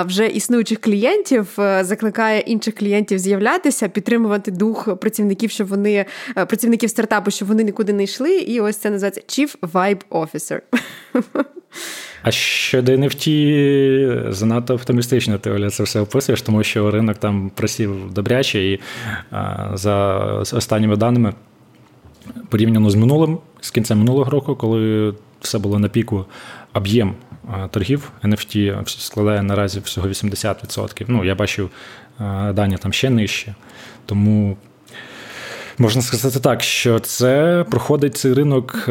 вже 0.06 0.26
існуючих 0.26 0.80
клієнтів, 0.80 1.60
е, 1.60 1.84
закликає 1.84 2.40
інших 2.40 2.74
клієнтів 2.74 3.18
з'являтися, 3.18 3.88
підтримувати 3.88 4.50
дух 4.50 4.96
працівників, 4.96 5.50
щоб 5.50 5.66
вони 5.66 6.06
е, 6.36 6.46
працівників 6.46 6.90
стартапу, 6.90 7.30
щоб 7.30 7.48
вони 7.48 7.64
нікуди 7.64 7.92
не 7.92 8.04
йшли. 8.04 8.36
І 8.36 8.60
ось 8.60 8.76
це 8.76 8.90
називається 8.90 9.20
Chief 9.20 9.58
Vibe 9.72 10.00
Officer. 10.10 10.60
А 12.24 12.30
щодо 12.30 12.92
NFT, 12.92 14.32
занадто 14.32 14.74
оптимістично 14.74 15.38
ти 15.38 15.70
це 15.70 15.82
все 15.82 16.00
описуєш, 16.00 16.42
тому 16.42 16.62
що 16.62 16.90
ринок 16.90 17.16
там 17.16 17.50
просів 17.54 18.12
добряче, 18.12 18.64
і 18.64 18.80
за 19.74 20.16
останніми 20.52 20.96
даними, 20.96 21.32
порівняно 22.48 22.90
з 22.90 22.94
минулим, 22.94 23.38
з 23.60 23.70
кінцем 23.70 23.98
минулого 23.98 24.30
року, 24.30 24.56
коли 24.56 25.14
все 25.40 25.58
було 25.58 25.78
на 25.78 25.88
піку, 25.88 26.24
об'єм 26.72 27.14
торгів 27.70 28.12
NFT 28.22 28.82
складає 28.86 29.42
наразі 29.42 29.80
всього 29.80 30.08
80%. 30.08 31.04
Ну, 31.08 31.24
я 31.24 31.34
бачив 31.34 31.70
дані 32.52 32.76
там 32.76 32.92
ще 32.92 33.10
нижче. 33.10 33.54
Тому 34.06 34.56
можна 35.78 36.02
сказати 36.02 36.40
так, 36.40 36.62
що 36.62 36.98
це 36.98 37.64
проходить 37.70 38.16
цей 38.16 38.34
ринок. 38.34 38.88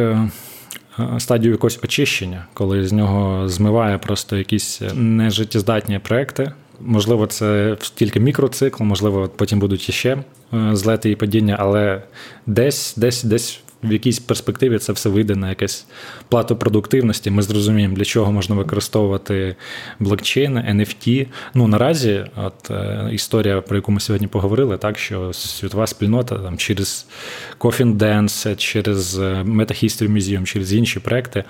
Е, 0.99 1.03
Е, 1.15 1.19
стадію 1.19 1.51
якогось 1.51 1.79
очищення, 1.83 2.45
коли 2.53 2.87
з 2.87 2.93
нього 2.93 3.49
змиває 3.49 3.97
просто 3.97 4.37
якісь 4.37 4.81
нежиттєздатні 4.93 5.99
проекти. 5.99 6.51
Можливо, 6.81 7.27
це 7.27 7.77
тільки 7.95 8.19
мікроцикл, 8.19 8.83
можливо, 8.83 9.29
потім 9.35 9.59
будуть 9.59 9.89
іще 9.89 10.17
е, 10.53 10.75
злети 10.75 11.11
і 11.11 11.15
падіння, 11.15 11.55
але 11.59 12.01
десь, 12.47 12.93
десь, 12.97 13.23
десь 13.23 13.59
в 13.83 13.93
якійсь 13.93 14.19
перспективі 14.19 14.77
це 14.79 14.93
все 14.93 15.09
вийде 15.09 15.35
на 15.35 15.49
якесь 15.49 15.85
плату 16.29 16.55
продуктивності. 16.55 17.31
Ми 17.31 17.41
зрозуміємо, 17.41 17.95
для 17.95 18.05
чого 18.05 18.31
можна 18.31 18.55
використовувати 18.55 19.55
блокчейн, 19.99 20.57
NFT. 20.57 21.27
Ну 21.53 21.67
наразі, 21.67 22.25
от 22.35 22.71
е, 22.71 23.09
історія, 23.11 23.61
про 23.61 23.75
яку 23.75 23.91
ми 23.91 23.99
сьогодні 23.99 24.27
поговорили, 24.27 24.77
так 24.77 24.97
що 24.97 25.33
світова 25.33 25.87
спільнота 25.87 26.35
там 26.35 26.57
через 26.57 27.07
Coffin 27.59 27.97
Dance, 27.97 28.55
через 28.55 29.19
е, 29.19 29.21
Meta 29.47 29.83
History 29.83 30.11
Museum, 30.11 30.43
через 30.43 30.73
інші 30.73 30.99
проекти. 30.99 31.43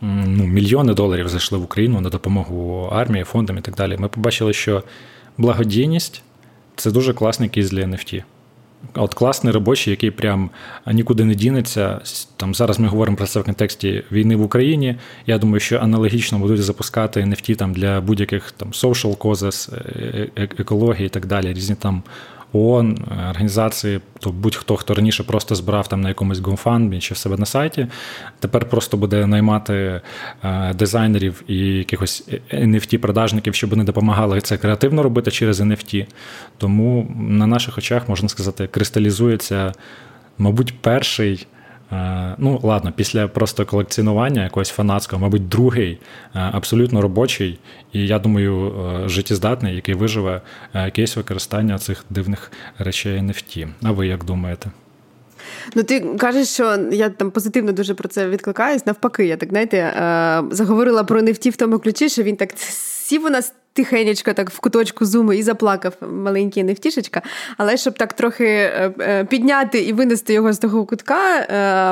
Ну, 0.00 0.46
Мільйони 0.46 0.94
доларів 0.94 1.28
зайшли 1.28 1.58
в 1.58 1.62
Україну 1.62 2.00
на 2.00 2.10
допомогу 2.10 2.88
армії, 2.92 3.24
фондам 3.24 3.58
і 3.58 3.60
так 3.60 3.74
далі. 3.74 3.96
Ми 3.98 4.08
побачили, 4.08 4.52
що 4.52 4.82
благодійність 5.38 6.22
це 6.76 6.90
дуже 6.90 7.14
класний 7.14 7.48
кейс 7.48 7.70
для 7.70 7.82
NFT. 7.82 8.22
От 8.94 9.14
класний 9.14 9.52
робочий, 9.52 9.90
який 9.90 10.10
прям 10.10 10.50
нікуди 10.86 11.24
не 11.24 11.34
дінеться. 11.34 12.00
Там 12.36 12.54
Зараз 12.54 12.78
ми 12.78 12.88
говоримо 12.88 13.16
про 13.16 13.26
це 13.26 13.40
в 13.40 13.44
контексті 13.44 14.04
війни 14.12 14.36
в 14.36 14.42
Україні. 14.42 14.96
Я 15.26 15.38
думаю, 15.38 15.60
що 15.60 15.78
аналогічно 15.78 16.38
будуть 16.38 16.62
запускати 16.62 17.20
NFT 17.20 17.56
там 17.56 17.72
для 17.72 18.00
будь-яких 18.00 18.50
там 18.50 18.70
social 18.70 19.16
causes, 19.16 19.74
е, 19.74 20.30
е, 20.36 20.48
екології 20.58 21.06
і 21.06 21.08
так 21.08 21.26
далі, 21.26 21.52
різні 21.52 21.76
там 21.76 22.02
ООН, 22.52 22.98
організації, 23.30 24.00
то 24.20 24.30
будь-хто, 24.30 24.76
хто 24.76 24.94
раніше 24.94 25.24
просто 25.24 25.54
збирав 25.54 25.88
там 25.88 26.00
на 26.00 26.08
якомусь 26.08 26.38
GoFundMe 26.38 26.98
чи 26.98 27.14
в 27.14 27.16
себе 27.16 27.36
на 27.36 27.46
сайті, 27.46 27.86
тепер 28.40 28.64
просто 28.68 28.96
буде 28.96 29.26
наймати 29.26 30.00
е, 30.44 30.74
дизайнерів 30.74 31.42
і 31.46 31.56
якихось 31.56 32.28
NFT-продажників, 32.52 33.52
щоб 33.52 33.70
вони 33.70 33.84
допомагали 33.84 34.40
це 34.40 34.56
креативно 34.56 35.02
робити 35.02 35.30
через 35.30 35.60
NFT. 35.60 36.06
Тому 36.58 37.14
на 37.18 37.46
наших 37.46 37.78
очах 37.78 38.08
можна 38.08 38.28
сказати, 38.28 38.66
кристалізується, 38.66 39.72
мабуть, 40.38 40.74
перший. 40.80 41.46
Е, 41.92 42.34
ну, 42.38 42.60
ладно, 42.62 42.92
після 42.96 43.28
просто 43.28 43.66
колекціонування 43.66 44.44
якогось 44.44 44.70
фанатського, 44.70 45.22
мабуть, 45.22 45.48
другий, 45.48 45.92
е, 46.34 46.50
абсолютно 46.52 47.02
робочий, 47.02 47.58
і 47.92 48.06
я 48.06 48.18
думаю, 48.18 48.72
е, 49.04 49.08
життєздатний, 49.08 49.74
який 49.74 49.94
виживе 49.94 50.40
кейс 50.92 51.16
використання 51.16 51.78
цих 51.78 52.04
дивних 52.10 52.52
речей 52.78 53.20
NFT. 53.20 53.68
А 53.82 53.90
ви 53.90 54.06
як 54.06 54.24
думаєте? 54.24 54.70
Ну, 55.74 55.82
ти 55.82 56.00
кажеш, 56.00 56.48
що 56.48 56.78
я 56.92 57.08
там 57.08 57.30
позитивно 57.30 57.72
дуже 57.72 57.94
про 57.94 58.08
це 58.08 58.28
відкликаюсь. 58.28 58.86
Навпаки, 58.86 59.26
я 59.26 59.36
так 59.36 59.48
знаєте, 59.48 59.92
заговорила 60.50 61.04
про 61.04 61.20
NFT 61.20 61.50
в 61.50 61.56
тому 61.56 61.78
ключі, 61.78 62.08
що 62.08 62.22
він 62.22 62.36
так 62.36 62.50
сів 62.58 63.24
у 63.24 63.30
нас 63.30 63.52
тихенечко 63.78 64.32
так 64.32 64.50
в 64.50 64.60
куточку 64.60 65.04
зуму 65.04 65.32
і 65.32 65.42
заплакав 65.42 65.92
маленький 66.00 66.64
невтішечка. 66.64 67.22
Але 67.56 67.76
щоб 67.76 67.98
так 67.98 68.12
трохи 68.12 68.44
е, 68.44 68.92
е, 69.00 69.24
підняти 69.24 69.78
і 69.78 69.92
винести 69.92 70.32
його 70.32 70.52
з 70.52 70.58
того 70.58 70.86
кутка, 70.86 71.38
е, 71.38 71.44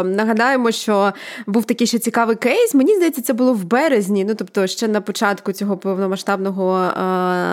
нагадаємо, 0.04 0.70
що 0.70 1.12
був 1.46 1.64
такий 1.64 1.86
ще 1.86 1.98
цікавий 1.98 2.36
кейс. 2.36 2.74
Мені 2.74 2.94
здається, 2.96 3.22
це 3.22 3.32
було 3.32 3.52
в 3.52 3.64
березні, 3.64 4.24
ну 4.24 4.34
тобто 4.34 4.66
ще 4.66 4.88
на 4.88 5.00
початку 5.00 5.52
цього 5.52 5.76
повномасштабного 5.76 6.90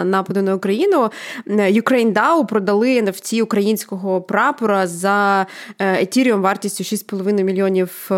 нападу 0.03 0.41
на 0.41 0.55
Україну. 0.55 1.09
Ukraine 1.47 2.13
DAO 2.13 2.45
продали 2.45 3.01
NFT 3.01 3.41
українського 3.41 4.21
прапора 4.21 4.87
за 4.87 5.45
Ethereum 5.79 6.41
вартістю 6.41 6.83
6,5 6.83 7.43
мільйонів 7.43 8.11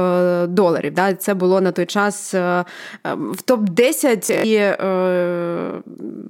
доларів. 0.47 0.93
Це 1.17 1.33
було 1.33 1.61
на 1.61 1.71
той 1.71 1.85
час 1.85 2.33
в 3.03 3.43
топ-10 3.47 4.43
і 4.43 4.75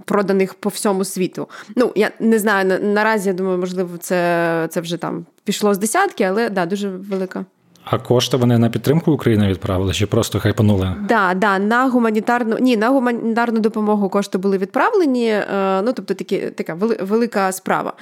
проданих 0.06 0.54
по 0.54 0.70
всьому 0.70 1.06
світу. 1.06 1.48
Ну, 1.76 1.92
я 1.96 2.12
не 2.20 2.40
знаю, 2.40 2.66
на, 2.66 2.80
наразі 2.80 3.30
я 3.30 3.36
думаю, 3.36 3.58
можливо, 3.58 3.98
це 3.98 4.68
це 4.70 4.82
вже 4.82 4.98
там 4.98 5.26
пішло 5.44 5.74
з 5.74 5.78
десятки, 5.78 6.24
але 6.24 6.50
да, 6.50 6.66
дуже 6.66 6.90
велика. 6.90 7.46
А 7.86 7.98
кошти 7.98 8.38
вони 8.38 8.58
на 8.58 8.70
підтримку 8.70 9.12
України 9.12 9.48
відправили 9.48 9.94
чи 9.94 10.06
просто 10.06 10.40
хайпанули? 10.40 10.96
Да, 11.10 11.34
да, 11.34 11.60
на 11.60 11.88
гуманітарну 11.88 12.58
ні, 12.60 12.78
на 12.78 12.90
гуманітарну 12.90 13.60
допомогу 13.60 14.10
кошти 14.10 14.38
були 14.38 14.58
відправлені. 14.58 15.28
Е, 15.30 15.82
ну 15.82 15.94
тобто 15.94 16.14
такі 16.14 16.38
така 16.38 16.74
велика 17.02 17.52
справа. 17.52 17.94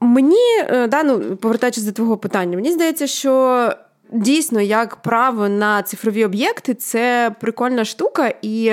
Мені 0.00 0.58
е, 0.58 0.88
да, 0.88 1.02
ну, 1.02 1.20
повертаючись 1.36 1.84
до 1.84 1.92
твого 1.92 2.16
питання, 2.16 2.56
мені 2.56 2.72
здається, 2.72 3.06
що. 3.06 3.72
Дійсно, 4.12 4.60
як 4.60 4.96
право 4.96 5.48
на 5.48 5.82
цифрові 5.82 6.24
об'єкти, 6.24 6.74
це 6.74 7.34
прикольна 7.40 7.84
штука, 7.84 8.32
і 8.42 8.72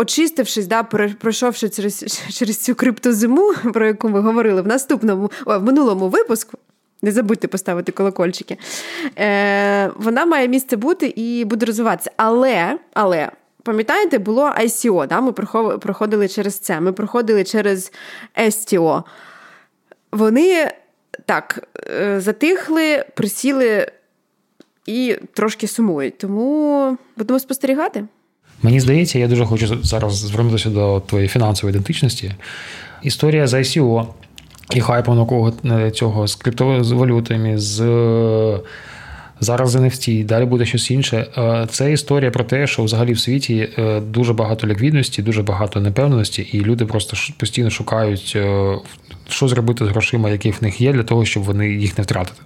очистившись, 0.00 0.66
да, 0.66 0.82
пройшовши 1.20 1.68
через 1.68 2.04
через 2.38 2.58
цю 2.58 2.74
криптозиму, 2.74 3.54
про 3.72 3.86
яку 3.86 4.08
ми 4.08 4.20
говорили 4.20 4.62
в 4.62 4.66
наступному 4.66 5.30
в 5.46 5.60
минулому 5.62 6.08
випуску. 6.08 6.58
Не 7.02 7.12
забудьте 7.12 7.48
поставити 7.48 7.92
колокольчики. 7.92 8.56
Е, 9.18 9.90
Вона 9.96 10.26
має 10.26 10.48
місце 10.48 10.76
бути 10.76 11.06
і 11.06 11.44
буде 11.44 11.66
розвиватися. 11.66 12.10
Але, 12.16 12.78
але. 12.94 13.30
Пам'ятаєте, 13.62 14.18
було 14.18 14.48
ICO, 14.48 15.06
да? 15.06 15.20
ми 15.20 15.32
проходили 15.78 16.28
через 16.28 16.58
це. 16.58 16.80
Ми 16.80 16.92
проходили 16.92 17.44
через 17.44 17.92
STO. 18.36 19.02
Вони 20.12 20.70
так 21.26 21.68
е, 21.90 22.20
затихли, 22.20 23.04
присіли 23.14 23.86
і 24.86 25.16
трошки 25.32 25.68
сумують. 25.68 26.18
Тому 26.18 26.96
будемо 27.16 27.38
спостерігати. 27.38 28.04
Мені 28.62 28.80
здається, 28.80 29.18
я 29.18 29.28
дуже 29.28 29.44
хочу 29.44 29.78
зараз 29.82 30.14
звернутися 30.14 30.70
до 30.70 31.02
твоєї 31.06 31.28
фінансової 31.28 31.72
ідентичності. 31.72 32.32
Історія 33.02 33.46
з 33.46 33.54
ICO 33.54 34.06
і 34.74 34.80
хайпом 34.80 35.16
навколо 35.16 35.52
цього 35.90 36.26
з 36.26 36.34
криптовалютами, 36.34 37.58
з 37.58 37.78
зараз 39.40 39.76
NFT, 39.76 40.24
далі 40.24 40.44
буде 40.44 40.66
щось 40.66 40.90
інше. 40.90 41.26
Це 41.70 41.92
історія 41.92 42.30
про 42.30 42.44
те, 42.44 42.66
що 42.66 42.84
взагалі 42.84 43.12
в 43.12 43.18
світі 43.18 43.68
дуже 44.06 44.32
багато 44.32 44.66
ліквідності, 44.66 45.22
дуже 45.22 45.42
багато 45.42 45.80
непевності, 45.80 46.42
і 46.42 46.60
люди 46.60 46.86
просто 46.86 47.16
постійно 47.36 47.70
шукають, 47.70 48.36
що 49.28 49.48
зробити 49.48 49.84
з 49.84 49.88
грошима, 49.88 50.30
які 50.30 50.50
в 50.50 50.58
них 50.60 50.80
є, 50.80 50.92
для 50.92 51.02
того, 51.02 51.24
щоб 51.24 51.42
вони 51.42 51.68
їх 51.68 51.98
не 51.98 52.04
втратити. 52.04 52.40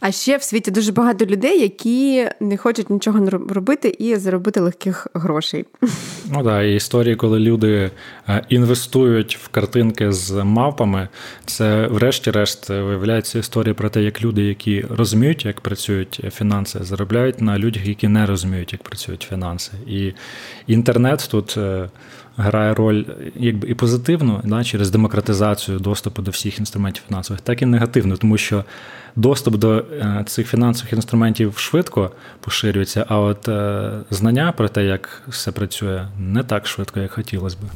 А 0.00 0.12
ще 0.12 0.36
в 0.36 0.42
світі 0.42 0.70
дуже 0.70 0.92
багато 0.92 1.26
людей, 1.26 1.60
які 1.60 2.28
не 2.40 2.56
хочуть 2.56 2.90
нічого 2.90 3.30
робити 3.30 3.96
і 3.98 4.16
заробити 4.16 4.60
легких 4.60 5.06
грошей. 5.14 5.64
Ну 6.32 6.44
так, 6.44 6.64
і 6.64 6.74
історії, 6.74 7.16
коли 7.16 7.38
люди 7.38 7.90
е, 8.28 8.44
інвестують 8.48 9.36
в 9.36 9.48
картинки 9.48 10.12
з 10.12 10.44
мавпами, 10.44 11.08
це, 11.46 11.86
врешті-решт, 11.86 12.68
виявляється 12.68 13.38
історія 13.38 13.74
про 13.74 13.90
те, 13.90 14.02
як 14.02 14.22
люди, 14.22 14.42
які 14.42 14.84
розуміють, 14.90 15.44
як 15.44 15.60
працюють 15.60 16.20
фінанси, 16.34 16.78
заробляють 16.82 17.40
на 17.40 17.58
людях, 17.58 17.86
які 17.86 18.08
не 18.08 18.26
розуміють, 18.26 18.72
як 18.72 18.82
працюють 18.82 19.26
фінанси. 19.30 19.72
І 19.86 20.12
інтернет 20.66 21.28
тут. 21.30 21.58
Грає 22.40 22.74
роль 22.74 23.04
якби 23.36 23.68
і 23.68 23.74
позитивну 23.74 24.40
да, 24.44 24.64
через 24.64 24.90
демократизацію 24.90 25.78
доступу 25.78 26.22
до 26.22 26.30
всіх 26.30 26.58
інструментів 26.58 27.02
фінансових, 27.08 27.40
так 27.40 27.62
і 27.62 27.66
негативно, 27.66 28.16
тому 28.16 28.38
що 28.38 28.64
доступ 29.16 29.56
до 29.56 29.84
е, 29.92 30.24
цих 30.26 30.48
фінансових 30.48 30.92
інструментів 30.92 31.58
швидко 31.58 32.10
поширюється, 32.40 33.06
а 33.08 33.18
от 33.18 33.48
е, 33.48 33.90
знання 34.10 34.52
про 34.56 34.68
те, 34.68 34.84
як 34.84 35.22
все 35.28 35.52
працює, 35.52 36.06
не 36.18 36.42
так 36.42 36.66
швидко, 36.66 37.00
як 37.00 37.12
хотілося 37.12 37.56
би. 37.62 37.68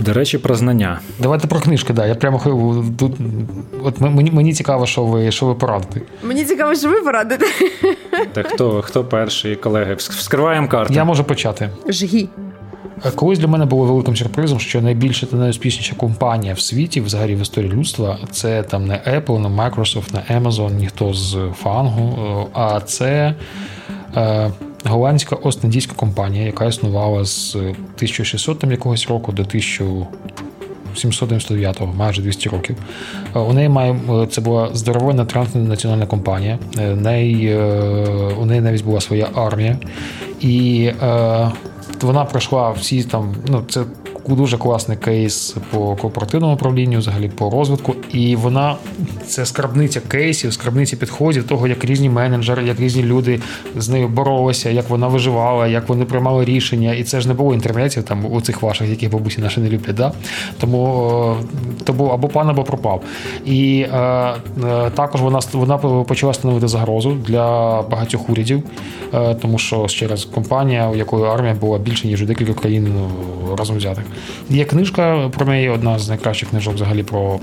До 0.00 0.12
речі, 0.12 0.38
про 0.38 0.54
знання. 0.54 1.00
Давайте 1.18 1.46
про 1.46 1.60
книжки, 1.60 1.92
да. 1.92 2.06
Я 2.06 2.14
прямо 2.14 2.42
тут. 2.98 3.12
От 3.82 4.00
мені 4.00 4.30
мені 4.30 4.52
цікаво, 4.52 4.86
що 4.86 5.04
ви 5.04 5.30
що 5.30 5.46
ви 5.46 5.54
порадите. 5.54 6.00
Мені 6.22 6.44
цікаво, 6.44 6.74
що 6.74 6.88
ви 6.88 7.00
порадите. 7.00 7.46
Так 8.32 8.46
хто 8.46 8.82
хто 8.82 9.04
перший, 9.04 9.56
колеги? 9.56 9.94
Вскриваємо 9.94 10.68
карту. 10.68 10.94
Я 10.94 11.04
можу 11.04 11.24
почати. 11.24 11.70
Жгі. 11.88 12.28
Е, 13.06 13.10
колись 13.10 13.38
для 13.38 13.46
мене 13.46 13.64
було 13.64 13.84
великим 13.84 14.16
сюрпризом, 14.16 14.60
що 14.60 14.82
найбільша 14.82 15.26
та 15.26 15.36
найуспішніша 15.36 15.94
компанія 15.94 16.54
в 16.54 16.60
світі, 16.60 17.00
взагалі 17.00 17.34
в 17.34 17.40
історії 17.40 17.72
людства, 17.72 18.18
це 18.30 18.62
там 18.62 18.86
не 18.86 18.94
Apple, 18.94 19.38
не 19.38 19.48
Microsoft, 19.48 20.14
не 20.14 20.20
Amazon, 20.40 20.74
ніхто 20.74 21.14
з 21.14 21.38
фангу, 21.54 22.18
е, 22.18 22.46
а 22.52 22.80
це 22.80 23.34
е, 24.16 24.50
голландська 24.84 25.36
остіндійська 25.36 25.92
компанія, 25.96 26.46
яка 26.46 26.64
існувала 26.64 27.24
з 27.24 27.56
1600 27.56 28.58
там 28.58 28.70
якогось 28.70 29.08
року 29.08 29.32
до 29.32 29.42
1799-го, 29.42 31.94
майже 31.96 32.22
200 32.22 32.48
років. 32.48 32.76
У 33.34 33.52
неї 33.52 33.68
має 33.68 33.96
це 34.30 34.40
була 34.40 34.70
здоровенна 34.74 35.24
транснаціональна 35.24 36.06
компанія. 36.06 36.58
Неї, 36.96 37.56
у 38.40 38.44
неї 38.44 38.60
навіть 38.60 38.84
була 38.84 39.00
своя 39.00 39.28
армія. 39.34 39.78
І 40.40 40.90
вона 42.00 42.24
пройшла 42.24 42.70
всі 42.70 43.04
там, 43.04 43.34
ну 43.48 43.64
це 43.68 43.84
дуже 44.28 44.58
класний 44.58 44.96
кейс 44.96 45.56
по 45.70 45.96
корпоративному 45.96 46.54
управлінню, 46.54 46.98
взагалі 46.98 47.28
по 47.28 47.50
розвитку. 47.50 47.94
І 48.12 48.36
вона 48.36 48.76
це 49.26 49.46
скарбниця 49.46 50.00
кейсів, 50.00 50.52
скарбниця 50.52 50.96
підходів 50.96 51.44
того, 51.44 51.66
як 51.66 51.84
різні 51.84 52.10
менеджери, 52.10 52.64
як 52.64 52.80
різні 52.80 53.02
люди 53.02 53.40
з 53.76 53.88
нею 53.88 54.08
боролися, 54.08 54.70
як 54.70 54.90
вона 54.90 55.08
виживала, 55.08 55.66
як 55.66 55.88
вони 55.88 56.04
приймали 56.04 56.44
рішення. 56.44 56.94
І 56.94 57.04
це 57.04 57.20
ж 57.20 57.28
не 57.28 57.34
було 57.34 57.54
інтернетів 57.54 58.02
там 58.02 58.32
у 58.32 58.40
цих 58.40 58.62
ваших, 58.62 58.88
яких 58.88 59.10
бабусі 59.10 59.40
наші 59.40 59.60
не 59.60 59.68
люблять. 59.68 59.96
Да? 59.96 60.12
Тому 60.60 61.36
е, 61.40 61.44
то 61.84 61.92
був 61.92 62.12
або 62.12 62.28
пан, 62.28 62.48
або 62.50 62.64
пропав. 62.64 63.02
І 63.46 63.86
е, 63.92 63.98
е, 63.98 64.90
також 64.94 65.20
вона 65.20 65.40
вона 65.52 65.78
почала 65.78 66.32
становити 66.32 66.68
загрозу 66.68 67.12
для 67.26 67.82
багатьох 67.82 68.30
урядів, 68.30 68.62
е, 69.14 69.34
тому 69.34 69.58
що 69.58 69.88
ще 69.88 70.06
раз 70.06 70.24
компанія, 70.24 70.90
у 70.90 70.96
якої 70.96 71.24
армія 71.24 71.54
була 71.54 71.78
більше 71.78 72.08
ніж 72.08 72.22
у 72.22 72.26
декілька 72.26 72.54
країн 72.54 72.94
ну, 72.96 73.56
разом 73.56 73.76
взятих. 73.76 74.04
Є 74.50 74.64
книжка 74.64 75.30
про 75.36 75.46
неї, 75.46 75.68
одна 75.68 75.98
з 75.98 76.08
найкращих 76.08 76.50
книжок 76.50 76.74
взагалі 76.74 77.02
про 77.02 77.40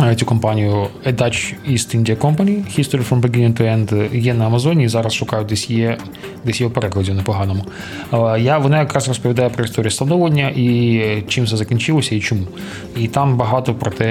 е, 0.00 0.14
цю 0.14 0.26
компанію 0.26 0.86
A 1.06 1.16
Dutch 1.16 1.54
East 1.70 1.96
India 1.96 2.16
Company 2.16 2.78
History 2.78 3.08
from 3.08 3.20
Beginning 3.20 3.60
to 3.60 3.62
End 3.62 4.16
є 4.16 4.34
на 4.34 4.46
Амазоні 4.46 4.84
і 4.84 4.88
зараз 4.88 5.12
шукаю, 5.12 5.44
десь 5.44 5.70
є 5.70 5.98
десь 6.44 6.60
є 6.60 6.66
у 6.66 6.70
перекладі 6.70 7.12
непоганому. 7.12 7.64
Е, 8.12 8.40
я, 8.40 8.58
Вона 8.58 8.78
якраз 8.78 9.08
розповідає 9.08 9.48
про 9.48 9.64
історію 9.64 9.90
становлення 9.90 10.52
і 10.56 11.22
чим 11.28 11.46
це 11.46 11.56
закінчилося 11.56 12.14
і 12.14 12.20
чому. 12.20 12.42
І 12.96 13.08
там 13.08 13.36
багато 13.36 13.74
про 13.74 13.90
те, 13.90 14.06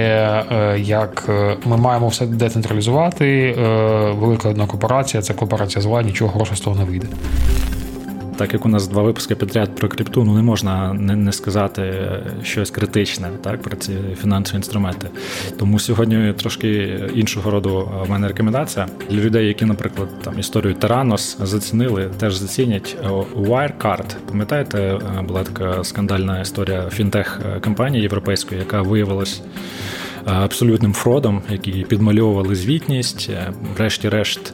е, 0.52 0.80
як 0.80 1.30
ми 1.66 1.78
маємо 1.78 2.08
все 2.08 2.26
децентралізувати. 2.26 3.54
Велика 4.20 4.50
одна 4.50 4.68
корпорація, 4.68 5.24
це 5.24 5.34
корпорація 5.34 5.82
зла, 5.82 6.02
нічого 6.02 6.32
грошей 6.32 6.58
з 6.58 6.60
того 6.60 6.76
не 6.76 6.84
вийде 6.84 7.08
так 8.38 8.54
як 8.54 8.66
у 8.66 8.70
нас 8.70 8.88
два 8.88 9.02
випуски 9.02 9.36
підряд 9.36 9.76
про 9.76 9.90
крипту, 9.90 10.24
ну 10.24 10.36
не 10.36 10.42
можна 10.42 10.94
не, 10.94 11.16
не 11.16 11.32
сказати 11.32 11.94
щось 12.44 12.72
критичне 12.72 13.30
так, 13.44 13.62
про 13.62 13.76
ці 13.76 13.94
фінансові 14.22 14.58
інструменти. 14.58 15.10
Тому 15.60 15.80
сьогодні 15.80 16.34
трошки 16.34 17.00
іншого 17.16 17.52
роду 17.52 17.92
в 18.08 18.10
мене 18.10 18.28
рекомендація 18.28 18.88
для 19.10 19.18
людей, 19.18 19.48
які, 19.48 19.66
наприклад, 19.66 20.10
там 20.22 20.40
історію 20.40 20.74
Теранос 20.74 21.38
зацінили, 21.44 22.10
теж 22.20 22.36
зацінять 22.36 22.98
Wirecard. 23.36 24.16
Пам'ятаєте, 24.30 25.00
була 25.28 25.44
така 25.44 25.84
скандальна 25.84 26.42
історія 26.42 26.90
фінтех 26.90 27.42
компанії 27.64 28.02
європейської, 28.02 28.60
яка 28.60 28.82
виявилась. 28.82 29.42
Абсолютним 30.28 30.94
фродом, 30.94 31.42
які 31.50 31.72
підмальовували 31.72 32.56
звітність, 32.56 33.30
врешті-решт 33.78 34.54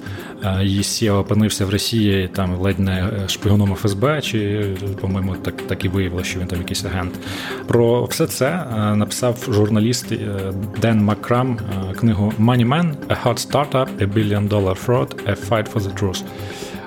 її 0.64 1.10
опинився 1.10 1.66
в 1.66 1.70
Росії 1.70 2.30
там 2.36 2.56
ледь 2.56 2.80
не 2.80 3.10
шпигуном 3.28 3.76
ФСБ, 3.76 4.22
чи, 4.22 4.66
по-моєму, 5.02 5.36
так 5.36 5.62
так 5.68 5.86
і 5.86 5.88
виявилося, 5.90 6.30
що 6.30 6.40
він 6.40 6.48
там 6.48 6.60
якийсь 6.60 6.86
агент. 6.86 7.14
Про 7.68 8.06
все 8.06 8.28
це 8.28 8.48
е, 8.48 8.96
написав 8.96 9.48
журналіст 9.50 10.12
е, 10.12 10.18
Ден 10.82 11.04
Макрам 11.04 11.60
е, 11.92 11.94
книгу 11.94 12.34
Money 12.40 12.68
Man, 12.68 12.94
A 13.10 13.24
Hot 13.24 13.50
Startup, 13.50 13.88
A 14.00 14.14
Billion 14.14 14.50
Dollar 14.50 14.86
Fraud, 14.86 15.08
A 15.28 15.50
Fight 15.50 15.74
for 15.74 15.82
the 15.82 16.04
Truth. 16.04 16.24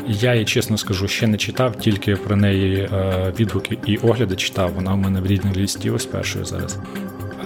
Я 0.08 0.34
її 0.34 0.44
чесно 0.44 0.78
скажу, 0.78 1.08
ще 1.08 1.26
не 1.26 1.36
читав, 1.36 1.76
тільки 1.76 2.16
про 2.16 2.36
неї 2.36 2.88
відгуки 3.40 3.78
і 3.86 3.96
огляди 3.96 4.36
читав. 4.36 4.72
Вона 4.72 4.94
у 4.94 4.96
мене 4.96 5.20
в 5.20 5.26
рідній 5.26 5.52
лісті 5.56 5.90
ось 5.90 6.06
першою 6.06 6.44
зараз. 6.44 6.78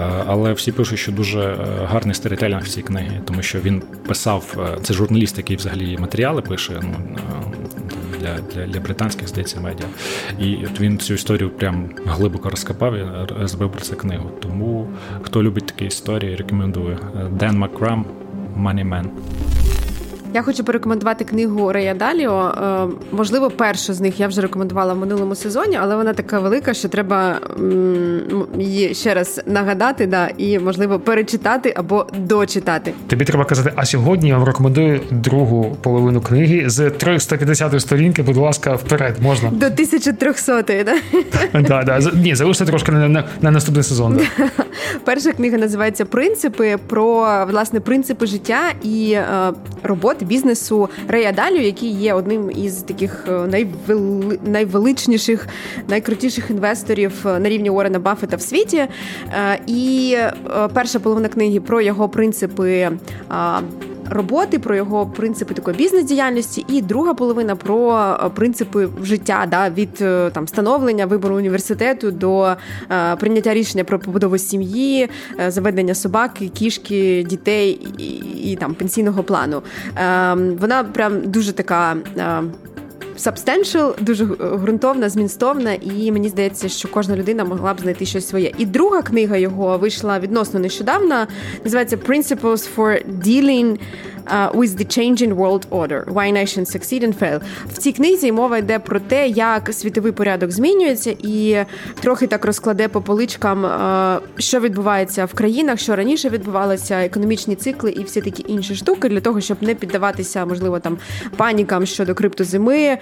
Е, 0.00 0.24
але 0.26 0.52
всі 0.52 0.72
пишуть, 0.72 0.98
що 0.98 1.12
дуже 1.12 1.40
е, 1.40 1.56
гарний 1.84 2.14
сторітелінг 2.14 2.62
в 2.62 2.68
цій 2.68 2.82
книги, 2.82 3.20
тому 3.24 3.42
що 3.42 3.60
він 3.60 3.82
писав 4.08 4.56
е, 4.58 4.78
це 4.82 4.94
журналіст, 4.94 5.38
який 5.38 5.56
взагалі 5.56 5.98
матеріали 5.98 6.42
пише 6.42 6.80
ну, 6.82 7.18
для 8.20 8.38
для, 8.38 8.66
для 8.66 8.80
британських 8.80 9.28
здається 9.28 9.60
медіа. 9.60 9.86
І 10.38 10.56
от 10.64 10.80
він 10.80 10.98
цю 10.98 11.14
історію 11.14 11.50
прям 11.50 11.90
глибоко 12.06 12.50
розкопав 12.50 12.94
і 12.94 13.06
зробив 13.46 13.72
про 13.72 13.80
це 13.80 13.94
книгу. 13.94 14.30
Тому 14.40 14.88
хто 15.22 15.42
любить 15.42 15.66
такі 15.66 15.84
історії, 15.84 16.36
рекомендую 16.36 16.98
Ден 17.30 17.58
Макрам 17.58 18.04
Man. 18.56 19.04
Я 20.34 20.42
хочу 20.42 20.64
порекомендувати 20.64 21.24
книгу 21.24 21.72
Рея 21.72 21.94
Даліо. 21.94 22.54
Е, 22.62 22.86
можливо, 23.12 23.50
першу 23.50 23.94
з 23.94 24.00
них 24.00 24.20
я 24.20 24.28
вже 24.28 24.40
рекомендувала 24.40 24.94
в 24.94 24.98
минулому 24.98 25.34
сезоні, 25.34 25.78
але 25.82 25.96
вона 25.96 26.12
така 26.12 26.38
велика, 26.38 26.74
що 26.74 26.88
треба 26.88 27.40
її 28.58 28.94
ще 28.94 29.14
раз 29.14 29.40
нагадати, 29.46 30.06
да, 30.06 30.28
і 30.36 30.58
можливо 30.58 30.98
перечитати 30.98 31.74
або 31.76 32.06
дочитати. 32.18 32.92
Тобі 33.06 33.24
треба 33.24 33.44
казати, 33.44 33.72
а 33.76 33.84
сьогодні 33.84 34.28
я 34.28 34.38
вам 34.38 34.46
рекомендую 34.46 35.00
другу 35.10 35.76
половину 35.80 36.20
книги 36.20 36.70
з 36.70 36.90
350 36.90 37.80
сторінки. 37.80 38.22
Будь 38.22 38.36
ласка, 38.36 38.74
вперед 38.74 39.16
можна 39.22 39.50
до 39.50 39.66
1300, 39.66 40.62
да? 40.62 40.94
Да, 41.60 41.82
да. 41.82 42.00
Ні, 42.14 42.34
залиште 42.34 42.64
трошки 42.64 42.92
на, 42.92 43.08
на, 43.08 43.24
на 43.40 43.50
наступний 43.50 43.84
сезон. 43.84 44.16
Да. 44.16 44.44
Перша 45.04 45.32
книга 45.32 45.58
називається 45.58 46.04
Принципи 46.04 46.76
про 46.86 47.46
власне 47.50 47.80
принципи 47.80 48.26
життя 48.26 48.60
і 48.82 49.12
е, 49.12 49.52
бізнесу 50.24 50.88
Рея 51.08 51.32
Далю, 51.32 51.56
який 51.56 51.90
є 51.90 52.14
одним 52.14 52.50
із 52.50 52.74
таких 52.74 53.24
е, 53.28 53.32
найвели... 53.32 54.38
найвеличніших, 54.44 55.48
найкрутіших 55.88 56.50
інвесторів 56.50 57.12
е, 57.26 57.38
на 57.38 57.48
рівні 57.48 57.70
Уоррена 57.70 57.98
Баффета 57.98 58.36
в 58.36 58.42
світі. 58.42 58.76
Е, 58.76 58.88
і 59.66 60.16
перша 60.74 60.98
половина 60.98 61.28
книги 61.28 61.60
про 61.60 61.80
його 61.80 62.08
принципи 62.08 62.90
роботи, 64.10 64.58
про 64.58 64.76
його 64.76 65.06
принципи 65.06 65.54
такої 65.54 65.76
бізнес-діяльності, 65.76 66.64
і 66.68 66.82
друга 66.82 67.14
половина 67.14 67.56
про 67.56 67.98
е, 68.24 68.28
принципи 68.28 68.88
життя 69.02 69.46
да, 69.50 69.70
від 69.70 69.98
е, 70.00 70.30
там 70.30 70.48
становлення 70.48 71.06
вибору 71.06 71.36
університету 71.36 72.10
до 72.10 72.56
е, 72.90 73.16
прийняття 73.16 73.54
рішення 73.54 73.84
про 73.84 73.98
побудову 73.98 74.38
сім'ї, 74.38 75.08
заведення 75.48 75.94
собаки, 75.94 76.48
кішки, 76.48 77.26
дітей 77.28 77.80
і, 77.98 78.04
і 78.52 78.56
там 78.56 78.74
пенсійного 78.74 79.22
плану. 79.22 79.62
Вона 80.60 80.84
прям 80.92 81.20
дуже 81.30 81.52
така 81.52 81.96
substantial, 83.20 84.02
дуже 84.02 84.24
ґрунтовна, 84.24 85.08
змістовна, 85.08 85.72
і 85.72 86.12
мені 86.12 86.28
здається, 86.28 86.68
що 86.68 86.88
кожна 86.88 87.16
людина 87.16 87.44
могла 87.44 87.74
б 87.74 87.80
знайти 87.80 88.06
щось 88.06 88.28
своє. 88.28 88.52
І 88.58 88.66
друга 88.66 89.02
книга 89.02 89.36
його 89.36 89.78
вийшла 89.78 90.18
відносно 90.18 90.60
нещодавно. 90.60 91.26
Називається 91.64 91.96
Principles 91.96 92.68
for 92.76 93.02
Dealing 93.26 93.78
uh, 94.26 94.50
with 94.54 94.76
the 94.76 94.84
Changing 94.84 95.32
World 95.34 95.64
Order. 95.70 96.04
Why 96.06 96.32
Nations 96.32 96.68
Succeed 96.76 97.02
and 97.04 97.14
Fail. 97.22 97.40
В 97.72 97.78
цій 97.78 97.92
книзі 97.92 98.32
мова 98.32 98.58
йде 98.58 98.78
про 98.78 99.00
те, 99.00 99.28
як 99.28 99.72
світовий 99.72 100.12
порядок 100.12 100.50
змінюється, 100.50 101.16
і 101.18 101.64
трохи 102.00 102.26
так 102.26 102.44
розкладе 102.44 102.88
по 102.88 103.00
поличкам, 103.00 103.64
uh, 103.64 104.20
що 104.38 104.60
відбувається 104.60 105.24
в 105.24 105.34
країнах, 105.34 105.78
що 105.78 105.96
раніше 105.96 106.28
відбувалося, 106.28 106.94
економічні 106.94 107.56
цикли 107.56 107.90
і 107.90 108.04
всі 108.04 108.20
такі 108.20 108.44
інші 108.48 108.74
штуки 108.74 109.08
для 109.08 109.20
того, 109.20 109.40
щоб 109.40 109.56
не 109.60 109.74
піддаватися, 109.74 110.46
можливо, 110.46 110.78
там 110.78 110.98
панікам 111.36 111.86
щодо 111.86 112.14
криптозими, 112.14 112.98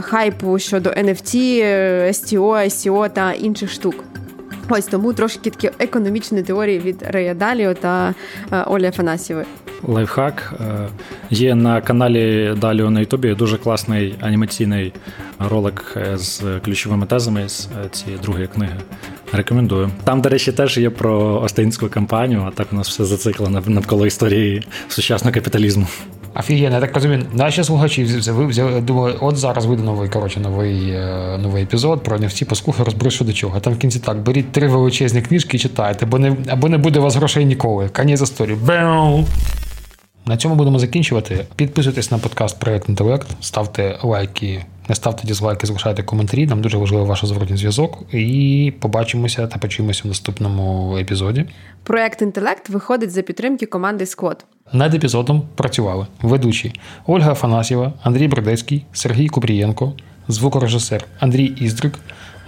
хайпу 0.00 0.58
щодо 0.58 0.90
NFT, 0.90 1.36
STO, 2.08 2.64
SEO 2.64 3.10
та 3.10 3.32
інших 3.32 3.70
штук. 3.70 4.04
Ось 4.68 4.86
тому 4.86 5.12
трошки 5.12 5.50
такі 5.50 5.70
економічні 5.78 6.42
теорії 6.42 6.78
від 6.78 7.04
Рея 7.08 7.34
Даліо 7.34 7.74
та 7.74 8.14
Олі 8.66 8.86
Афанасьєвої. 8.86 9.46
Лайфхак 9.82 10.54
є 11.30 11.54
на 11.54 11.80
каналі 11.80 12.54
Даліо 12.60 12.90
на 12.90 13.00
Ютубі 13.00 13.34
дуже 13.34 13.58
класний 13.58 14.14
анімаційний 14.20 14.92
ролик 15.38 15.96
з 16.14 16.42
ключовими 16.64 17.06
тезами 17.06 17.48
з 17.48 17.68
цієї 17.90 18.18
другої 18.22 18.46
книги. 18.46 18.76
Рекомендую. 19.32 19.90
Там, 20.04 20.20
до 20.20 20.28
речі, 20.28 20.52
теж 20.52 20.78
є 20.78 20.90
про 20.90 21.40
Остинську 21.42 21.88
кампанію, 21.88 22.44
а 22.46 22.50
так 22.50 22.66
у 22.72 22.76
нас 22.76 22.88
все 22.88 23.04
зациклено 23.04 23.62
навколо 23.66 24.06
історії 24.06 24.66
сучасного 24.88 25.34
капіталізму. 25.34 25.86
Офігенно, 26.36 26.74
я 26.74 26.80
так 26.80 26.94
розумію, 26.94 27.26
наші 27.32 27.64
слухачі 27.64 28.04
взяли, 28.04 28.46
взяли, 28.46 28.80
думали, 28.80 29.14
от 29.20 29.36
зараз 29.36 29.66
вийде 29.66 29.82
новий 29.82 30.08
коротше, 30.08 30.40
новий 30.40 30.92
новий 31.38 31.62
епізод 31.62 32.02
про 32.02 32.16
NFT, 32.16 32.44
послухай, 32.44 32.84
розберу, 32.84 33.10
що 33.10 33.24
до 33.24 33.32
чого. 33.32 33.56
А 33.56 33.60
там 33.60 33.72
в 33.72 33.78
кінці 33.78 33.98
так, 33.98 34.18
беріть 34.18 34.52
три 34.52 34.68
величезні 34.68 35.22
книжки 35.22 35.56
і 35.56 35.60
читайте, 35.60 36.06
бо 36.06 36.18
не, 36.18 36.36
або 36.48 36.68
не 36.68 36.78
буде 36.78 36.98
у 36.98 37.02
вас 37.02 37.16
грошей 37.16 37.44
ніколи. 37.44 37.88
Конець 37.88 38.22
історії. 38.22 38.58
Беу! 38.66 39.24
На 40.26 40.36
цьому 40.36 40.54
будемо 40.54 40.78
закінчувати. 40.78 41.46
Підписуйтесь 41.56 42.10
на 42.10 42.18
подкаст 42.18 42.60
Проект 42.60 42.88
Інтелект, 42.88 43.26
ставте 43.40 43.98
лайки, 44.02 44.64
не 44.88 44.94
ставте 44.94 45.26
дізлайки, 45.26 45.66
залишайте 45.66 46.02
коментарі. 46.02 46.46
Нам 46.46 46.60
дуже 46.60 46.78
важливий 46.78 47.06
ваш 47.06 47.24
зворотній 47.24 47.56
зв'язок. 47.56 48.02
І 48.12 48.72
побачимося 48.80 49.46
та 49.46 49.58
почуємося 49.58 50.00
в 50.04 50.06
наступному 50.06 50.96
епізоді. 50.98 51.44
Проект 51.82 52.22
Інтелект 52.22 52.68
виходить 52.68 53.10
за 53.10 53.22
підтримки 53.22 53.66
команди 53.66 54.06
Сквот. 54.06 54.44
Над 54.72 54.94
епізодом 54.94 55.42
працювали 55.54 56.06
ведучі 56.22 56.72
Ольга 57.06 57.32
Афанасьєва, 57.32 57.92
Андрій 58.02 58.28
Бердецький, 58.28 58.84
Сергій 58.92 59.28
Купрієнко, 59.28 59.92
звукорежисер 60.28 61.04
Андрій 61.20 61.44
Іздрик, 61.44 61.98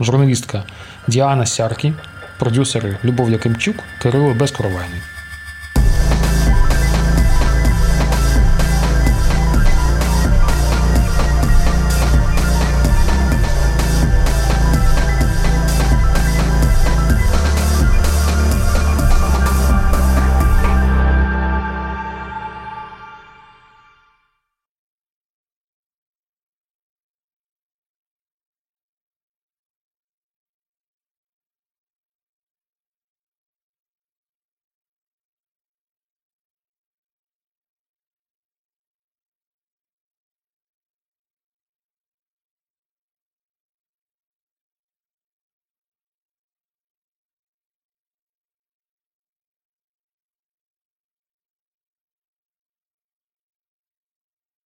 журналістка 0.00 0.64
Діана 1.08 1.46
Сяркі, 1.46 1.92
продюсери 2.38 2.98
Любов 3.04 3.30
Якимчук, 3.30 3.76
Кирило 4.02 4.34
Безкоровайний. 4.34 5.15